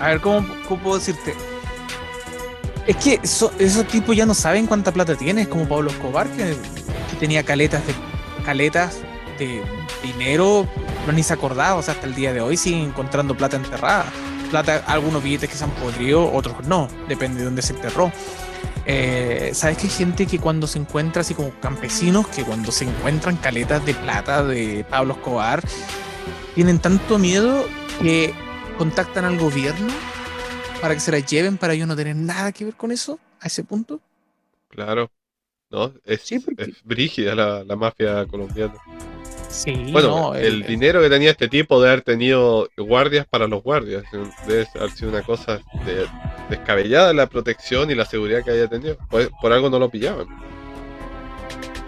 A 0.00 0.08
ver, 0.08 0.20
¿cómo, 0.20 0.46
cómo 0.68 0.82
puedo 0.82 0.98
decirte? 0.98 1.34
Es 2.86 2.96
que 2.96 3.20
eso- 3.22 3.52
esos 3.58 3.86
tipos 3.86 4.14
ya 4.14 4.26
no 4.26 4.34
saben 4.34 4.66
cuánta 4.66 4.92
plata 4.92 5.16
tiene, 5.16 5.42
es 5.42 5.48
como 5.48 5.66
Pablo 5.66 5.90
Escobar, 5.90 6.28
que, 6.30 6.54
que 7.10 7.16
tenía 7.18 7.42
caletas 7.42 7.86
de 7.86 7.94
caletas 8.44 9.00
de 9.38 9.62
dinero, 10.02 10.68
no 11.06 11.12
ni 11.12 11.22
se 11.22 11.32
acordaba, 11.32 11.76
o 11.76 11.82
sea, 11.82 11.94
hasta 11.94 12.06
el 12.06 12.14
día 12.14 12.32
de 12.32 12.40
hoy 12.40 12.56
siguen 12.56 12.80
encontrando 12.82 13.36
plata 13.36 13.56
enterrada. 13.56 14.06
Plata, 14.50 14.82
algunos 14.86 15.22
billetes 15.22 15.50
que 15.50 15.56
se 15.56 15.64
han 15.64 15.70
podrido, 15.72 16.32
otros 16.32 16.66
no, 16.66 16.88
depende 17.08 17.38
de 17.40 17.44
dónde 17.46 17.62
se 17.62 17.72
enterró. 17.72 18.12
Eh, 18.84 19.50
¿Sabes 19.54 19.78
que 19.78 19.84
hay 19.84 19.90
gente 19.92 20.26
que 20.26 20.38
cuando 20.38 20.66
se 20.68 20.78
encuentra, 20.78 21.22
así 21.22 21.34
como 21.34 21.50
campesinos, 21.60 22.28
que 22.28 22.44
cuando 22.44 22.70
se 22.70 22.84
encuentran 22.84 23.36
caletas 23.36 23.84
de 23.84 23.94
plata 23.94 24.44
de 24.44 24.84
Pablo 24.88 25.14
Escobar, 25.14 25.62
tienen 26.54 26.78
tanto 26.78 27.18
miedo 27.18 27.66
que 28.00 28.32
contactan 28.78 29.24
al 29.24 29.38
gobierno 29.38 29.92
para 30.80 30.94
que 30.94 31.00
se 31.00 31.10
las 31.10 31.26
lleven 31.26 31.56
para 31.58 31.72
ellos 31.72 31.88
no 31.88 31.96
tener 31.96 32.14
nada 32.14 32.52
que 32.52 32.64
ver 32.66 32.74
con 32.74 32.92
eso 32.92 33.18
a 33.40 33.46
ese 33.48 33.64
punto? 33.64 34.00
Claro. 34.68 35.10
¿No? 35.70 35.92
Es, 36.04 36.20
Sí, 36.22 36.38
porque- 36.38 36.62
es 36.64 36.84
brígida 36.84 37.34
la, 37.34 37.64
la 37.64 37.74
mafia 37.74 38.24
colombiana. 38.26 38.74
Sí, 39.48 39.90
Bueno, 39.92 40.08
no, 40.08 40.34
el, 40.34 40.64
dinero 40.64 41.00
que 41.00 41.08
tenía 41.08 41.30
este 41.30 41.48
tipo 41.48 41.80
de 41.80 41.88
haber 41.88 42.02
tenido 42.02 42.68
guardias 42.76 43.26
para 43.26 43.46
los 43.46 43.62
guardias. 43.62 44.04
Debe 44.46 44.66
haber 44.74 44.90
sido 44.90 45.10
una 45.10 45.22
cosa 45.22 45.60
de- 45.84 46.06
descabellada 46.50 47.12
la 47.12 47.26
protección 47.26 47.90
y 47.90 47.94
la 47.94 48.04
seguridad 48.04 48.42
que 48.44 48.50
había 48.50 48.68
tenido. 48.68 48.96
Por, 49.08 49.30
por 49.40 49.52
algo 49.52 49.70
no 49.70 49.78
lo 49.78 49.88
pillaban. 49.88 50.26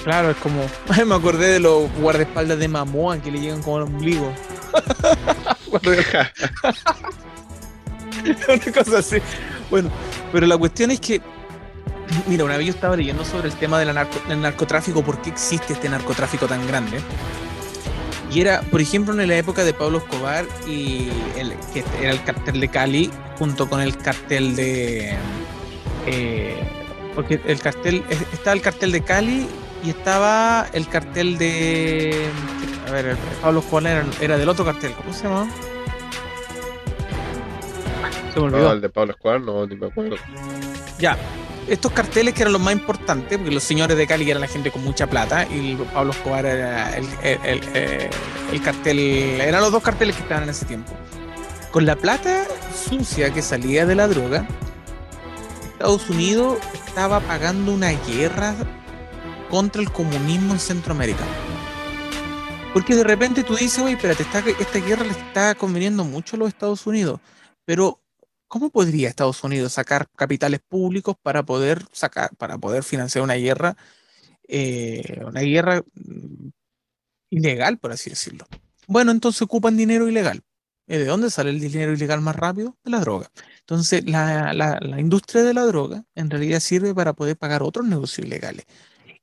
Claro, 0.04 0.30
es 0.30 0.36
como. 0.38 0.64
Me 1.06 1.14
acordé 1.14 1.48
de 1.48 1.60
los 1.60 1.92
guardaespaldas 2.00 2.58
de 2.58 2.68
Mamoa 2.68 3.18
que 3.18 3.30
le 3.30 3.40
llegan 3.40 3.62
como 3.62 3.76
al 3.78 3.82
ombligo. 3.84 4.32
Una 8.48 8.72
cosa 8.72 8.98
así. 8.98 9.16
Bueno, 9.70 9.90
pero 10.32 10.46
la 10.46 10.56
cuestión 10.56 10.90
es 10.90 11.00
que. 11.00 11.20
Mira, 12.26 12.44
una 12.44 12.56
vez 12.56 12.66
yo 12.66 12.72
estaba 12.72 12.96
leyendo 12.96 13.22
sobre 13.24 13.48
el 13.48 13.54
tema 13.54 13.78
del 13.78 13.94
narcotráfico, 14.40 15.02
por 15.02 15.20
qué 15.20 15.28
existe 15.28 15.74
este 15.74 15.90
narcotráfico 15.90 16.46
tan 16.46 16.66
grande. 16.66 17.00
Y 18.30 18.40
era, 18.42 18.60
por 18.62 18.80
ejemplo, 18.80 19.18
en 19.20 19.26
la 19.28 19.36
época 19.36 19.64
de 19.64 19.72
Pablo 19.72 19.98
Escobar 19.98 20.44
y 20.66 21.08
el, 21.36 21.54
que 21.72 21.82
era 22.00 22.10
el 22.12 22.22
cartel 22.24 22.60
de 22.60 22.68
Cali 22.68 23.10
junto 23.38 23.68
con 23.68 23.80
el 23.80 23.96
cartel 23.96 24.54
de. 24.54 25.16
eh, 26.06 26.54
porque 27.14 27.40
el 27.46 27.58
cartel. 27.60 28.04
Estaba 28.32 28.54
el 28.54 28.60
cartel 28.62 28.92
de 28.92 29.00
Cali 29.02 29.46
y 29.82 29.90
estaba 29.90 30.66
el 30.72 30.86
cartel 30.88 31.38
de. 31.38 32.26
A 32.86 32.90
ver, 32.90 33.06
el- 33.06 33.16
Pablo 33.40 33.60
Escobar 33.60 33.86
era, 33.86 34.04
era 34.20 34.38
del 34.38 34.48
otro 34.48 34.64
cartel. 34.64 34.92
¿Cómo 34.92 35.12
se 35.12 35.24
llama? 35.24 35.48
Se 38.34 38.40
me 38.40 38.46
olvidó. 38.46 38.62
No, 38.64 38.72
el 38.72 38.80
de 38.80 38.88
Pablo 38.90 39.12
Escobar, 39.12 39.40
no, 39.40 39.66
ni 39.66 39.74
me 39.76 39.86
acuerdo. 39.86 40.16
Ya, 40.98 41.16
estos 41.68 41.92
carteles 41.92 42.34
que 42.34 42.42
eran 42.42 42.52
los 42.52 42.62
más 42.62 42.72
importantes, 42.72 43.38
porque 43.38 43.52
los 43.52 43.62
señores 43.62 43.96
de 43.96 44.06
Cali 44.06 44.30
eran 44.30 44.40
la 44.40 44.46
gente 44.46 44.70
con 44.70 44.82
mucha 44.82 45.06
plata 45.06 45.46
y 45.46 45.76
Pablo 45.92 46.12
Escobar 46.12 46.46
era 46.46 46.96
eh, 46.96 48.10
el 48.52 48.62
cartel, 48.62 48.98
eran 48.98 49.60
los 49.60 49.72
dos 49.72 49.82
carteles 49.82 50.16
que 50.16 50.22
estaban 50.22 50.44
en 50.44 50.50
ese 50.50 50.64
tiempo. 50.64 50.92
Con 51.70 51.84
la 51.84 51.96
plata 51.96 52.46
sucia 52.74 53.32
que 53.32 53.42
salía 53.42 53.84
de 53.84 53.94
la 53.94 54.08
droga, 54.08 54.46
Estados 55.72 56.08
Unidos 56.08 56.58
estaba 56.72 57.20
pagando 57.20 57.72
una 57.72 57.90
guerra 57.90 58.54
contra 59.50 59.82
el 59.82 59.92
comunismo 59.92 60.54
en 60.54 60.60
Centroamérica. 60.60 61.24
Porque 62.72 62.94
de 62.94 63.04
repente 63.04 63.44
tú 63.44 63.54
dices, 63.56 63.82
oye, 63.82 63.94
espérate, 63.94 64.22
esta, 64.22 64.38
esta 64.38 64.78
guerra 64.78 65.04
le 65.04 65.10
está 65.10 65.54
conveniendo 65.54 66.04
mucho 66.04 66.36
a 66.36 66.38
los 66.38 66.48
Estados 66.48 66.86
Unidos, 66.86 67.20
pero 67.64 68.00
¿cómo 68.48 68.70
podría 68.70 69.08
Estados 69.08 69.44
Unidos 69.44 69.74
sacar 69.74 70.08
capitales 70.16 70.60
públicos 70.66 71.16
para 71.22 71.44
poder 71.44 71.84
sacar, 71.92 72.34
para 72.36 72.58
poder 72.58 72.82
financiar 72.84 73.24
una 73.24 73.34
guerra, 73.34 73.76
eh, 74.48 75.22
una 75.26 75.40
guerra 75.42 75.82
mm, 75.94 76.48
ilegal, 77.30 77.78
por 77.78 77.92
así 77.92 78.10
decirlo? 78.10 78.46
Bueno, 78.86 79.10
entonces 79.12 79.42
ocupan 79.42 79.76
dinero 79.76 80.08
ilegal. 80.08 80.42
¿Y 80.86 80.96
¿De 80.96 81.04
dónde 81.04 81.30
sale 81.30 81.50
el 81.50 81.60
dinero 81.60 81.92
ilegal 81.92 82.22
más 82.22 82.34
rápido? 82.36 82.76
De 82.82 82.90
la 82.90 83.00
droga. 83.00 83.30
Entonces, 83.60 84.04
la, 84.08 84.54
la- 84.54 84.78
la 84.80 85.00
industria 85.00 85.42
de 85.42 85.52
la 85.54 85.64
droga 85.66 86.04
en 86.14 86.30
realidad 86.30 86.60
sirve 86.60 86.94
para 86.94 87.12
poder 87.12 87.36
pagar 87.36 87.62
otros 87.62 87.86
negocios 87.86 88.26
ilegales. 88.26 88.64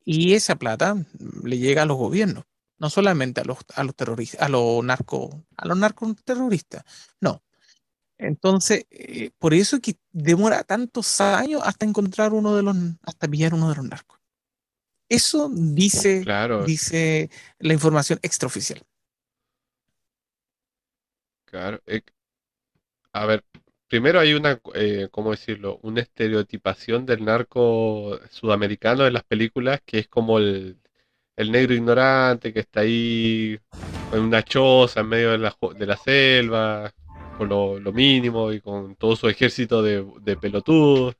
Y 0.06 0.34
esa 0.34 0.56
plata 0.58 0.96
mm, 0.96 1.06
le 1.46 1.58
llega 1.60 1.84
a 1.84 1.86
los 1.86 1.98
gobiernos, 1.98 2.46
no 2.80 2.90
solamente 2.92 3.42
a 3.42 3.46
los, 3.46 3.60
a 3.76 3.84
los 3.86 3.96
terroristas, 3.96 4.42
a 4.42 4.50
los 4.50 4.84
narcos, 4.86 5.36
a 5.58 5.68
los 5.68 5.78
narcoterroristas. 5.78 6.84
No, 7.22 7.44
entonces, 8.18 8.86
eh, 8.92 9.32
por 9.40 9.54
eso 9.54 9.78
es 9.78 9.82
que 9.82 9.98
demora 10.12 10.64
tantos 10.64 11.22
años 11.22 11.62
hasta 11.66 11.86
encontrar 11.86 12.34
uno 12.34 12.56
de 12.56 12.64
los, 12.64 12.76
hasta 13.04 13.28
pillar 13.28 13.54
uno 13.54 13.70
de 13.70 13.76
los 13.76 13.86
narcos. 13.86 14.20
Eso 15.10 15.50
dice, 15.54 16.26
Claro, 16.26 16.58
dice 16.58 17.30
la 17.60 17.74
información 17.74 18.20
extraoficial. 18.24 18.84
claro. 21.46 21.82
Eh, 21.88 22.02
a 23.14 23.26
ver, 23.26 23.44
primero 23.88 24.20
hay 24.20 24.34
una, 24.34 24.60
eh, 24.74 25.08
¿cómo 25.12 25.32
decirlo? 25.32 25.80
Una 25.84 26.02
estereotipación 26.02 27.06
del 27.06 27.24
narco 27.26 28.20
sudamericano 28.30 29.06
en 29.08 29.14
las 29.14 29.24
películas 29.24 29.82
que 29.86 30.00
es 30.00 30.08
como 30.08 30.40
el, 30.40 30.80
el 31.38 31.52
negro 31.52 31.74
ignorante 31.76 32.54
que 32.54 32.62
está 32.62 32.82
ahí 32.82 33.60
en 34.12 34.22
una 34.22 34.44
choza 34.44 35.02
en 35.02 35.08
medio 35.10 35.32
de 35.32 35.40
la, 35.40 35.58
de 35.78 35.86
la 35.86 35.98
selva, 35.98 36.94
con 37.38 37.50
lo, 37.50 37.80
mínimo 37.94 38.52
y 38.52 38.62
con 38.62 38.96
todo 38.96 39.16
su 39.16 39.28
ejército 39.28 39.82
de, 39.82 40.38
pelotudos. 40.38 41.16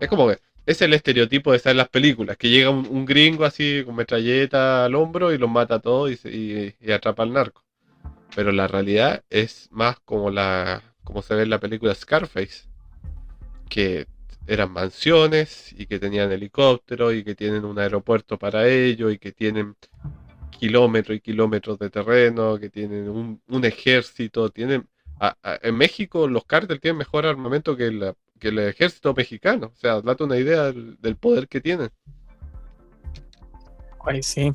Es 0.00 0.08
como 0.08 0.28
que 0.28 0.38
es 0.66 0.80
el 0.82 0.94
estereotipo 0.94 1.50
de 1.50 1.58
estar 1.58 1.72
en 1.72 1.76
las 1.78 1.88
películas, 1.88 2.36
que 2.36 2.48
llega 2.48 2.70
un, 2.70 3.04
gringo 3.04 3.44
así 3.44 3.82
con 3.84 3.96
metralleta 3.96 4.84
al 4.84 4.94
hombro 4.94 5.32
y 5.32 5.38
los 5.38 5.50
mata 5.50 5.76
a 5.76 5.80
todos 5.80 6.24
y, 6.24 6.74
atrapa 6.92 7.22
al 7.22 7.32
narco. 7.32 7.62
Pero 8.34 8.50
la 8.52 8.66
realidad 8.66 9.22
es 9.30 9.68
más 9.70 10.00
como 10.00 10.30
la 10.30 10.82
como 11.04 11.20
se 11.20 11.34
ve 11.34 11.42
en 11.42 11.50
la 11.50 11.60
película 11.60 11.94
Scarface, 11.94 12.66
que 13.68 14.06
eran 14.46 14.72
mansiones 14.72 15.74
y 15.76 15.86
que 15.86 15.98
tenían 15.98 16.32
helicópteros 16.32 17.14
y 17.14 17.24
que 17.24 17.34
tienen 17.34 17.64
un 17.66 17.78
aeropuerto 17.78 18.38
para 18.38 18.66
ello 18.68 19.10
y 19.10 19.18
que 19.18 19.32
tienen 19.32 19.76
kilómetros 20.58 21.18
y 21.18 21.20
kilómetros 21.20 21.78
de 21.78 21.90
terreno, 21.90 22.58
que 22.58 22.70
tienen 22.70 23.40
un 23.46 23.64
ejército, 23.64 24.48
tienen 24.48 24.88
a- 25.20 25.36
a- 25.42 25.58
en 25.62 25.76
México 25.76 26.26
los 26.28 26.44
cárteles 26.44 26.80
tienen 26.80 26.98
mejor 26.98 27.26
armamento 27.26 27.76
que, 27.76 27.90
la- 27.90 28.14
que 28.38 28.48
el 28.48 28.58
ejército 28.58 29.14
mexicano, 29.14 29.72
o 29.74 29.76
sea, 29.76 30.00
date 30.00 30.24
una 30.24 30.36
idea 30.36 30.64
del, 30.64 30.96
del 31.00 31.16
poder 31.16 31.48
que 31.48 31.60
tienen. 31.60 31.90
Ay, 34.06 34.22
sí. 34.22 34.52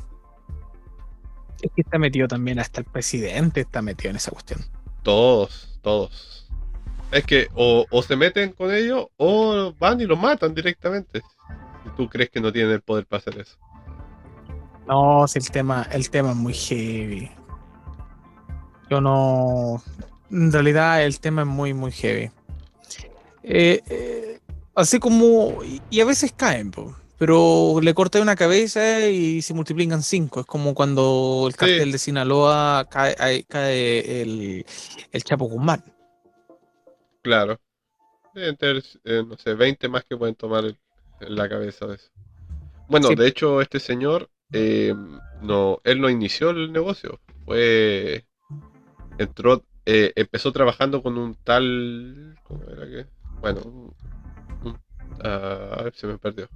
Es 1.61 1.71
que 1.75 1.81
está 1.81 1.97
metido 1.97 2.27
también, 2.27 2.59
hasta 2.59 2.79
el 2.81 2.85
presidente 2.85 3.61
está 3.61 3.81
metido 3.81 4.11
en 4.11 4.15
esa 4.17 4.31
cuestión. 4.31 4.59
Todos, 5.03 5.79
todos. 5.81 6.47
Es 7.11 7.25
que 7.25 7.47
o, 7.55 7.85
o 7.89 8.03
se 8.03 8.15
meten 8.15 8.51
con 8.53 8.71
ellos 8.73 9.07
o 9.17 9.73
van 9.79 9.99
y 9.99 10.05
los 10.05 10.19
matan 10.19 10.53
directamente. 10.53 11.21
Si 11.83 11.89
tú 11.97 12.07
crees 12.07 12.29
que 12.29 12.39
no 12.39 12.51
tienen 12.53 12.71
el 12.73 12.81
poder 12.81 13.07
para 13.07 13.19
hacer 13.19 13.39
eso. 13.39 13.57
No, 14.87 15.27
si 15.27 15.39
el 15.39 15.49
tema, 15.49 15.87
el 15.91 16.09
tema 16.09 16.31
es 16.31 16.35
muy 16.35 16.53
heavy. 16.53 17.31
Yo 18.89 19.01
no. 19.01 19.81
En 20.31 20.51
realidad, 20.51 21.03
el 21.03 21.19
tema 21.19 21.41
es 21.41 21.47
muy, 21.47 21.73
muy 21.73 21.91
heavy. 21.91 22.31
Eh, 23.43 23.81
eh, 23.89 24.39
así 24.75 24.99
como. 24.99 25.59
Y, 25.89 25.99
a 26.01 26.05
veces 26.05 26.31
caen, 26.33 26.71
po, 26.71 26.95
pero 27.17 27.79
le 27.81 27.93
corté 27.93 28.21
una 28.21 28.35
cabeza 28.35 29.07
y 29.07 29.41
se 29.41 29.53
multiplican 29.53 30.03
cinco. 30.03 30.41
Es 30.41 30.45
como 30.45 30.73
cuando 30.73 31.45
el 31.47 31.55
cartel 31.55 31.91
de 31.91 31.97
Sinaloa 31.97 32.87
cae, 32.89 33.43
cae 33.45 34.21
el, 34.21 34.65
el 35.11 35.23
Chapo 35.23 35.45
Guzmán. 35.45 35.83
Claro. 37.21 37.59
Deben 38.33 38.55
tener, 38.57 38.83
eh, 39.03 39.23
no 39.27 39.35
sé, 39.37 39.55
20 39.55 39.89
más 39.89 40.03
que 40.05 40.15
pueden 40.15 40.35
tomar 40.35 40.63
el- 40.63 40.77
en 41.21 41.35
la 41.35 41.49
cabeza 41.49 41.87
de 41.87 41.95
eso. 41.95 42.09
Bueno, 42.87 43.09
Sí. 43.09 43.15
de 43.15 43.27
hecho, 43.27 43.61
este 43.61 43.79
señor, 43.79 44.29
no, 45.41 45.79
él 45.83 45.99
no 46.01 46.09
inició 46.09 46.51
el 46.51 46.71
negocio. 46.71 47.19
Fue. 47.45 48.25
Entró, 49.17 49.63
eh, 49.91 50.13
empezó 50.15 50.51
trabajando 50.51 51.01
con 51.01 51.17
un 51.17 51.35
tal. 51.43 52.35
¿Cómo 52.43 52.63
era 52.63 52.85
que? 52.85 53.05
Bueno, 53.41 53.61
un- 53.61 54.79
ah, 55.23 55.77
a 55.79 55.83
ver, 55.83 55.93
se 55.95 56.05
me 56.07 56.17
perdió. 56.17 56.47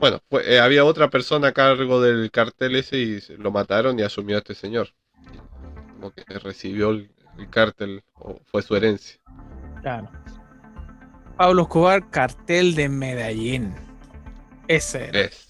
Bueno, 0.00 0.20
eh, 0.44 0.60
había 0.60 0.84
otra 0.84 1.08
persona 1.10 1.48
a 1.48 1.52
cargo 1.52 2.00
del 2.00 2.30
cartel 2.30 2.76
ese 2.76 2.96
y 2.98 3.20
lo 3.38 3.50
mataron 3.50 3.98
y 3.98 4.02
asumió 4.02 4.36
a 4.36 4.38
este 4.38 4.54
señor. 4.54 4.88
Como 5.94 6.10
que 6.12 6.22
recibió 6.38 6.90
el, 6.90 7.10
el 7.38 7.48
cartel, 7.50 8.02
o 8.14 8.38
fue 8.46 8.62
su 8.62 8.76
herencia. 8.76 9.18
Claro. 9.82 10.10
Pablo 11.36 11.62
Escobar, 11.62 12.10
cartel 12.10 12.74
de 12.74 12.88
Medellín. 12.88 13.74
Ese 14.68 15.08
era. 15.08 15.20
Este. 15.20 15.45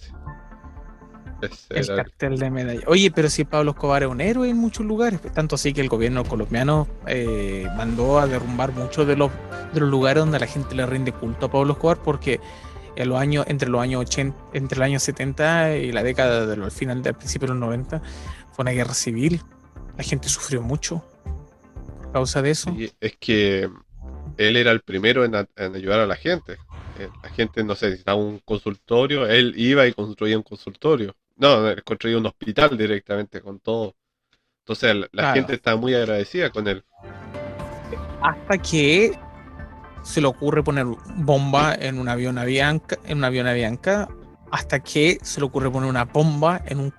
El 1.70 1.86
cartel 1.96 2.38
de 2.38 2.50
medalla. 2.50 2.80
Oye, 2.86 3.10
pero 3.10 3.28
si 3.28 3.44
Pablo 3.44 3.72
Escobar 3.72 4.02
es 4.02 4.08
un 4.08 4.20
héroe 4.20 4.48
en 4.48 4.56
muchos 4.56 4.86
lugares, 4.86 5.20
tanto 5.34 5.54
así 5.56 5.72
que 5.72 5.80
el 5.82 5.88
gobierno 5.88 6.24
colombiano 6.24 6.88
eh, 7.06 7.66
mandó 7.76 8.18
a 8.18 8.26
derrumbar 8.26 8.72
muchos 8.72 9.06
de 9.06 9.16
los, 9.16 9.30
de 9.74 9.80
los 9.80 9.88
lugares 9.90 10.22
donde 10.22 10.38
la 10.38 10.46
gente 10.46 10.74
le 10.74 10.86
rinde 10.86 11.12
culto 11.12 11.46
a 11.46 11.50
Pablo 11.50 11.74
Escobar, 11.74 11.98
porque 12.02 12.40
en 12.96 13.08
los 13.10 13.18
años, 13.20 13.44
entre 13.48 13.68
los 13.68 13.80
años 13.82 14.00
80, 14.02 14.36
entre 14.54 14.76
el 14.78 14.82
año 14.82 14.98
70 14.98 15.76
y 15.76 15.92
la 15.92 16.02
década 16.02 16.46
del 16.46 16.70
final 16.70 17.02
del 17.02 17.14
principio 17.14 17.48
de 17.48 17.54
los 17.54 17.60
90, 17.60 18.00
fue 18.52 18.62
una 18.62 18.70
guerra 18.72 18.94
civil. 18.94 19.42
La 19.98 20.04
gente 20.04 20.28
sufrió 20.30 20.62
mucho 20.62 21.04
por 22.02 22.12
causa 22.12 22.40
de 22.42 22.50
eso. 22.52 22.72
Sí, 22.74 22.90
es 23.00 23.16
que 23.18 23.68
él 24.38 24.56
era 24.56 24.70
el 24.70 24.80
primero 24.80 25.24
en, 25.24 25.34
a- 25.34 25.48
en 25.56 25.74
ayudar 25.74 26.00
a 26.00 26.06
la 26.06 26.16
gente. 26.16 26.54
Eh, 26.98 27.08
La 27.22 27.28
gente, 27.28 27.62
no 27.62 27.74
sé, 27.74 27.86
necesitaba 27.86 28.16
un 28.16 28.38
consultorio, 28.38 29.26
él 29.26 29.52
iba 29.56 29.86
y 29.86 29.92
construía 29.92 30.36
un 30.38 30.42
consultorio. 30.42 31.14
No, 31.36 31.68
él 31.68 31.82
construía 31.84 32.18
un 32.18 32.26
hospital 32.26 32.76
directamente 32.78 33.40
con 33.40 33.60
todo. 33.60 33.94
Entonces 34.60 34.94
la, 34.96 35.08
Claro. 35.08 35.34
gente 35.34 35.54
estaba 35.54 35.76
muy 35.76 35.94
agradecida 35.94 36.50
con 36.50 36.66
él. 36.68 36.84
hasta 38.22 38.58
que 38.58 39.12
se 40.02 40.20
le 40.20 40.26
ocurre 40.26 40.62
poner 40.64 40.86
bomba 41.16 41.74
en 41.74 41.98
un 41.98 42.08
avión 42.08 42.38
Avianca, 42.38 42.96
en 43.04 43.18
un 43.18 43.24
avión 43.24 43.46
Avianca, 43.46 44.08
hasta 44.50 44.80
que 44.80 45.18
se 45.22 45.40
le 45.40 45.46
ocurre 45.46 45.70
poner 45.70 45.88
una 45.90 46.04
bomba 46.04 46.60
en 46.66 46.80
un, 46.80 46.94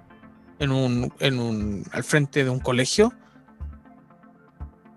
en 0.60 0.72
un, 0.72 1.14
en 1.20 1.40
un, 1.40 1.84
al 1.92 2.04
frente 2.04 2.44
de 2.44 2.50
un 2.50 2.60
colegio. 2.60 3.12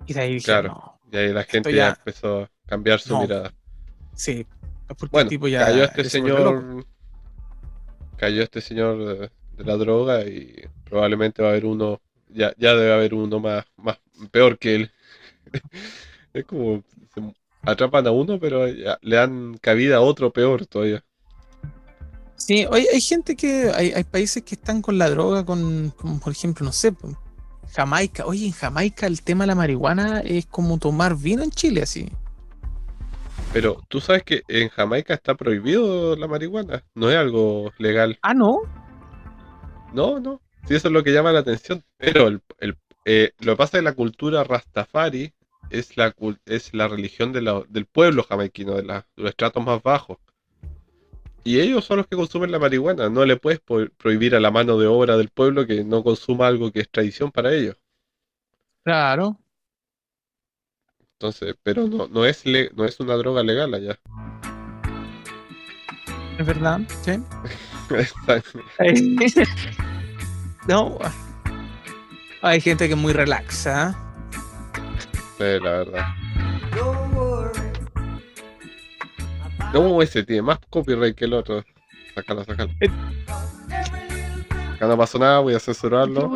Y 0.06 0.12
de 0.12 0.20
ahí 0.20 0.34
dije, 0.34 0.44
Claro. 0.46 0.68
no, 0.68 1.00
Y 1.12 1.16
ahí 1.16 1.32
la 1.32 1.44
gente 1.44 1.72
ya- 1.72 1.76
ya 1.76 1.88
empezó 1.90 2.42
a 2.42 2.50
cambiar 2.66 3.00
su 3.00 3.12
No. 3.14 3.22
mirada. 3.22 3.52
sí, 4.14 4.46
porque 4.86 5.04
el 5.04 5.10
Bueno, 5.10 5.28
tipo 5.30 5.48
ya 5.48 5.64
cayó 5.64 5.84
este 5.84 6.04
señor. 6.04 6.84
Cayó 8.20 8.42
este 8.42 8.60
señor 8.60 9.30
de, 9.56 9.64
la 9.64 9.78
droga 9.78 10.26
y 10.26 10.54
probablemente 10.84 11.40
va 11.40 11.48
a 11.48 11.50
haber 11.52 11.64
uno. 11.64 12.02
Ya, 12.28 12.52
ya 12.58 12.74
debe 12.74 12.92
haber 12.92 13.14
uno 13.14 13.40
más, 13.40 13.64
más 13.78 13.98
peor 14.30 14.58
que 14.58 14.74
él. 14.74 14.90
Es 16.32 16.44
como 16.44 16.84
se 17.12 17.20
atrapan 17.62 18.06
a 18.06 18.12
uno, 18.12 18.38
pero 18.38 18.64
le 18.66 19.16
dan 19.16 19.58
cabida 19.60 19.96
a 19.96 20.00
otro 20.00 20.32
peor 20.32 20.64
todavía. 20.66 21.02
Sí, 22.36 22.66
oye, 22.66 22.86
hay 22.92 23.00
gente 23.00 23.34
que, 23.34 23.72
hay, 23.74 23.90
hay 23.90 24.04
países 24.04 24.44
que 24.44 24.54
están 24.54 24.80
con 24.80 24.96
la 24.96 25.10
droga, 25.10 25.44
con, 25.44 25.92
por 26.22 26.32
ejemplo, 26.32 26.64
no 26.64 26.72
sé, 26.72 26.94
Jamaica. 27.72 28.26
Oye, 28.26 28.46
en 28.46 28.52
Jamaica 28.52 29.06
el 29.06 29.22
tema 29.22 29.44
de 29.44 29.48
la 29.48 29.54
marihuana 29.56 30.20
es 30.20 30.46
como 30.46 30.78
tomar 30.78 31.16
vino 31.16 31.42
en 31.42 31.50
Chile, 31.50 31.82
así. 31.82 32.08
Pero 33.52 33.82
tú 33.88 34.00
sabes 34.00 34.22
que 34.22 34.42
en 34.48 34.68
Jamaica 34.68 35.14
está 35.14 35.34
prohibido 35.34 36.14
la 36.16 36.28
marihuana, 36.28 36.84
no 36.94 37.10
es 37.10 37.16
algo 37.16 37.72
legal. 37.78 38.18
Ah, 38.22 38.34
no. 38.34 38.60
No, 39.92 40.20
no. 40.20 40.40
Sí, 40.66 40.74
eso 40.74 40.88
es 40.88 40.92
lo 40.94 41.02
que 41.02 41.12
llama 41.12 41.32
la 41.32 41.40
atención. 41.40 41.82
Pero 41.98 42.28
el, 42.28 42.40
el- 42.58 42.76
eh, 43.04 43.32
lo 43.40 43.52
que 43.52 43.56
pasa 43.56 43.78
es 43.78 43.80
que 43.80 43.84
la 43.84 43.94
cultura 43.94 44.44
Rastafari 44.44 45.32
es 45.70 45.96
la, 45.96 46.14
es 46.44 46.74
la 46.74 46.86
religión 46.86 47.32
de 47.32 47.42
la- 47.42 47.64
del 47.68 47.86
pueblo 47.86 48.22
jamaiquino, 48.22 48.74
de, 48.74 48.84
la- 48.84 49.06
de 49.16 49.22
los 49.22 49.30
estratos 49.30 49.64
más 49.64 49.82
bajos. 49.82 50.18
Y 51.42 51.58
ellos 51.58 51.84
son 51.86 51.96
los 51.96 52.06
que 52.06 52.16
consumen 52.16 52.52
la 52.52 52.58
marihuana. 52.58 53.08
No 53.08 53.24
le 53.24 53.36
puedes 53.36 53.60
prohibir 53.60 54.34
a 54.36 54.40
la 54.40 54.50
mano 54.50 54.78
de 54.78 54.86
obra 54.86 55.16
del 55.16 55.30
pueblo 55.30 55.66
que 55.66 55.82
no 55.84 56.04
consuma 56.04 56.46
algo 56.46 56.70
que 56.70 56.80
es 56.80 56.90
tradición 56.90 57.32
para 57.32 57.52
ellos. 57.54 57.76
Claro. 58.84 59.38
Entonces, 61.20 61.54
pero 61.62 61.86
no, 61.86 62.08
no 62.08 62.24
es 62.24 62.46
le- 62.46 62.70
no 62.74 62.86
es 62.86 62.98
una 62.98 63.14
droga 63.16 63.42
legal 63.42 63.74
allá. 63.74 63.98
Es 66.38 66.46
verdad, 66.46 66.80
sí. 67.02 67.22
No. 70.66 70.98
Hay 72.40 72.60
gente 72.62 72.86
que 72.88 72.94
es 72.94 72.98
muy 72.98 73.12
relaxa. 73.12 73.94
Sí, 75.36 75.44
la 75.62 75.70
verdad. 75.70 76.06
No, 79.74 80.00
ese 80.00 80.22
tiene 80.24 80.40
más 80.42 80.58
copyright 80.70 81.14
que 81.14 81.26
el 81.26 81.34
otro. 81.34 81.62
Sácalo, 82.14 82.42
sácalo. 82.44 82.70
Eh. 82.80 82.88
Acá 84.76 84.86
no 84.86 84.96
pasó 84.96 85.18
nada, 85.18 85.40
voy 85.40 85.52
a 85.54 85.60
censurarlo. 85.60 86.30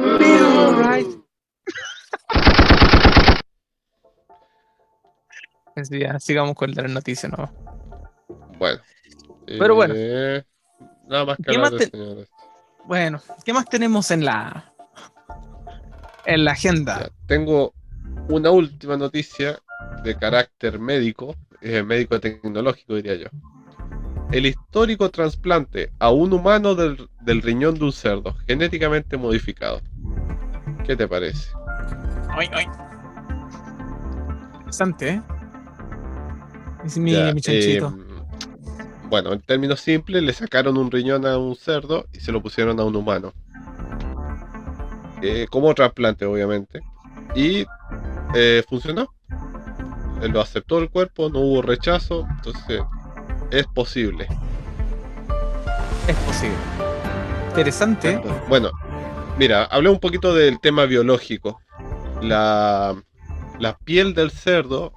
Así 5.76 5.98
ya, 5.98 6.18
sigamos 6.20 6.54
con 6.54 6.70
las 6.72 6.90
noticias, 6.90 7.30
¿no? 7.36 7.50
Bueno. 8.58 8.80
Pero 9.46 9.74
bueno. 9.74 9.94
Eh, 9.96 10.42
Nada 11.08 11.24
más 11.26 11.36
que 11.36 11.42
¿Qué 11.44 11.56
hablar 11.56 11.72
más 11.72 11.80
te- 11.80 11.90
señores. 11.90 12.28
Bueno, 12.86 13.20
¿qué 13.44 13.52
más 13.52 13.66
tenemos 13.68 14.10
en 14.10 14.24
la 14.24 14.72
en 16.26 16.44
la 16.44 16.52
agenda? 16.52 17.00
Ya, 17.00 17.10
Tengo 17.26 17.74
una 18.28 18.50
última 18.50 18.96
noticia 18.96 19.58
de 20.02 20.16
carácter 20.16 20.78
médico, 20.78 21.34
eh, 21.60 21.82
médico 21.82 22.18
tecnológico 22.20 22.94
diría 22.94 23.14
yo. 23.16 23.26
El 24.32 24.46
histórico 24.46 25.10
trasplante 25.10 25.92
a 25.98 26.10
un 26.10 26.32
humano 26.32 26.74
del, 26.74 27.08
del 27.20 27.42
riñón 27.42 27.74
de 27.74 27.84
un 27.84 27.92
cerdo, 27.92 28.34
genéticamente 28.46 29.16
modificado. 29.16 29.80
¿Qué 30.86 30.96
te 30.96 31.06
parece? 31.06 31.50
Ay, 32.30 32.48
ay. 32.52 32.66
Interesante, 34.58 35.08
¿eh? 35.10 35.22
Es 36.84 36.98
mi, 36.98 37.12
Ya, 37.12 37.32
mi 37.32 37.40
chanchito. 37.40 37.86
em, 37.88 38.04
bueno, 39.08 39.32
en 39.32 39.40
términos 39.40 39.80
simples, 39.80 40.22
le 40.22 40.32
sacaron 40.32 40.76
un 40.76 40.90
riñón 40.90 41.26
a 41.26 41.38
un 41.38 41.54
cerdo 41.56 42.06
y 42.12 42.20
se 42.20 42.32
lo 42.32 42.42
pusieron 42.42 42.78
a 42.80 42.84
un 42.84 42.96
humano. 42.96 43.32
Eh, 45.22 45.46
como 45.50 45.72
trasplante, 45.74 46.24
obviamente. 46.26 46.80
Y 47.34 47.64
eh, 48.34 48.62
funcionó. 48.68 49.08
Él 50.22 50.32
lo 50.32 50.40
aceptó 50.40 50.78
el 50.78 50.90
cuerpo, 50.90 51.28
no 51.28 51.40
hubo 51.40 51.62
rechazo, 51.62 52.26
entonces 52.36 52.82
es 53.50 53.66
posible. 53.68 54.26
es 56.08 56.16
posible. 56.16 56.56
Interesante. 57.48 58.20
Bueno, 58.48 58.70
mira, 59.38 59.64
hablé 59.64 59.90
un 59.90 60.00
poquito 60.00 60.34
del 60.34 60.60
tema 60.60 60.84
biológico. 60.86 61.60
La, 62.22 62.94
la 63.58 63.76
piel 63.78 64.14
del 64.14 64.30
cerdo, 64.30 64.92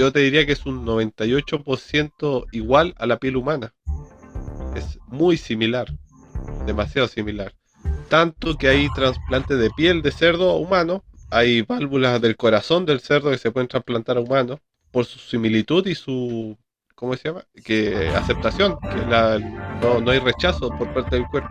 yo 0.00 0.12
te 0.12 0.20
diría 0.20 0.46
que 0.46 0.52
es 0.52 0.64
un 0.64 0.86
98% 0.86 2.46
igual 2.52 2.94
a 2.96 3.04
la 3.06 3.18
piel 3.18 3.36
humana. 3.36 3.74
Es 4.74 4.98
muy 5.08 5.36
similar, 5.36 5.92
demasiado 6.64 7.06
similar. 7.06 7.52
Tanto 8.08 8.56
que 8.56 8.68
hay 8.68 8.88
trasplantes 8.94 9.58
de 9.58 9.68
piel 9.76 10.00
de 10.00 10.10
cerdo 10.10 10.52
a 10.52 10.56
humano, 10.56 11.04
hay 11.28 11.60
válvulas 11.60 12.18
del 12.22 12.38
corazón 12.38 12.86
del 12.86 13.00
cerdo 13.00 13.30
que 13.30 13.36
se 13.36 13.50
pueden 13.50 13.68
trasplantar 13.68 14.16
a 14.16 14.20
humanos 14.20 14.60
por 14.90 15.04
su 15.04 15.18
similitud 15.18 15.86
y 15.86 15.94
su, 15.94 16.56
¿cómo 16.94 17.14
se 17.14 17.28
llama? 17.28 17.44
Que 17.62 18.08
aceptación, 18.08 18.78
que 18.80 19.04
no 19.04 20.10
hay 20.10 20.18
rechazo 20.18 20.70
por 20.78 20.94
parte 20.94 21.16
del 21.16 21.26
cuerpo. 21.26 21.50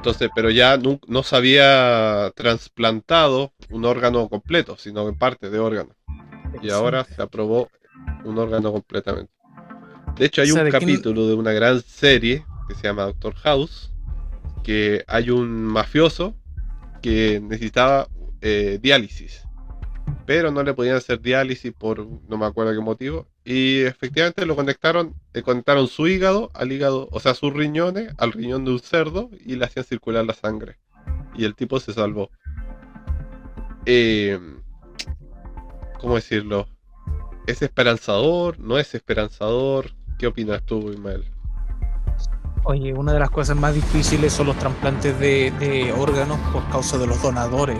Entonces, 0.00 0.30
pero 0.34 0.48
ya 0.48 0.78
no, 0.78 0.98
no 1.08 1.22
se 1.22 1.36
había 1.36 2.32
trasplantado 2.34 3.52
un 3.68 3.84
órgano 3.84 4.30
completo, 4.30 4.76
sino 4.78 5.06
en 5.06 5.14
parte 5.14 5.50
de 5.50 5.58
órgano. 5.58 5.94
Y 6.62 6.70
ahora 6.70 7.04
se 7.04 7.20
aprobó 7.20 7.68
un 8.24 8.38
órgano 8.38 8.72
completamente. 8.72 9.30
De 10.16 10.24
hecho, 10.24 10.40
hay 10.40 10.52
un 10.52 10.64
¿de 10.64 10.70
quién- 10.70 10.80
capítulo 10.80 11.26
de 11.26 11.34
una 11.34 11.52
gran 11.52 11.82
serie 11.82 12.46
que 12.66 12.74
se 12.74 12.84
llama 12.84 13.04
Doctor 13.04 13.34
House, 13.34 13.92
que 14.64 15.04
hay 15.06 15.28
un 15.28 15.50
mafioso 15.64 16.34
que 17.02 17.38
necesitaba 17.40 18.08
eh, 18.40 18.78
diálisis, 18.80 19.42
pero 20.24 20.50
no 20.50 20.62
le 20.62 20.72
podían 20.72 20.96
hacer 20.96 21.20
diálisis 21.20 21.72
por 21.74 22.06
no 22.06 22.38
me 22.38 22.46
acuerdo 22.46 22.72
qué 22.72 22.80
motivo, 22.80 23.28
y 23.44 23.82
efectivamente 23.82 24.44
lo 24.44 24.54
conectaron, 24.54 25.14
le 25.32 25.42
conectaron 25.42 25.88
su 25.88 26.06
hígado 26.06 26.50
al 26.54 26.72
hígado, 26.72 27.08
o 27.10 27.20
sea, 27.20 27.34
sus 27.34 27.52
riñones 27.52 28.12
al 28.18 28.32
riñón 28.32 28.64
de 28.64 28.72
un 28.72 28.80
cerdo 28.80 29.30
y 29.44 29.56
le 29.56 29.64
hacían 29.64 29.84
circular 29.84 30.24
la 30.24 30.34
sangre. 30.34 30.78
Y 31.34 31.44
el 31.44 31.54
tipo 31.54 31.80
se 31.80 31.92
salvó. 31.92 32.30
Eh, 33.86 34.38
¿Cómo 35.98 36.16
decirlo? 36.16 36.68
¿Es 37.46 37.62
esperanzador? 37.62 38.58
¿No 38.58 38.78
es 38.78 38.94
esperanzador? 38.94 39.92
¿Qué 40.18 40.26
opinas 40.26 40.62
tú, 40.66 40.90
Ismael? 40.90 41.24
Oye, 42.64 42.92
una 42.92 43.14
de 43.14 43.20
las 43.20 43.30
cosas 43.30 43.56
más 43.56 43.74
difíciles 43.74 44.34
son 44.34 44.48
los 44.48 44.58
trasplantes 44.58 45.18
de 45.18 45.94
órganos 45.96 46.38
por 46.52 46.68
causa 46.68 46.98
de 46.98 47.06
los 47.06 47.22
donadores. 47.22 47.78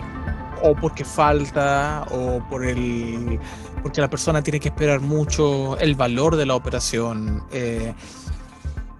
O 0.63 0.75
porque 0.75 1.05
falta, 1.05 2.05
o 2.11 2.41
por 2.49 2.65
el. 2.65 3.39
porque 3.83 4.01
la 4.01 4.09
persona 4.09 4.43
tiene 4.43 4.61
que 4.61 4.69
esperar 4.69 5.01
mucho, 5.01 5.79
el 5.79 5.95
valor 5.95 6.37
de 6.37 6.47
la 6.47 6.55
operación. 6.55 7.43
eh, 7.53 7.95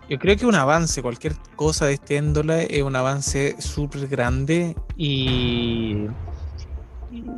yo 0.09 0.19
creo 0.19 0.37
que 0.37 0.45
un 0.45 0.57
avance, 0.57 1.03
cualquier 1.03 1.37
cosa 1.55 1.87
de 1.87 1.93
este 1.93 2.17
índole, 2.17 2.67
es 2.77 2.83
un 2.83 2.97
avance 2.97 3.55
súper 3.61 4.09
grande 4.09 4.75
y. 4.97 6.07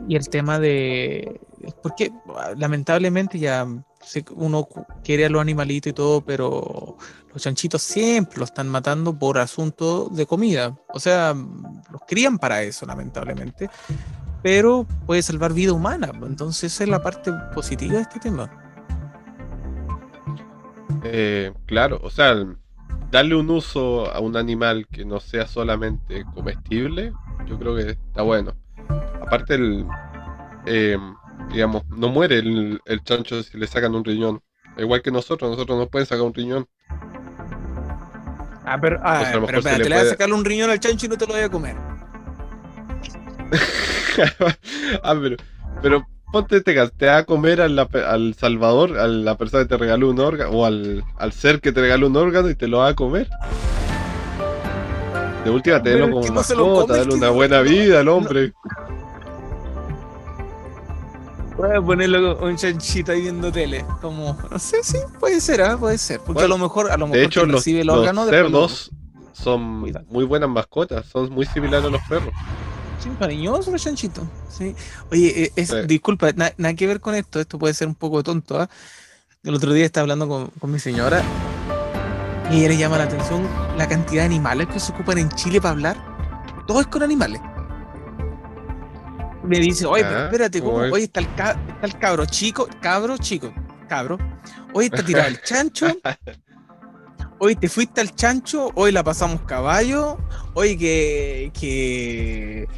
Y 0.08 0.16
el 0.16 0.28
tema 0.28 0.58
de. 0.58 1.40
Porque 1.82 2.10
lamentablemente 2.56 3.38
ya 3.38 3.66
uno 4.34 4.68
quiere 5.04 5.26
a 5.26 5.28
los 5.28 5.40
animalitos 5.40 5.90
y 5.90 5.92
todo, 5.94 6.20
pero 6.20 6.96
los 7.32 7.42
chanchitos 7.42 7.82
siempre 7.82 8.38
los 8.38 8.50
están 8.50 8.68
matando 8.68 9.18
por 9.18 9.38
asunto 9.38 10.08
de 10.10 10.26
comida. 10.26 10.76
O 10.88 11.00
sea, 11.00 11.34
los 11.34 12.02
crían 12.06 12.38
para 12.38 12.62
eso, 12.62 12.86
lamentablemente. 12.86 13.70
Pero 14.42 14.86
puede 15.06 15.22
salvar 15.22 15.52
vida 15.52 15.72
humana. 15.72 16.10
Entonces, 16.22 16.72
esa 16.72 16.84
es 16.84 16.90
la 16.90 17.02
parte 17.02 17.32
positiva 17.54 17.94
de 17.94 18.02
este 18.02 18.20
tema. 18.20 18.50
Eh, 21.04 21.52
claro, 21.66 22.00
o 22.02 22.10
sea, 22.10 22.34
darle 23.10 23.34
un 23.34 23.50
uso 23.50 24.12
a 24.12 24.20
un 24.20 24.36
animal 24.36 24.86
que 24.88 25.04
no 25.04 25.20
sea 25.20 25.46
solamente 25.46 26.24
comestible, 26.34 27.12
yo 27.46 27.58
creo 27.58 27.76
que 27.76 27.90
está 27.90 28.22
bueno. 28.22 28.54
Aparte, 29.20 29.54
el, 29.54 29.86
eh, 30.66 30.98
digamos, 31.50 31.82
no 31.88 32.08
muere 32.08 32.38
el, 32.38 32.80
el 32.84 33.02
chancho 33.02 33.42
si 33.42 33.58
le 33.58 33.66
sacan 33.66 33.94
un 33.94 34.04
riñón. 34.04 34.40
Igual 34.76 35.02
que 35.02 35.10
nosotros, 35.10 35.50
nosotros 35.50 35.78
nos 35.78 35.88
pueden 35.88 36.06
sacar 36.06 36.22
un 36.24 36.34
riñón. 36.34 36.66
Ah, 38.64 38.78
pero, 38.80 39.00
ah, 39.02 39.16
Pues 39.18 39.28
a 39.30 39.34
lo 39.34 39.46
pero 39.46 39.58
mejor 39.58 39.62
se 39.62 39.68
espérate, 39.68 39.82
le 39.84 39.88
le 39.90 39.94
vas 39.96 40.04
a 40.04 40.10
sacarle 40.10 40.34
un 40.34 40.44
riñón 40.44 40.70
al 40.70 40.80
chancho 40.80 41.06
y 41.06 41.08
no 41.08 41.18
te 41.18 41.26
lo 41.26 41.32
voy 41.34 41.42
a 41.42 41.48
comer. 41.48 41.76
ah, 45.02 45.14
pero, 45.20 45.36
pero 45.82 46.06
ponte 46.32 46.62
caso, 46.74 46.92
te 46.96 47.06
va 47.06 47.18
a 47.18 47.24
comer 47.24 47.60
a 47.60 47.68
la 47.68 47.86
pe- 47.88 48.04
al 48.04 48.34
Salvador, 48.34 48.98
a 48.98 49.06
la 49.06 49.36
persona 49.36 49.64
que 49.64 49.68
te 49.68 49.76
regaló 49.76 50.10
un 50.10 50.20
órgano, 50.20 50.50
o 50.52 50.64
al, 50.64 51.04
al 51.18 51.32
ser 51.32 51.60
que 51.60 51.72
te 51.72 51.80
regaló 51.80 52.06
un 52.06 52.16
órgano 52.16 52.48
y 52.48 52.54
te 52.54 52.68
lo 52.68 52.78
va 52.78 52.88
a 52.88 52.94
comer. 52.94 53.28
De 55.44 55.50
última, 55.50 55.76
es 55.78 55.82
como 55.82 56.28
mascota, 56.30 56.96
darle 56.96 57.14
una 57.14 57.30
buena 57.30 57.60
vida 57.62 57.98
al 58.00 58.06
no- 58.06 58.14
hombre. 58.16 58.52
Voy 61.56 61.76
a 61.76 61.80
ponerlo 61.82 62.38
un 62.38 62.56
chanchito 62.56 63.12
ahí 63.12 63.22
viendo 63.22 63.52
tele. 63.52 63.84
Como, 64.00 64.36
no 64.50 64.58
sé, 64.58 64.78
sí, 64.82 64.96
puede 65.20 65.40
ser, 65.40 65.62
¿ah? 65.62 65.76
puede 65.76 65.98
ser. 65.98 66.18
Porque 66.18 66.32
Bueno, 66.34 66.54
a 66.54 66.58
lo 66.58 66.64
mejor, 66.64 66.90
a 66.90 66.96
lo 66.96 67.06
mejor 67.06 67.18
De 67.20 67.24
hecho, 67.26 67.46
los, 67.46 67.66
el 67.66 67.86
los 67.86 68.50
lo- 68.50 68.68
son 69.32 69.62
muy 70.08 70.24
buenas 70.24 70.48
mascotas, 70.48 71.06
son 71.06 71.30
muy 71.32 71.46
similares 71.46 71.86
a 71.86 71.90
los 71.90 72.00
perros. 72.02 72.32
Sí, 73.00 73.10
cariñoso 73.18 73.70
los 73.70 73.82
chanchitos. 73.82 74.24
Sí. 74.48 74.74
Oye, 75.10 75.44
eh, 75.44 75.52
es- 75.56 75.70
Sí. 75.70 75.76
disculpa, 75.86 76.30
na- 76.32 76.52
nada 76.56 76.74
que 76.74 76.86
ver 76.86 77.00
con 77.00 77.14
esto, 77.14 77.40
esto 77.40 77.58
puede 77.58 77.74
ser 77.74 77.88
un 77.88 77.94
poco 77.96 78.22
tonto. 78.22 78.60
¿ah? 78.60 78.68
El 79.42 79.54
otro 79.54 79.72
día 79.72 79.84
estaba 79.84 80.02
hablando 80.02 80.28
con, 80.28 80.46
con 80.60 80.70
mi 80.70 80.78
señora 80.78 81.22
y 82.50 82.58
ella 82.60 82.68
le 82.68 82.76
llama 82.76 82.98
la 82.98 83.04
atención 83.04 83.48
la 83.76 83.88
cantidad 83.88 84.22
de 84.22 84.26
animales 84.26 84.68
que 84.68 84.78
se 84.78 84.92
ocupan 84.92 85.18
en 85.18 85.28
Chile 85.30 85.60
para 85.60 85.72
hablar. 85.72 85.96
Todo 86.66 86.80
es 86.80 86.86
con 86.86 87.02
animales. 87.02 87.40
Me 89.44 89.58
dice, 89.58 89.86
oye, 89.86 90.04
pero 90.04 90.24
espérate, 90.24 90.60
¿cómo? 90.60 90.76
Oye, 90.76 91.04
está 91.04 91.20
el, 91.20 91.34
ca- 91.34 91.58
está 91.68 91.86
el 91.86 91.98
cabro 91.98 92.24
chico, 92.26 92.68
cabro 92.80 93.16
chico, 93.18 93.52
cabro. 93.88 94.18
Hoy 94.72 94.86
está 94.86 95.04
tirado 95.04 95.28
el 95.28 95.40
chancho. 95.42 95.86
Hoy 97.44 97.56
te 97.56 97.68
fuiste 97.68 98.00
al 98.00 98.14
chancho, 98.14 98.70
hoy 98.76 98.92
la 98.92 99.02
pasamos 99.02 99.40
caballo, 99.42 100.16
hoy 100.54 100.78
que, 100.78 101.50
que 101.58 102.68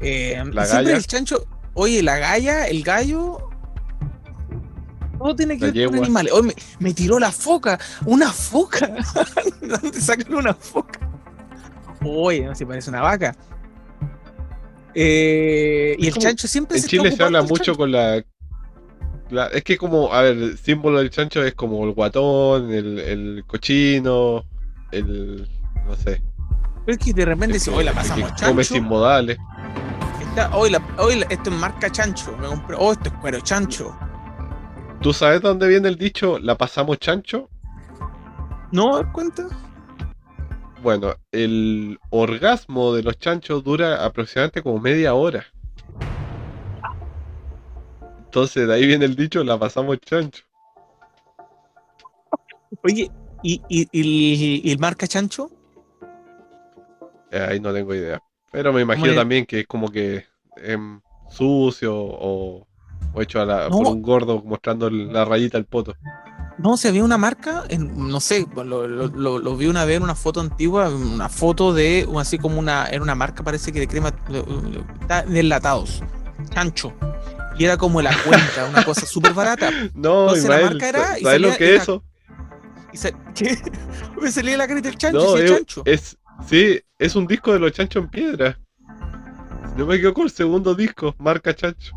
eh, 0.00 0.42
La 0.50 0.64
siempre 0.64 0.92
galla. 0.92 0.96
el 0.96 1.06
chancho, 1.06 1.44
oye, 1.74 2.02
la 2.02 2.16
galla, 2.16 2.66
el 2.66 2.82
gallo, 2.82 3.50
todo 5.18 5.36
tiene 5.36 5.58
que 5.58 5.66
La 5.66 5.72
ver 5.72 5.86
con 5.90 5.98
animales. 5.98 6.32
Hoy 6.32 6.42
me, 6.44 6.54
me 6.78 6.94
tiró 6.94 7.18
la 7.18 7.30
foca, 7.32 7.78
una 8.06 8.32
foca. 8.32 8.86
¿De 9.60 9.68
¿Dónde 9.68 10.00
sacan 10.00 10.32
una 10.34 10.54
foca? 10.54 11.00
Oye, 12.02 12.46
no 12.46 12.54
se 12.54 12.64
parece 12.64 12.88
una 12.88 13.02
vaca. 13.02 13.36
Eh, 14.94 15.96
y 15.98 16.06
el 16.06 16.12
como- 16.12 16.22
chancho 16.22 16.46
siempre 16.48 16.76
En 16.76 16.82
se 16.82 16.86
está 16.86 16.96
Chile 17.02 17.16
se 17.16 17.22
habla 17.22 17.42
mucho 17.42 17.74
con 17.76 17.90
la, 17.90 18.22
la- 19.30 19.46
Es 19.48 19.64
que 19.64 19.76
como, 19.76 20.12
a 20.12 20.22
ver, 20.22 20.36
el 20.36 20.58
símbolo 20.58 20.98
del 20.98 21.10
chancho 21.10 21.42
es 21.42 21.54
como 21.54 21.84
el 21.84 21.92
guatón, 21.92 22.72
el, 22.72 22.98
el 22.98 23.44
cochino, 23.46 24.44
el... 24.92 25.48
no 25.86 25.96
sé. 25.96 26.22
Pero 26.86 26.98
es 26.98 27.04
que 27.04 27.12
de 27.12 27.24
repente 27.24 27.58
que- 27.58 27.70
hoy 27.70 27.84
la 27.84 27.92
pasamos 27.92 28.30
come 28.32 28.62
chancho. 28.62 28.74
sin 28.74 28.84
modales. 28.84 29.38
Está- 30.20 30.54
hoy, 30.56 30.70
la, 30.70 30.82
hoy 30.98 31.16
la- 31.20 31.26
esto 31.26 31.50
es 31.50 31.56
marca 31.56 31.90
chancho. 31.90 32.36
Me 32.38 32.46
compré, 32.48 32.76
oh, 32.78 32.92
esto 32.92 33.08
es 33.08 33.14
cuero 33.14 33.40
chancho. 33.40 33.96
¿Tú 35.00 35.12
sabes 35.12 35.42
dónde 35.42 35.68
viene 35.68 35.88
el 35.88 35.96
dicho 35.98 36.38
la 36.38 36.56
pasamos 36.56 36.98
chancho? 36.98 37.48
¿No 38.72 39.10
cuenta? 39.12 39.44
Bueno, 40.84 41.14
el 41.32 41.98
orgasmo 42.10 42.92
de 42.92 43.02
los 43.02 43.18
chanchos 43.18 43.64
dura 43.64 44.04
aproximadamente 44.04 44.62
como 44.62 44.78
media 44.80 45.14
hora. 45.14 45.46
Entonces 48.26 48.68
de 48.68 48.74
ahí 48.74 48.86
viene 48.86 49.06
el 49.06 49.16
dicho 49.16 49.42
la 49.42 49.58
pasamos 49.58 49.98
chancho. 50.00 50.44
Oye, 52.82 53.10
¿y, 53.42 53.62
y, 53.70 53.88
y- 53.92 54.60
y 54.62 54.70
el 54.72 54.78
marca 54.78 55.06
chancho? 55.06 55.50
Eh, 57.30 57.40
ahí 57.48 57.60
no 57.60 57.72
tengo 57.72 57.94
idea. 57.94 58.20
Pero 58.52 58.70
me 58.74 58.82
imagino 58.82 59.14
también 59.14 59.46
que 59.46 59.60
es 59.60 59.66
como 59.66 59.90
que 59.90 60.26
sucio 61.30 61.96
o, 61.96 62.66
o 63.14 63.22
hecho 63.22 63.40
a 63.40 63.46
la- 63.46 63.70
No. 63.70 63.78
por 63.78 63.86
un 63.86 64.02
gordo 64.02 64.42
mostrando 64.44 64.90
la 64.90 65.24
rayita 65.24 65.56
al 65.56 65.64
poto. 65.64 65.94
No, 66.58 66.76
se 66.76 66.88
había 66.88 67.02
una 67.04 67.18
marca, 67.18 67.64
en, 67.68 68.08
no 68.08 68.20
sé, 68.20 68.46
lo, 68.54 68.64
lo- 68.64 69.08
lo- 69.08 69.38
lo 69.38 69.56
vi 69.56 69.66
una 69.66 69.84
vez 69.84 69.96
en 69.96 70.04
una 70.04 70.14
foto 70.14 70.40
antigua, 70.40 70.88
una 70.88 71.28
foto 71.28 71.74
de, 71.74 72.08
así 72.18 72.38
como 72.38 72.58
una, 72.60 72.86
era 72.86 73.02
una 73.02 73.16
marca 73.16 73.42
parece 73.42 73.72
que 73.72 73.80
de 73.80 73.88
crema, 73.88 74.12
de 74.28 75.40
enlatados, 75.40 76.02
chancho. 76.50 76.92
Y 77.58 77.64
era 77.64 77.76
como 77.76 78.00
la 78.02 78.10
cuenta, 78.24 78.66
una 78.68 78.84
cosa 78.84 79.04
súper 79.06 79.32
barata. 79.34 79.70
No, 79.94 80.22
Entonces, 80.34 80.44
la 80.48 80.60
marca 80.60 80.88
era- 80.88 81.18
y 81.18 81.22
¿sabes 81.22 81.40
lo 81.40 81.56
que 81.56 81.74
es 81.76 81.82
eso? 81.82 82.04
Y 82.92 82.96
se, 82.96 83.14
¿qué? 83.34 83.58
Me 84.20 84.30
salía 84.30 84.56
la 84.56 84.68
carita 84.68 84.88
del 84.88 84.98
chancho, 84.98 85.18
No, 85.18 85.36
es, 85.36 85.50
chancho. 85.50 85.82
es- 85.86 86.16
sí, 86.48 86.80
es 86.98 87.16
un 87.16 87.26
disco 87.26 87.52
de 87.52 87.58
los 87.58 87.72
chanchos 87.72 88.04
en 88.04 88.10
piedra. 88.10 88.58
No 89.76 89.86
me 89.86 89.96
equivoco, 89.96 90.22
el 90.22 90.30
segundo 90.30 90.74
disco, 90.76 91.14
marca 91.18 91.52
chancho. 91.54 91.92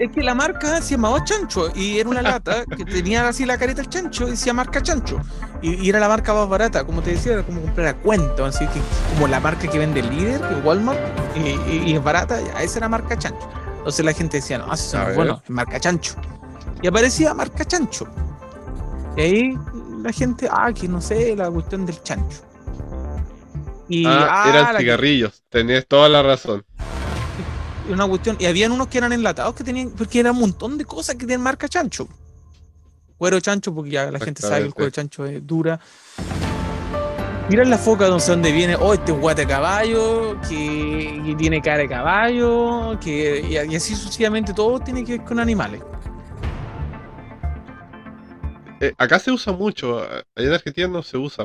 Es 0.00 0.10
que 0.12 0.22
la 0.22 0.34
marca 0.34 0.80
se 0.82 0.92
llamaba 0.96 1.22
Chancho 1.24 1.70
y 1.76 1.98
era 2.00 2.08
una 2.08 2.22
lata 2.22 2.64
que 2.76 2.84
tenía 2.86 3.28
así 3.28 3.44
la 3.46 3.58
careta 3.58 3.82
del 3.82 3.90
chancho 3.90 4.26
y 4.26 4.30
decía 4.32 4.52
marca 4.54 4.82
Chancho. 4.82 5.20
Y, 5.62 5.74
y 5.74 5.88
era 5.90 6.00
la 6.00 6.08
marca 6.08 6.32
más 6.34 6.48
barata, 6.48 6.84
como 6.84 7.02
te 7.02 7.10
decía, 7.12 7.34
era 7.34 7.42
como 7.42 7.60
comprar 7.60 7.86
a 7.88 7.94
cuenta, 7.96 8.46
así 8.46 8.66
que 8.68 8.80
como 9.14 9.28
la 9.28 9.40
marca 9.40 9.68
que 9.68 9.78
vende 9.78 10.00
el 10.00 10.08
líder, 10.10 10.40
que 10.40 10.54
Walmart, 10.66 10.98
y, 11.36 11.40
y- 11.70 11.82
y 11.90 11.94
es 11.94 12.02
barata, 12.02 12.40
esa 12.62 12.78
era 12.78 12.88
marca 12.88 13.16
Chancho. 13.18 13.46
Entonces 13.78 14.04
la 14.04 14.12
gente 14.14 14.38
decía, 14.38 14.58
no, 14.58 14.72
eso 14.72 15.00
es 15.08 15.14
bueno, 15.14 15.42
marca 15.48 15.78
Chancho. 15.78 16.14
Y 16.82 16.86
aparecía 16.88 17.34
marca 17.34 17.64
Chancho. 17.64 18.08
Y 19.16 19.20
ahí 19.20 19.58
la 20.02 20.12
gente, 20.12 20.48
ah, 20.50 20.72
que 20.72 20.88
no 20.88 21.00
sé, 21.02 21.36
la 21.36 21.50
cuestión 21.50 21.84
del 21.84 22.02
chancho. 22.02 22.38
Y 23.88 24.06
Ah, 24.06 24.44
ah, 24.44 24.48
eran 24.50 24.72
que- 24.72 24.78
cigarrillos, 24.78 25.42
tenés 25.50 25.86
toda 25.86 26.08
la 26.08 26.22
razón. 26.22 26.64
Una 27.88 28.06
cuestión. 28.06 28.36
Y 28.38 28.46
habían 28.46 28.72
unos 28.72 28.88
que 28.88 28.98
eran 28.98 29.12
enlatados 29.12 29.54
que 29.54 29.64
tenían, 29.64 29.90
porque 29.90 30.20
era 30.20 30.32
un 30.32 30.38
montón 30.40 30.78
de 30.78 30.84
cosas 30.84 31.14
que 31.14 31.20
tenían 31.20 31.42
marca 31.42 31.68
chancho. 31.68 32.08
Cuero 33.16 33.40
chancho, 33.40 33.74
porque 33.74 33.90
ya 33.90 34.10
la 34.10 34.18
gente 34.18 34.42
sabe 34.42 34.60
que 34.60 34.66
el 34.66 34.74
cuero 34.74 34.90
chancho 34.90 35.26
es 35.26 35.46
dura. 35.46 35.80
Mira 37.48 37.64
la 37.64 37.78
foca 37.78 38.08
no 38.08 38.20
sé 38.20 38.30
dónde 38.30 38.52
viene, 38.52 38.76
oh, 38.76 38.94
este 38.94 39.10
es 39.10 39.18
guate 39.18 39.44
caballo, 39.44 40.40
que, 40.48 41.34
tiene 41.36 41.60
cara 41.60 41.78
de 41.78 41.88
caballo, 41.88 42.96
que, 43.00 43.40
y, 43.40 43.54
y 43.54 43.74
así 43.74 43.96
sucesivamente 43.96 44.54
todo 44.54 44.78
tiene 44.78 45.04
que 45.04 45.18
ver 45.18 45.26
con 45.26 45.40
animales. 45.40 45.82
Eh, 48.82 48.94
acá 48.98 49.18
se 49.18 49.32
usa 49.32 49.52
mucho, 49.52 50.00
allá 50.00 50.24
en 50.36 50.52
Argentina 50.52 50.86
no 50.86 51.02
se 51.02 51.18
usa, 51.18 51.44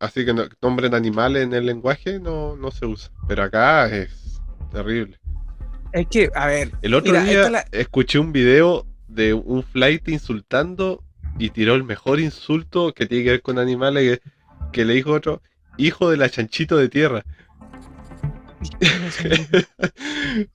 así 0.00 0.24
que 0.24 0.34
no, 0.34 0.46
nombren 0.60 0.94
animales 0.94 1.44
en 1.44 1.54
el 1.54 1.64
lenguaje 1.64 2.18
no, 2.18 2.56
no 2.56 2.72
se 2.72 2.86
usa, 2.86 3.12
pero 3.28 3.44
acá 3.44 3.86
es 3.86 4.42
terrible. 4.72 5.19
Es 5.92 6.06
que, 6.08 6.30
a 6.34 6.46
ver, 6.46 6.70
El 6.82 6.94
otro 6.94 7.12
Mira, 7.12 7.24
día 7.24 7.50
la- 7.50 7.64
escuché 7.72 8.18
un 8.18 8.32
video 8.32 8.86
de 9.08 9.34
un 9.34 9.62
flight 9.62 10.08
insultando 10.08 11.02
y 11.38 11.50
tiró 11.50 11.74
el 11.74 11.82
mejor 11.84 12.20
insulto 12.20 12.92
que 12.92 13.06
tiene 13.06 13.24
que 13.24 13.30
ver 13.30 13.42
con 13.42 13.58
animales 13.58 14.20
que, 14.20 14.30
que 14.72 14.84
le 14.84 14.94
dijo 14.94 15.12
otro, 15.12 15.42
hijo 15.76 16.10
de 16.10 16.16
la 16.16 16.28
chanchito 16.30 16.76
de 16.76 16.88
tierra. 16.88 17.24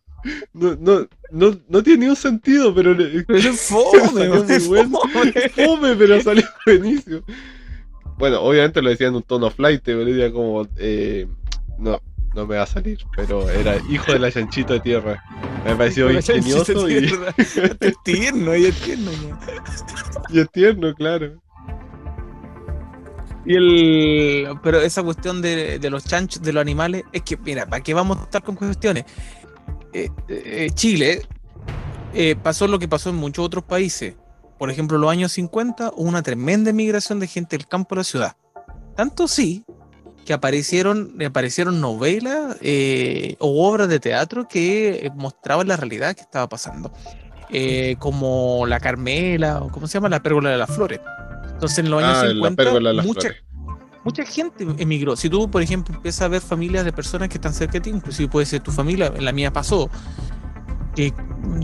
No, 0.53 0.75
no, 0.79 1.07
no, 1.29 1.55
no 1.69 1.83
tiene 1.83 2.05
ni 2.05 2.09
un 2.09 2.15
sentido, 2.15 2.73
pero 2.73 2.95
le- 2.95 3.23
pero 3.27 3.37
es 3.37 3.61
fome, 3.69 4.25
es 4.55 4.67
bueno. 4.67 4.97
fome. 5.13 5.31
fome, 5.49 5.95
pero 5.95 6.19
salió 6.19 6.43
buenísimo. 6.65 7.21
Bueno, 8.17 8.41
obviamente 8.41 8.81
lo 8.81 8.89
decía 8.89 9.05
en 9.07 9.15
un 9.15 9.21
tono 9.21 9.51
flight, 9.51 9.81
pero 9.85 10.03
decía 10.03 10.31
como, 10.31 10.67
eh, 10.77 11.27
no, 11.77 12.01
no 12.35 12.45
me 12.45 12.57
va 12.57 12.63
a 12.63 12.67
salir, 12.67 12.99
pero 13.15 13.49
era 13.49 13.77
hijo 13.89 14.11
de 14.11 14.19
la 14.19 14.31
chanchito 14.31 14.73
de 14.73 14.81
tierra. 14.81 15.23
Me 15.63 15.75
pareció 15.75 16.11
chanchita 16.11 16.37
ingenioso 16.37 16.89
y, 16.89 16.95
es 17.79 17.95
tierno, 18.03 18.55
y 18.55 18.65
es 18.65 18.75
tierno. 18.81 19.11
¿no? 19.11 19.39
y 20.29 20.39
es 20.41 20.51
tierno, 20.51 20.93
claro. 20.93 21.41
Y 23.45 23.55
el, 23.55 24.59
pero 24.61 24.81
esa 24.81 25.03
cuestión 25.03 25.41
de, 25.41 25.79
de 25.79 25.89
los 25.89 26.03
chanchos, 26.03 26.41
de 26.41 26.51
los 26.51 26.61
animales, 26.61 27.03
es 27.13 27.21
que, 27.21 27.37
mira, 27.37 27.65
¿para 27.65 27.81
qué 27.81 27.93
vamos 27.93 28.17
a 28.17 28.23
estar 28.23 28.43
con 28.43 28.55
cuestiones? 28.55 29.05
Eh, 29.93 30.09
eh, 30.27 30.69
Chile 30.73 31.21
eh, 32.13 32.35
pasó 32.35 32.67
lo 32.67 32.79
que 32.79 32.87
pasó 32.87 33.11
en 33.11 33.15
muchos 33.15 33.45
otros 33.45 33.63
países. 33.63 34.15
por 34.57 34.69
ejemplo, 34.69 34.97
en 34.97 35.01
los 35.01 35.11
años 35.11 35.31
50 35.31 35.91
hubo 35.95 36.09
una 36.09 36.21
tremenda 36.21 36.73
migración 36.73 37.19
de 37.19 37.27
gente 37.27 37.57
del 37.57 37.67
campo 37.67 37.95
a 37.95 37.99
la 37.99 38.03
ciudad. 38.03 38.35
Tanto 38.95 39.27
sí 39.27 39.63
que 40.25 40.33
aparecieron, 40.33 41.15
aparecieron 41.25 41.79
novelas 41.79 42.57
eh, 42.61 43.37
o 43.39 43.69
obras 43.69 43.87
de 43.87 43.99
teatro 43.99 44.47
que 44.47 45.11
mostraban 45.15 45.67
la 45.67 45.77
realidad 45.77 46.15
que 46.15 46.21
estaba 46.21 46.49
pasando. 46.49 46.91
Eh, 47.51 47.95
como 47.99 48.65
La 48.67 48.79
Carmela, 48.79 49.61
o 49.61 49.69
¿cómo 49.69 49.87
se 49.87 49.93
llama? 49.93 50.09
La 50.09 50.21
Pérgola 50.23 50.49
de 50.49 50.57
las 50.57 50.69
Flores. 50.75 50.99
Entonces, 51.53 51.79
en 51.79 51.91
los 51.91 52.03
años 52.03 52.17
Ah, 52.17 52.21
en 52.21 52.27
la 52.27 52.33
50, 52.49 52.63
pérgola 52.63 52.89
de 52.89 52.95
las 52.95 53.05
mucha, 53.05 53.21
flores. 53.21 53.43
mucha 54.03 54.25
gente 54.25 54.65
emigró. 54.79 55.15
Si 55.15 55.29
tú, 55.29 55.49
por 55.49 55.61
ejemplo, 55.61 55.95
empiezas 55.95 56.23
a 56.23 56.27
ver 56.27 56.41
familias 56.41 56.83
de 56.83 56.91
personas 56.91 57.29
que 57.29 57.35
están 57.35 57.53
cerca 57.53 57.73
de 57.73 57.81
ti, 57.81 57.91
inclusive 57.91 58.27
puede 58.27 58.47
ser 58.47 58.61
tu 58.61 58.71
familia, 58.71 59.13
en 59.15 59.23
la 59.23 59.31
mía 59.31 59.53
pasó, 59.53 59.89
que 60.95 61.13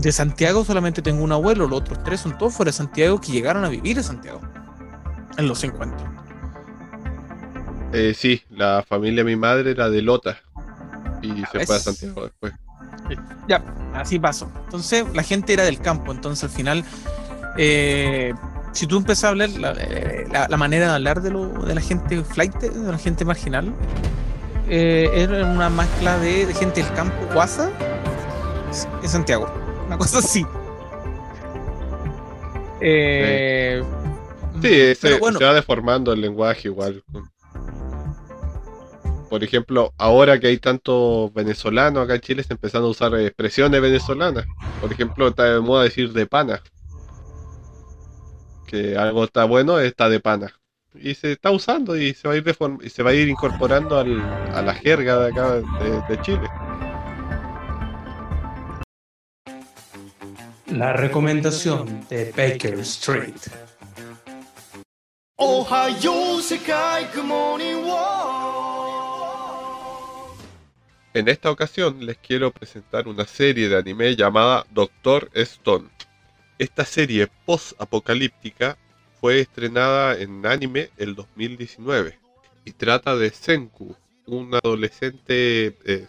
de 0.00 0.12
Santiago 0.12 0.64
solamente 0.64 1.02
tengo 1.02 1.24
un 1.24 1.32
abuelo, 1.32 1.66
los 1.66 1.80
otros 1.80 2.02
tres 2.04 2.20
son 2.20 2.38
todos 2.38 2.54
fuera 2.54 2.68
de 2.70 2.74
Santiago 2.74 3.20
que 3.20 3.32
llegaron 3.32 3.64
a 3.64 3.68
vivir 3.68 3.98
en 3.98 4.04
Santiago 4.04 4.40
en 5.36 5.48
los 5.48 5.58
50. 5.58 6.11
Eh, 7.92 8.14
sí, 8.14 8.42
la 8.50 8.84
familia 8.88 9.24
de 9.24 9.30
mi 9.30 9.36
madre 9.36 9.70
era 9.72 9.90
de 9.90 10.02
Lota. 10.02 10.38
Y 11.22 11.44
se 11.52 11.64
fue 11.66 11.76
a. 11.76 11.78
Santiago 11.78 12.22
después. 12.24 12.52
Ya, 13.48 13.62
así 13.94 14.18
pasó. 14.18 14.50
Entonces, 14.64 15.04
la 15.14 15.22
gente 15.22 15.52
era 15.52 15.64
del 15.64 15.78
campo. 15.80 16.12
Entonces, 16.12 16.44
al 16.44 16.50
final, 16.50 16.84
eh, 17.58 18.32
si 18.72 18.86
tú 18.86 18.96
empiezas 18.96 19.24
a 19.24 19.28
hablar, 19.28 19.50
la, 19.50 19.72
eh, 19.78 20.26
la- 20.32 20.48
la 20.48 20.56
manera 20.56 20.88
de 20.88 20.94
hablar 20.94 21.20
de, 21.22 21.30
lo, 21.30 21.46
de 21.48 21.74
la 21.74 21.80
gente 21.80 22.22
flight, 22.24 22.54
de 22.56 22.90
la 22.92 22.98
gente 22.98 23.24
marginal, 23.24 23.72
eh, 24.68 25.10
era 25.14 25.44
una 25.46 25.68
mezcla 25.68 26.18
de, 26.18 26.46
de 26.46 26.54
gente 26.54 26.82
del 26.82 26.92
campo, 26.94 27.14
guasa, 27.34 27.70
en 29.02 29.08
Santiago. 29.08 29.52
Una 29.86 29.98
cosa 29.98 30.18
así. 30.18 30.46
Eh, 32.80 33.82
Sí, 34.60 34.68
se, 34.94 34.96
pero 35.00 35.18
bueno, 35.18 35.38
se 35.38 35.44
va 35.44 35.54
deformando 35.54 36.12
el 36.12 36.20
lenguaje 36.20 36.68
igual 36.68 37.02
por 39.32 39.42
ejemplo, 39.42 39.94
ahora 39.96 40.38
que 40.38 40.48
hay 40.48 40.58
tantos 40.58 41.32
venezolanos 41.32 42.04
acá 42.04 42.16
en 42.16 42.20
Chile, 42.20 42.42
está 42.42 42.52
empezando 42.52 42.88
a 42.88 42.90
usar 42.90 43.14
expresiones 43.14 43.80
venezolanas. 43.80 44.44
Por 44.78 44.92
ejemplo, 44.92 45.28
está 45.28 45.54
de 45.54 45.60
moda 45.60 45.84
decir 45.84 46.12
de 46.12 46.26
pana. 46.26 46.62
Que 48.66 48.94
algo 48.94 49.24
está 49.24 49.44
bueno, 49.44 49.80
está 49.80 50.10
de 50.10 50.20
pana. 50.20 50.52
Y 50.94 51.14
se 51.14 51.32
está 51.32 51.50
usando 51.50 51.96
y 51.96 52.12
se 52.12 52.28
va 52.28 52.34
a 52.34 53.14
ir, 53.14 53.26
incorporando 53.26 53.98
al, 53.98 54.20
a 54.20 54.60
la 54.60 54.74
jerga 54.74 55.20
de 55.20 55.30
acá 55.30 55.62
de, 56.10 56.20
Chile. 56.20 56.50
La 60.66 60.92
recomendación 60.92 62.06
de 62.10 62.34
Baker 62.36 62.80
Street. 62.80 63.40
Ohio, 65.36 66.12
Good 67.14 67.24
Morning 67.24 67.82
en 71.14 71.28
esta 71.28 71.50
ocasión 71.50 72.06
les 72.06 72.16
quiero 72.16 72.50
presentar 72.52 73.06
una 73.06 73.26
serie 73.26 73.68
de 73.68 73.76
anime 73.76 74.16
llamada 74.16 74.64
Doctor 74.70 75.28
Stone. 75.34 75.90
Esta 76.58 76.86
serie 76.86 77.28
post-apocalíptica 77.44 78.78
fue 79.20 79.40
estrenada 79.40 80.18
en 80.18 80.46
anime 80.46 80.88
el 80.96 81.14
2019 81.14 82.18
y 82.64 82.72
trata 82.72 83.14
de 83.14 83.28
Senku, 83.28 83.94
un 84.24 84.54
adolescente 84.54 85.66
eh, 85.66 85.74
eh, 85.84 86.06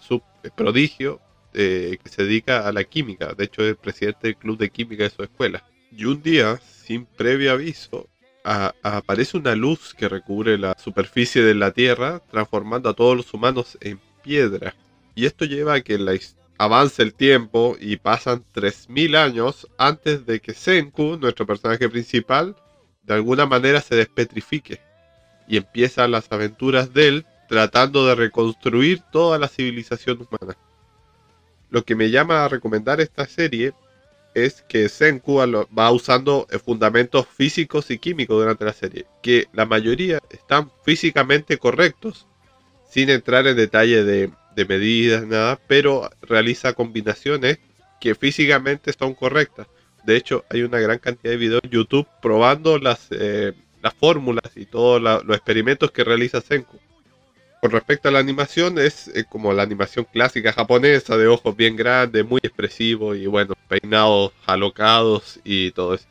prodigio 0.55 1.19
eh, 1.53 1.97
que 2.01 2.09
se 2.09 2.23
dedica 2.23 2.65
a 2.65 2.71
la 2.71 2.85
química. 2.85 3.33
De 3.33 3.43
hecho, 3.43 3.61
es 3.61 3.75
presidente 3.75 4.27
del 4.27 4.37
club 4.37 4.57
de 4.57 4.69
química 4.69 5.03
de 5.03 5.09
su 5.09 5.21
escuela. 5.21 5.65
Y 5.91 6.05
un 6.05 6.23
día, 6.23 6.61
sin 6.61 7.05
previo 7.05 7.51
aviso, 7.51 8.07
aparece 8.45 9.35
una 9.35 9.53
luz 9.53 9.93
que 9.93 10.07
recubre 10.07 10.57
la 10.57 10.77
superficie 10.77 11.41
de 11.41 11.55
la 11.55 11.71
Tierra, 11.71 12.21
transformando 12.31 12.87
a 12.87 12.93
todos 12.93 13.17
los 13.17 13.33
humanos 13.33 13.77
en 13.81 13.99
piedra. 14.23 14.73
Y 15.15 15.25
esto 15.25 15.45
lleva 15.45 15.75
a 15.75 15.81
que 15.81 16.19
avance 16.57 17.01
el 17.01 17.13
tiempo 17.13 17.75
y 17.79 17.97
pasan 17.97 18.43
3000 18.53 19.15
años 19.15 19.67
antes 19.77 20.25
de 20.25 20.39
que 20.39 20.53
Senku, 20.53 21.17
nuestro 21.17 21.45
personaje 21.45 21.89
principal, 21.89 22.55
de 23.03 23.13
alguna 23.13 23.45
manera 23.45 23.81
se 23.81 23.95
despetrifique. 23.95 24.81
Y 25.47 25.57
empiezan 25.57 26.11
las 26.11 26.31
aventuras 26.31 26.93
de 26.93 27.07
él 27.07 27.25
tratando 27.49 28.07
de 28.07 28.15
reconstruir 28.15 29.01
toda 29.11 29.37
la 29.37 29.47
civilización 29.47 30.25
humana. 30.27 30.57
Lo 31.69 31.83
que 31.83 31.95
me 31.95 32.09
llama 32.09 32.45
a 32.45 32.49
recomendar 32.49 33.01
esta 33.01 33.25
serie 33.25 33.73
es 34.33 34.63
que 34.67 34.89
Senku 34.89 35.37
va 35.37 35.91
usando 35.91 36.47
eh, 36.49 36.57
fundamentos 36.57 37.27
físicos 37.27 37.91
y 37.91 37.99
químicos 37.99 38.37
durante 38.37 38.65
la 38.65 38.73
serie, 38.73 39.05
que 39.21 39.47
la 39.53 39.65
mayoría 39.65 40.19
están 40.29 40.71
físicamente 40.83 41.57
correctos, 41.57 42.27
sin 42.89 43.09
entrar 43.09 43.47
en 43.47 43.57
detalle 43.57 44.03
de, 44.03 44.31
de 44.55 44.65
medidas, 44.65 45.25
nada, 45.25 45.59
pero 45.67 46.09
realiza 46.21 46.73
combinaciones 46.73 47.59
que 47.99 48.15
físicamente 48.15 48.93
son 48.93 49.13
correctas. 49.13 49.67
De 50.03 50.17
hecho, 50.17 50.43
hay 50.49 50.63
una 50.63 50.79
gran 50.79 50.99
cantidad 50.99 51.31
de 51.31 51.37
videos 51.37 51.61
en 51.63 51.69
YouTube 51.69 52.07
probando 52.21 52.77
las, 52.77 53.07
eh, 53.11 53.53
las 53.81 53.93
fórmulas 53.93 54.51
y 54.55 54.65
todos 54.65 55.01
los 55.01 55.35
experimentos 55.35 55.91
que 55.91 56.03
realiza 56.03 56.41
Senku. 56.41 56.79
Con 57.61 57.71
respecto 57.71 58.09
a 58.09 58.11
la 58.11 58.19
animación, 58.19 58.77
es 58.77 59.07
eh, 59.07 59.23
como 59.23 59.53
la 59.53 59.63
animación 59.63 60.05
clásica 60.11 60.51
japonesa, 60.51 61.15
de 61.15 61.27
ojos 61.27 61.55
bien 61.55 61.77
grandes, 61.77 62.25
muy 62.25 62.41
expresivos 62.43 63.17
y 63.17 63.25
bueno, 63.27 63.53
peinados 63.69 64.33
alocados 64.45 65.39
y 65.45 65.71
todo 65.71 65.93
eso. 65.93 66.05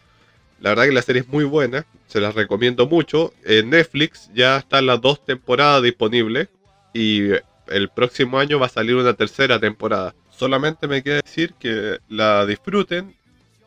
La 0.60 0.70
verdad 0.70 0.84
que 0.84 0.92
la 0.92 1.02
serie 1.02 1.20
es 1.20 1.28
muy 1.28 1.44
buena, 1.44 1.84
se 2.06 2.20
las 2.20 2.34
recomiendo 2.34 2.86
mucho. 2.86 3.34
En 3.44 3.68
Netflix 3.68 4.30
ya 4.32 4.56
están 4.56 4.86
las 4.86 5.00
dos 5.02 5.22
temporadas 5.26 5.82
disponibles 5.82 6.48
y 6.94 7.32
el 7.72 7.88
próximo 7.88 8.38
año 8.38 8.58
va 8.58 8.66
a 8.66 8.70
salir 8.70 8.94
una 8.96 9.14
tercera 9.14 9.58
temporada. 9.58 10.14
Solamente 10.30 10.88
me 10.88 11.02
queda 11.02 11.20
decir 11.22 11.54
que 11.54 11.98
la 12.08 12.46
disfruten 12.46 13.14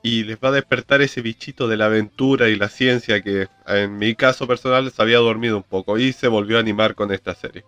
y 0.03 0.23
les 0.23 0.37
va 0.37 0.49
a 0.49 0.51
despertar 0.51 1.01
ese 1.01 1.21
bichito 1.21 1.67
de 1.67 1.77
la 1.77 1.85
aventura 1.85 2.47
y 2.49 2.55
la 2.55 2.69
ciencia 2.69 3.21
que 3.21 3.47
en 3.67 3.97
mi 3.97 4.13
caso 4.13 4.47
personal 4.47 4.91
se 4.91 5.01
había 5.01 5.17
dormido 5.17 5.57
un 5.57 5.63
poco 5.63 5.97
y 5.97 6.13
se 6.13 6.27
volvió 6.27 6.57
a 6.57 6.59
animar 6.59 6.93
con 6.93 7.11
esta 7.11 7.33
serie. 7.33 7.65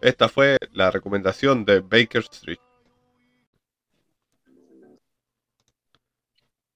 Esta 0.00 0.28
fue 0.28 0.58
la 0.72 0.90
recomendación 0.90 1.64
de 1.64 1.80
Baker 1.80 2.24
Street. 2.30 2.58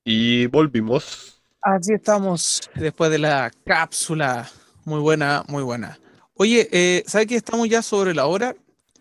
Y 0.04 0.46
volvimos. 0.46 1.40
Así 1.60 1.92
estamos 1.92 2.60
después 2.74 3.10
de 3.10 3.18
la 3.18 3.52
cápsula. 3.64 4.48
Muy 4.84 5.00
buena, 5.00 5.44
muy 5.46 5.62
buena. 5.62 5.98
Oye, 6.34 6.68
eh, 6.72 7.04
¿sabes 7.06 7.28
que 7.28 7.36
estamos 7.36 7.68
ya 7.68 7.82
sobre 7.82 8.14
la 8.14 8.26
hora? 8.26 8.56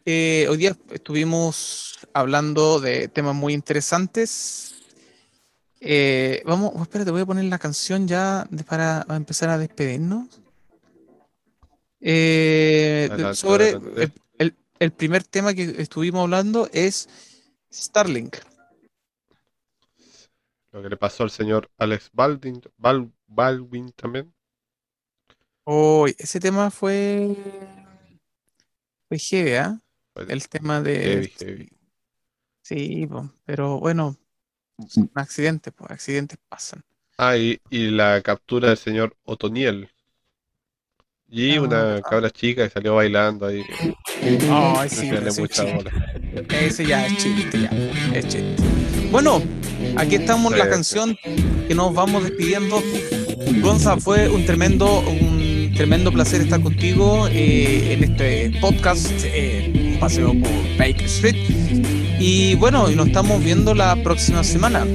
Eh, 0.06 0.47
hoy 0.49 0.58
día 0.58 0.76
estuvimos 0.91 1.99
hablando 2.14 2.80
de 2.80 3.08
temas 3.08 3.36
muy 3.36 3.54
interesantes. 3.54 4.76
Eh, 5.80 6.41
vamos, 6.45 6.72
oh, 6.76 6.82
espérate, 6.84 7.12
voy 7.12 7.22
a 7.22 7.26
poner 7.26 7.45
la 7.45 7.60
canción 7.60 8.08
ya 8.08 8.45
de- 8.49 8.64
para 8.64 9.06
empezar 9.10 9.49
a 9.49 9.58
despedirnos. 9.58 10.41
Eh, 11.99 13.08
Adelante, 13.12 13.36
sobre 13.36 13.66
adelante. 13.70 14.04
el, 14.04 14.14
el- 14.47 14.56
el 14.80 14.91
primer 14.91 15.24
tema 15.24 15.54
que 15.54 15.64
estuvimos 15.82 16.24
hablando 16.24 16.68
es 16.74 17.08
Starlink. 17.72 18.38
Lo 20.72 20.82
que 20.82 20.89
le 20.89 20.97
pasó 20.97 21.24
al 21.24 21.30
señor 21.32 21.70
Alex 21.78 22.10
Baldwin, 22.14 22.62
Bal- 22.78 23.12
Baldwin 23.28 23.91
también. 23.91 24.34
Oh, 25.64 26.08
ese 26.18 26.39
tema 26.39 26.72
fue. 26.72 27.36
Fue 29.08 29.20
heavy, 29.20 29.54
¿ah? 29.56 29.80
Fue 30.14 30.26
El 30.28 30.47
tema 30.49 30.82
de. 30.82 30.95
heavy, 30.99 31.28
heavy. 31.39 31.70
Sí, 32.64 33.07
pero 33.45 33.80
bueno, 33.80 34.18
son 34.88 35.12
accidentes, 35.16 35.74
pues 35.76 35.91
accidentes 35.91 36.38
pasan. 36.49 36.84
Ah, 37.18 37.38
y, 37.38 37.59
y 37.70 37.89
la 37.91 38.22
captura 38.22 38.70
del 38.70 38.78
señor 38.78 39.16
Otoniel. 39.24 39.89
Y 41.30 41.57
Ah, 41.57 41.62
una 41.62 41.95
ah. 41.95 42.01
cabra 42.01 42.30
chica 42.30 42.64
que 42.64 42.70
salió 42.70 42.95
bailando 42.95 43.45
ahí. 43.47 43.64
Ay, 44.49 44.89
sí, 44.89 45.12
darle 45.12 45.20
pero 45.20 45.30
ese, 45.30 45.41
mucha 45.41 45.64
chiste, 45.66 45.74
bola. 45.74 45.91
ese 46.49 46.86
ya 46.86 47.05
es 47.07 47.18
chiste, 47.18 47.62
ya. 47.62 47.70
Es 48.14 48.28
chiste. 48.28 48.55
Bueno, 49.12 49.41
aquí 49.97 50.16
estamos 50.16 50.55
la 50.57 50.66
Sí, 50.66 50.70
canción 50.70 51.18
que 51.68 51.76
nos 51.76 51.93
vamos 51.93 52.24
despidiendo. 52.24 52.82
Gonza, 53.62 53.97
fue 53.97 54.30
un 54.30 54.45
tremendo, 54.45 54.99
un 55.01 55.74
tremendo 55.76 56.12
placer 56.12 56.41
estar 56.41 56.62
contigo 56.62 57.28
eh, 57.30 57.93
en 57.93 58.03
este 58.03 58.51
podcast, 58.59 59.09
eh, 59.24 59.72
un 59.74 59.81
paseo 60.02 60.34
por 60.34 60.52
Baker 60.78 61.06
Street. 61.06 61.36
Y 62.20 62.56
bueno, 62.56 62.88
nos 62.89 63.08
estamos 63.08 63.41
viendo 63.43 63.74
la 63.74 63.95
próxima 64.04 64.43
semana. 64.43 64.86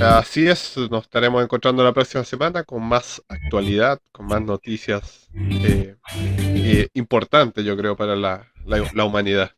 Así 0.00 0.46
es, 0.48 0.74
nos 0.90 1.04
estaremos 1.04 1.42
encontrando 1.44 1.84
la 1.84 1.92
próxima 1.92 2.24
semana 2.24 2.64
con 2.64 2.82
más 2.82 3.22
actualidad, 3.28 4.00
con 4.10 4.26
más 4.26 4.42
noticias 4.42 5.28
eh, 5.34 5.94
eh, 6.38 6.88
importantes, 6.94 7.64
yo 7.64 7.76
creo, 7.76 7.96
para 7.96 8.16
la- 8.16 8.48
la 8.66 9.04
humanidad. 9.04 9.52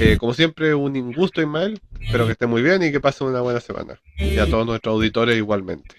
Eh, 0.00 0.16
como 0.18 0.34
siempre, 0.34 0.74
un 0.74 1.12
gusto, 1.12 1.40
Ismael. 1.40 1.80
Espero 2.00 2.26
que 2.26 2.32
esté 2.32 2.46
muy 2.46 2.62
bien 2.62 2.82
y 2.82 2.90
que 2.90 3.00
pasen 3.00 3.28
una 3.28 3.40
buena 3.40 3.60
semana. 3.60 3.98
Y 4.18 4.38
a 4.38 4.46
todos 4.46 4.66
nuestros 4.66 4.94
auditores 4.94 5.36
igualmente. 5.36 5.94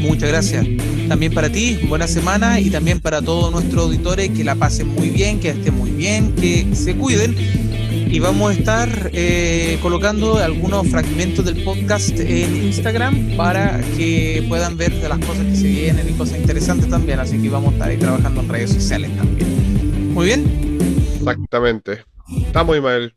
Muchas 0.00 0.28
gracias. 0.28 0.66
También 1.08 1.32
para 1.32 1.50
ti, 1.50 1.78
buena 1.88 2.06
semana 2.06 2.60
y 2.60 2.70
también 2.70 3.00
para 3.00 3.22
todos 3.22 3.52
nuestros 3.52 3.84
auditores 3.84 4.30
que 4.30 4.44
la 4.44 4.54
pasen 4.54 4.88
muy 4.88 5.10
bien, 5.10 5.40
que 5.40 5.50
estén 5.50 5.74
muy 5.74 5.90
bien, 5.90 6.34
que 6.34 6.74
se 6.74 6.96
cuiden. 6.96 7.34
Y 8.10 8.20
vamos 8.20 8.50
a 8.50 8.58
estar 8.58 9.10
eh, 9.12 9.78
colocando 9.82 10.38
algunos 10.38 10.86
fragmentos 10.88 11.44
del 11.44 11.64
podcast 11.64 12.18
en 12.20 12.64
Instagram 12.64 13.36
para 13.36 13.80
que 13.96 14.44
puedan 14.48 14.76
ver 14.76 14.92
de 14.92 15.08
las 15.08 15.18
cosas 15.18 15.44
que 15.46 15.56
se 15.56 15.66
vienen 15.66 16.08
y 16.08 16.12
cosas 16.12 16.38
interesantes 16.38 16.88
también. 16.88 17.18
Así 17.18 17.40
que 17.40 17.48
vamos 17.48 17.70
a 17.70 17.72
estar 17.74 17.88
ahí 17.88 17.96
trabajando 17.96 18.40
en 18.40 18.48
redes 18.48 18.72
sociales 18.72 19.10
también. 19.16 20.12
Muy 20.14 20.26
bien. 20.26 20.78
Exactamente. 21.18 22.13
Estamos, 22.46 22.76
Ismael. 22.76 23.14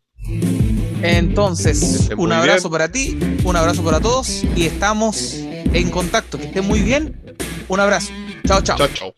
Entonces, 1.02 2.10
un 2.18 2.32
abrazo 2.32 2.70
bien. 2.70 2.72
para 2.72 2.92
ti, 2.92 3.18
un 3.44 3.56
abrazo 3.56 3.84
para 3.84 4.00
todos 4.00 4.44
y 4.56 4.66
estamos 4.66 5.34
en 5.34 5.90
contacto. 5.90 6.38
Que 6.38 6.46
estén 6.46 6.66
muy 6.66 6.82
bien. 6.82 7.36
Un 7.68 7.80
abrazo. 7.80 8.12
Chao, 8.46 8.62
chao. 8.62 8.78
Chao, 8.78 8.90
chao. 8.94 9.14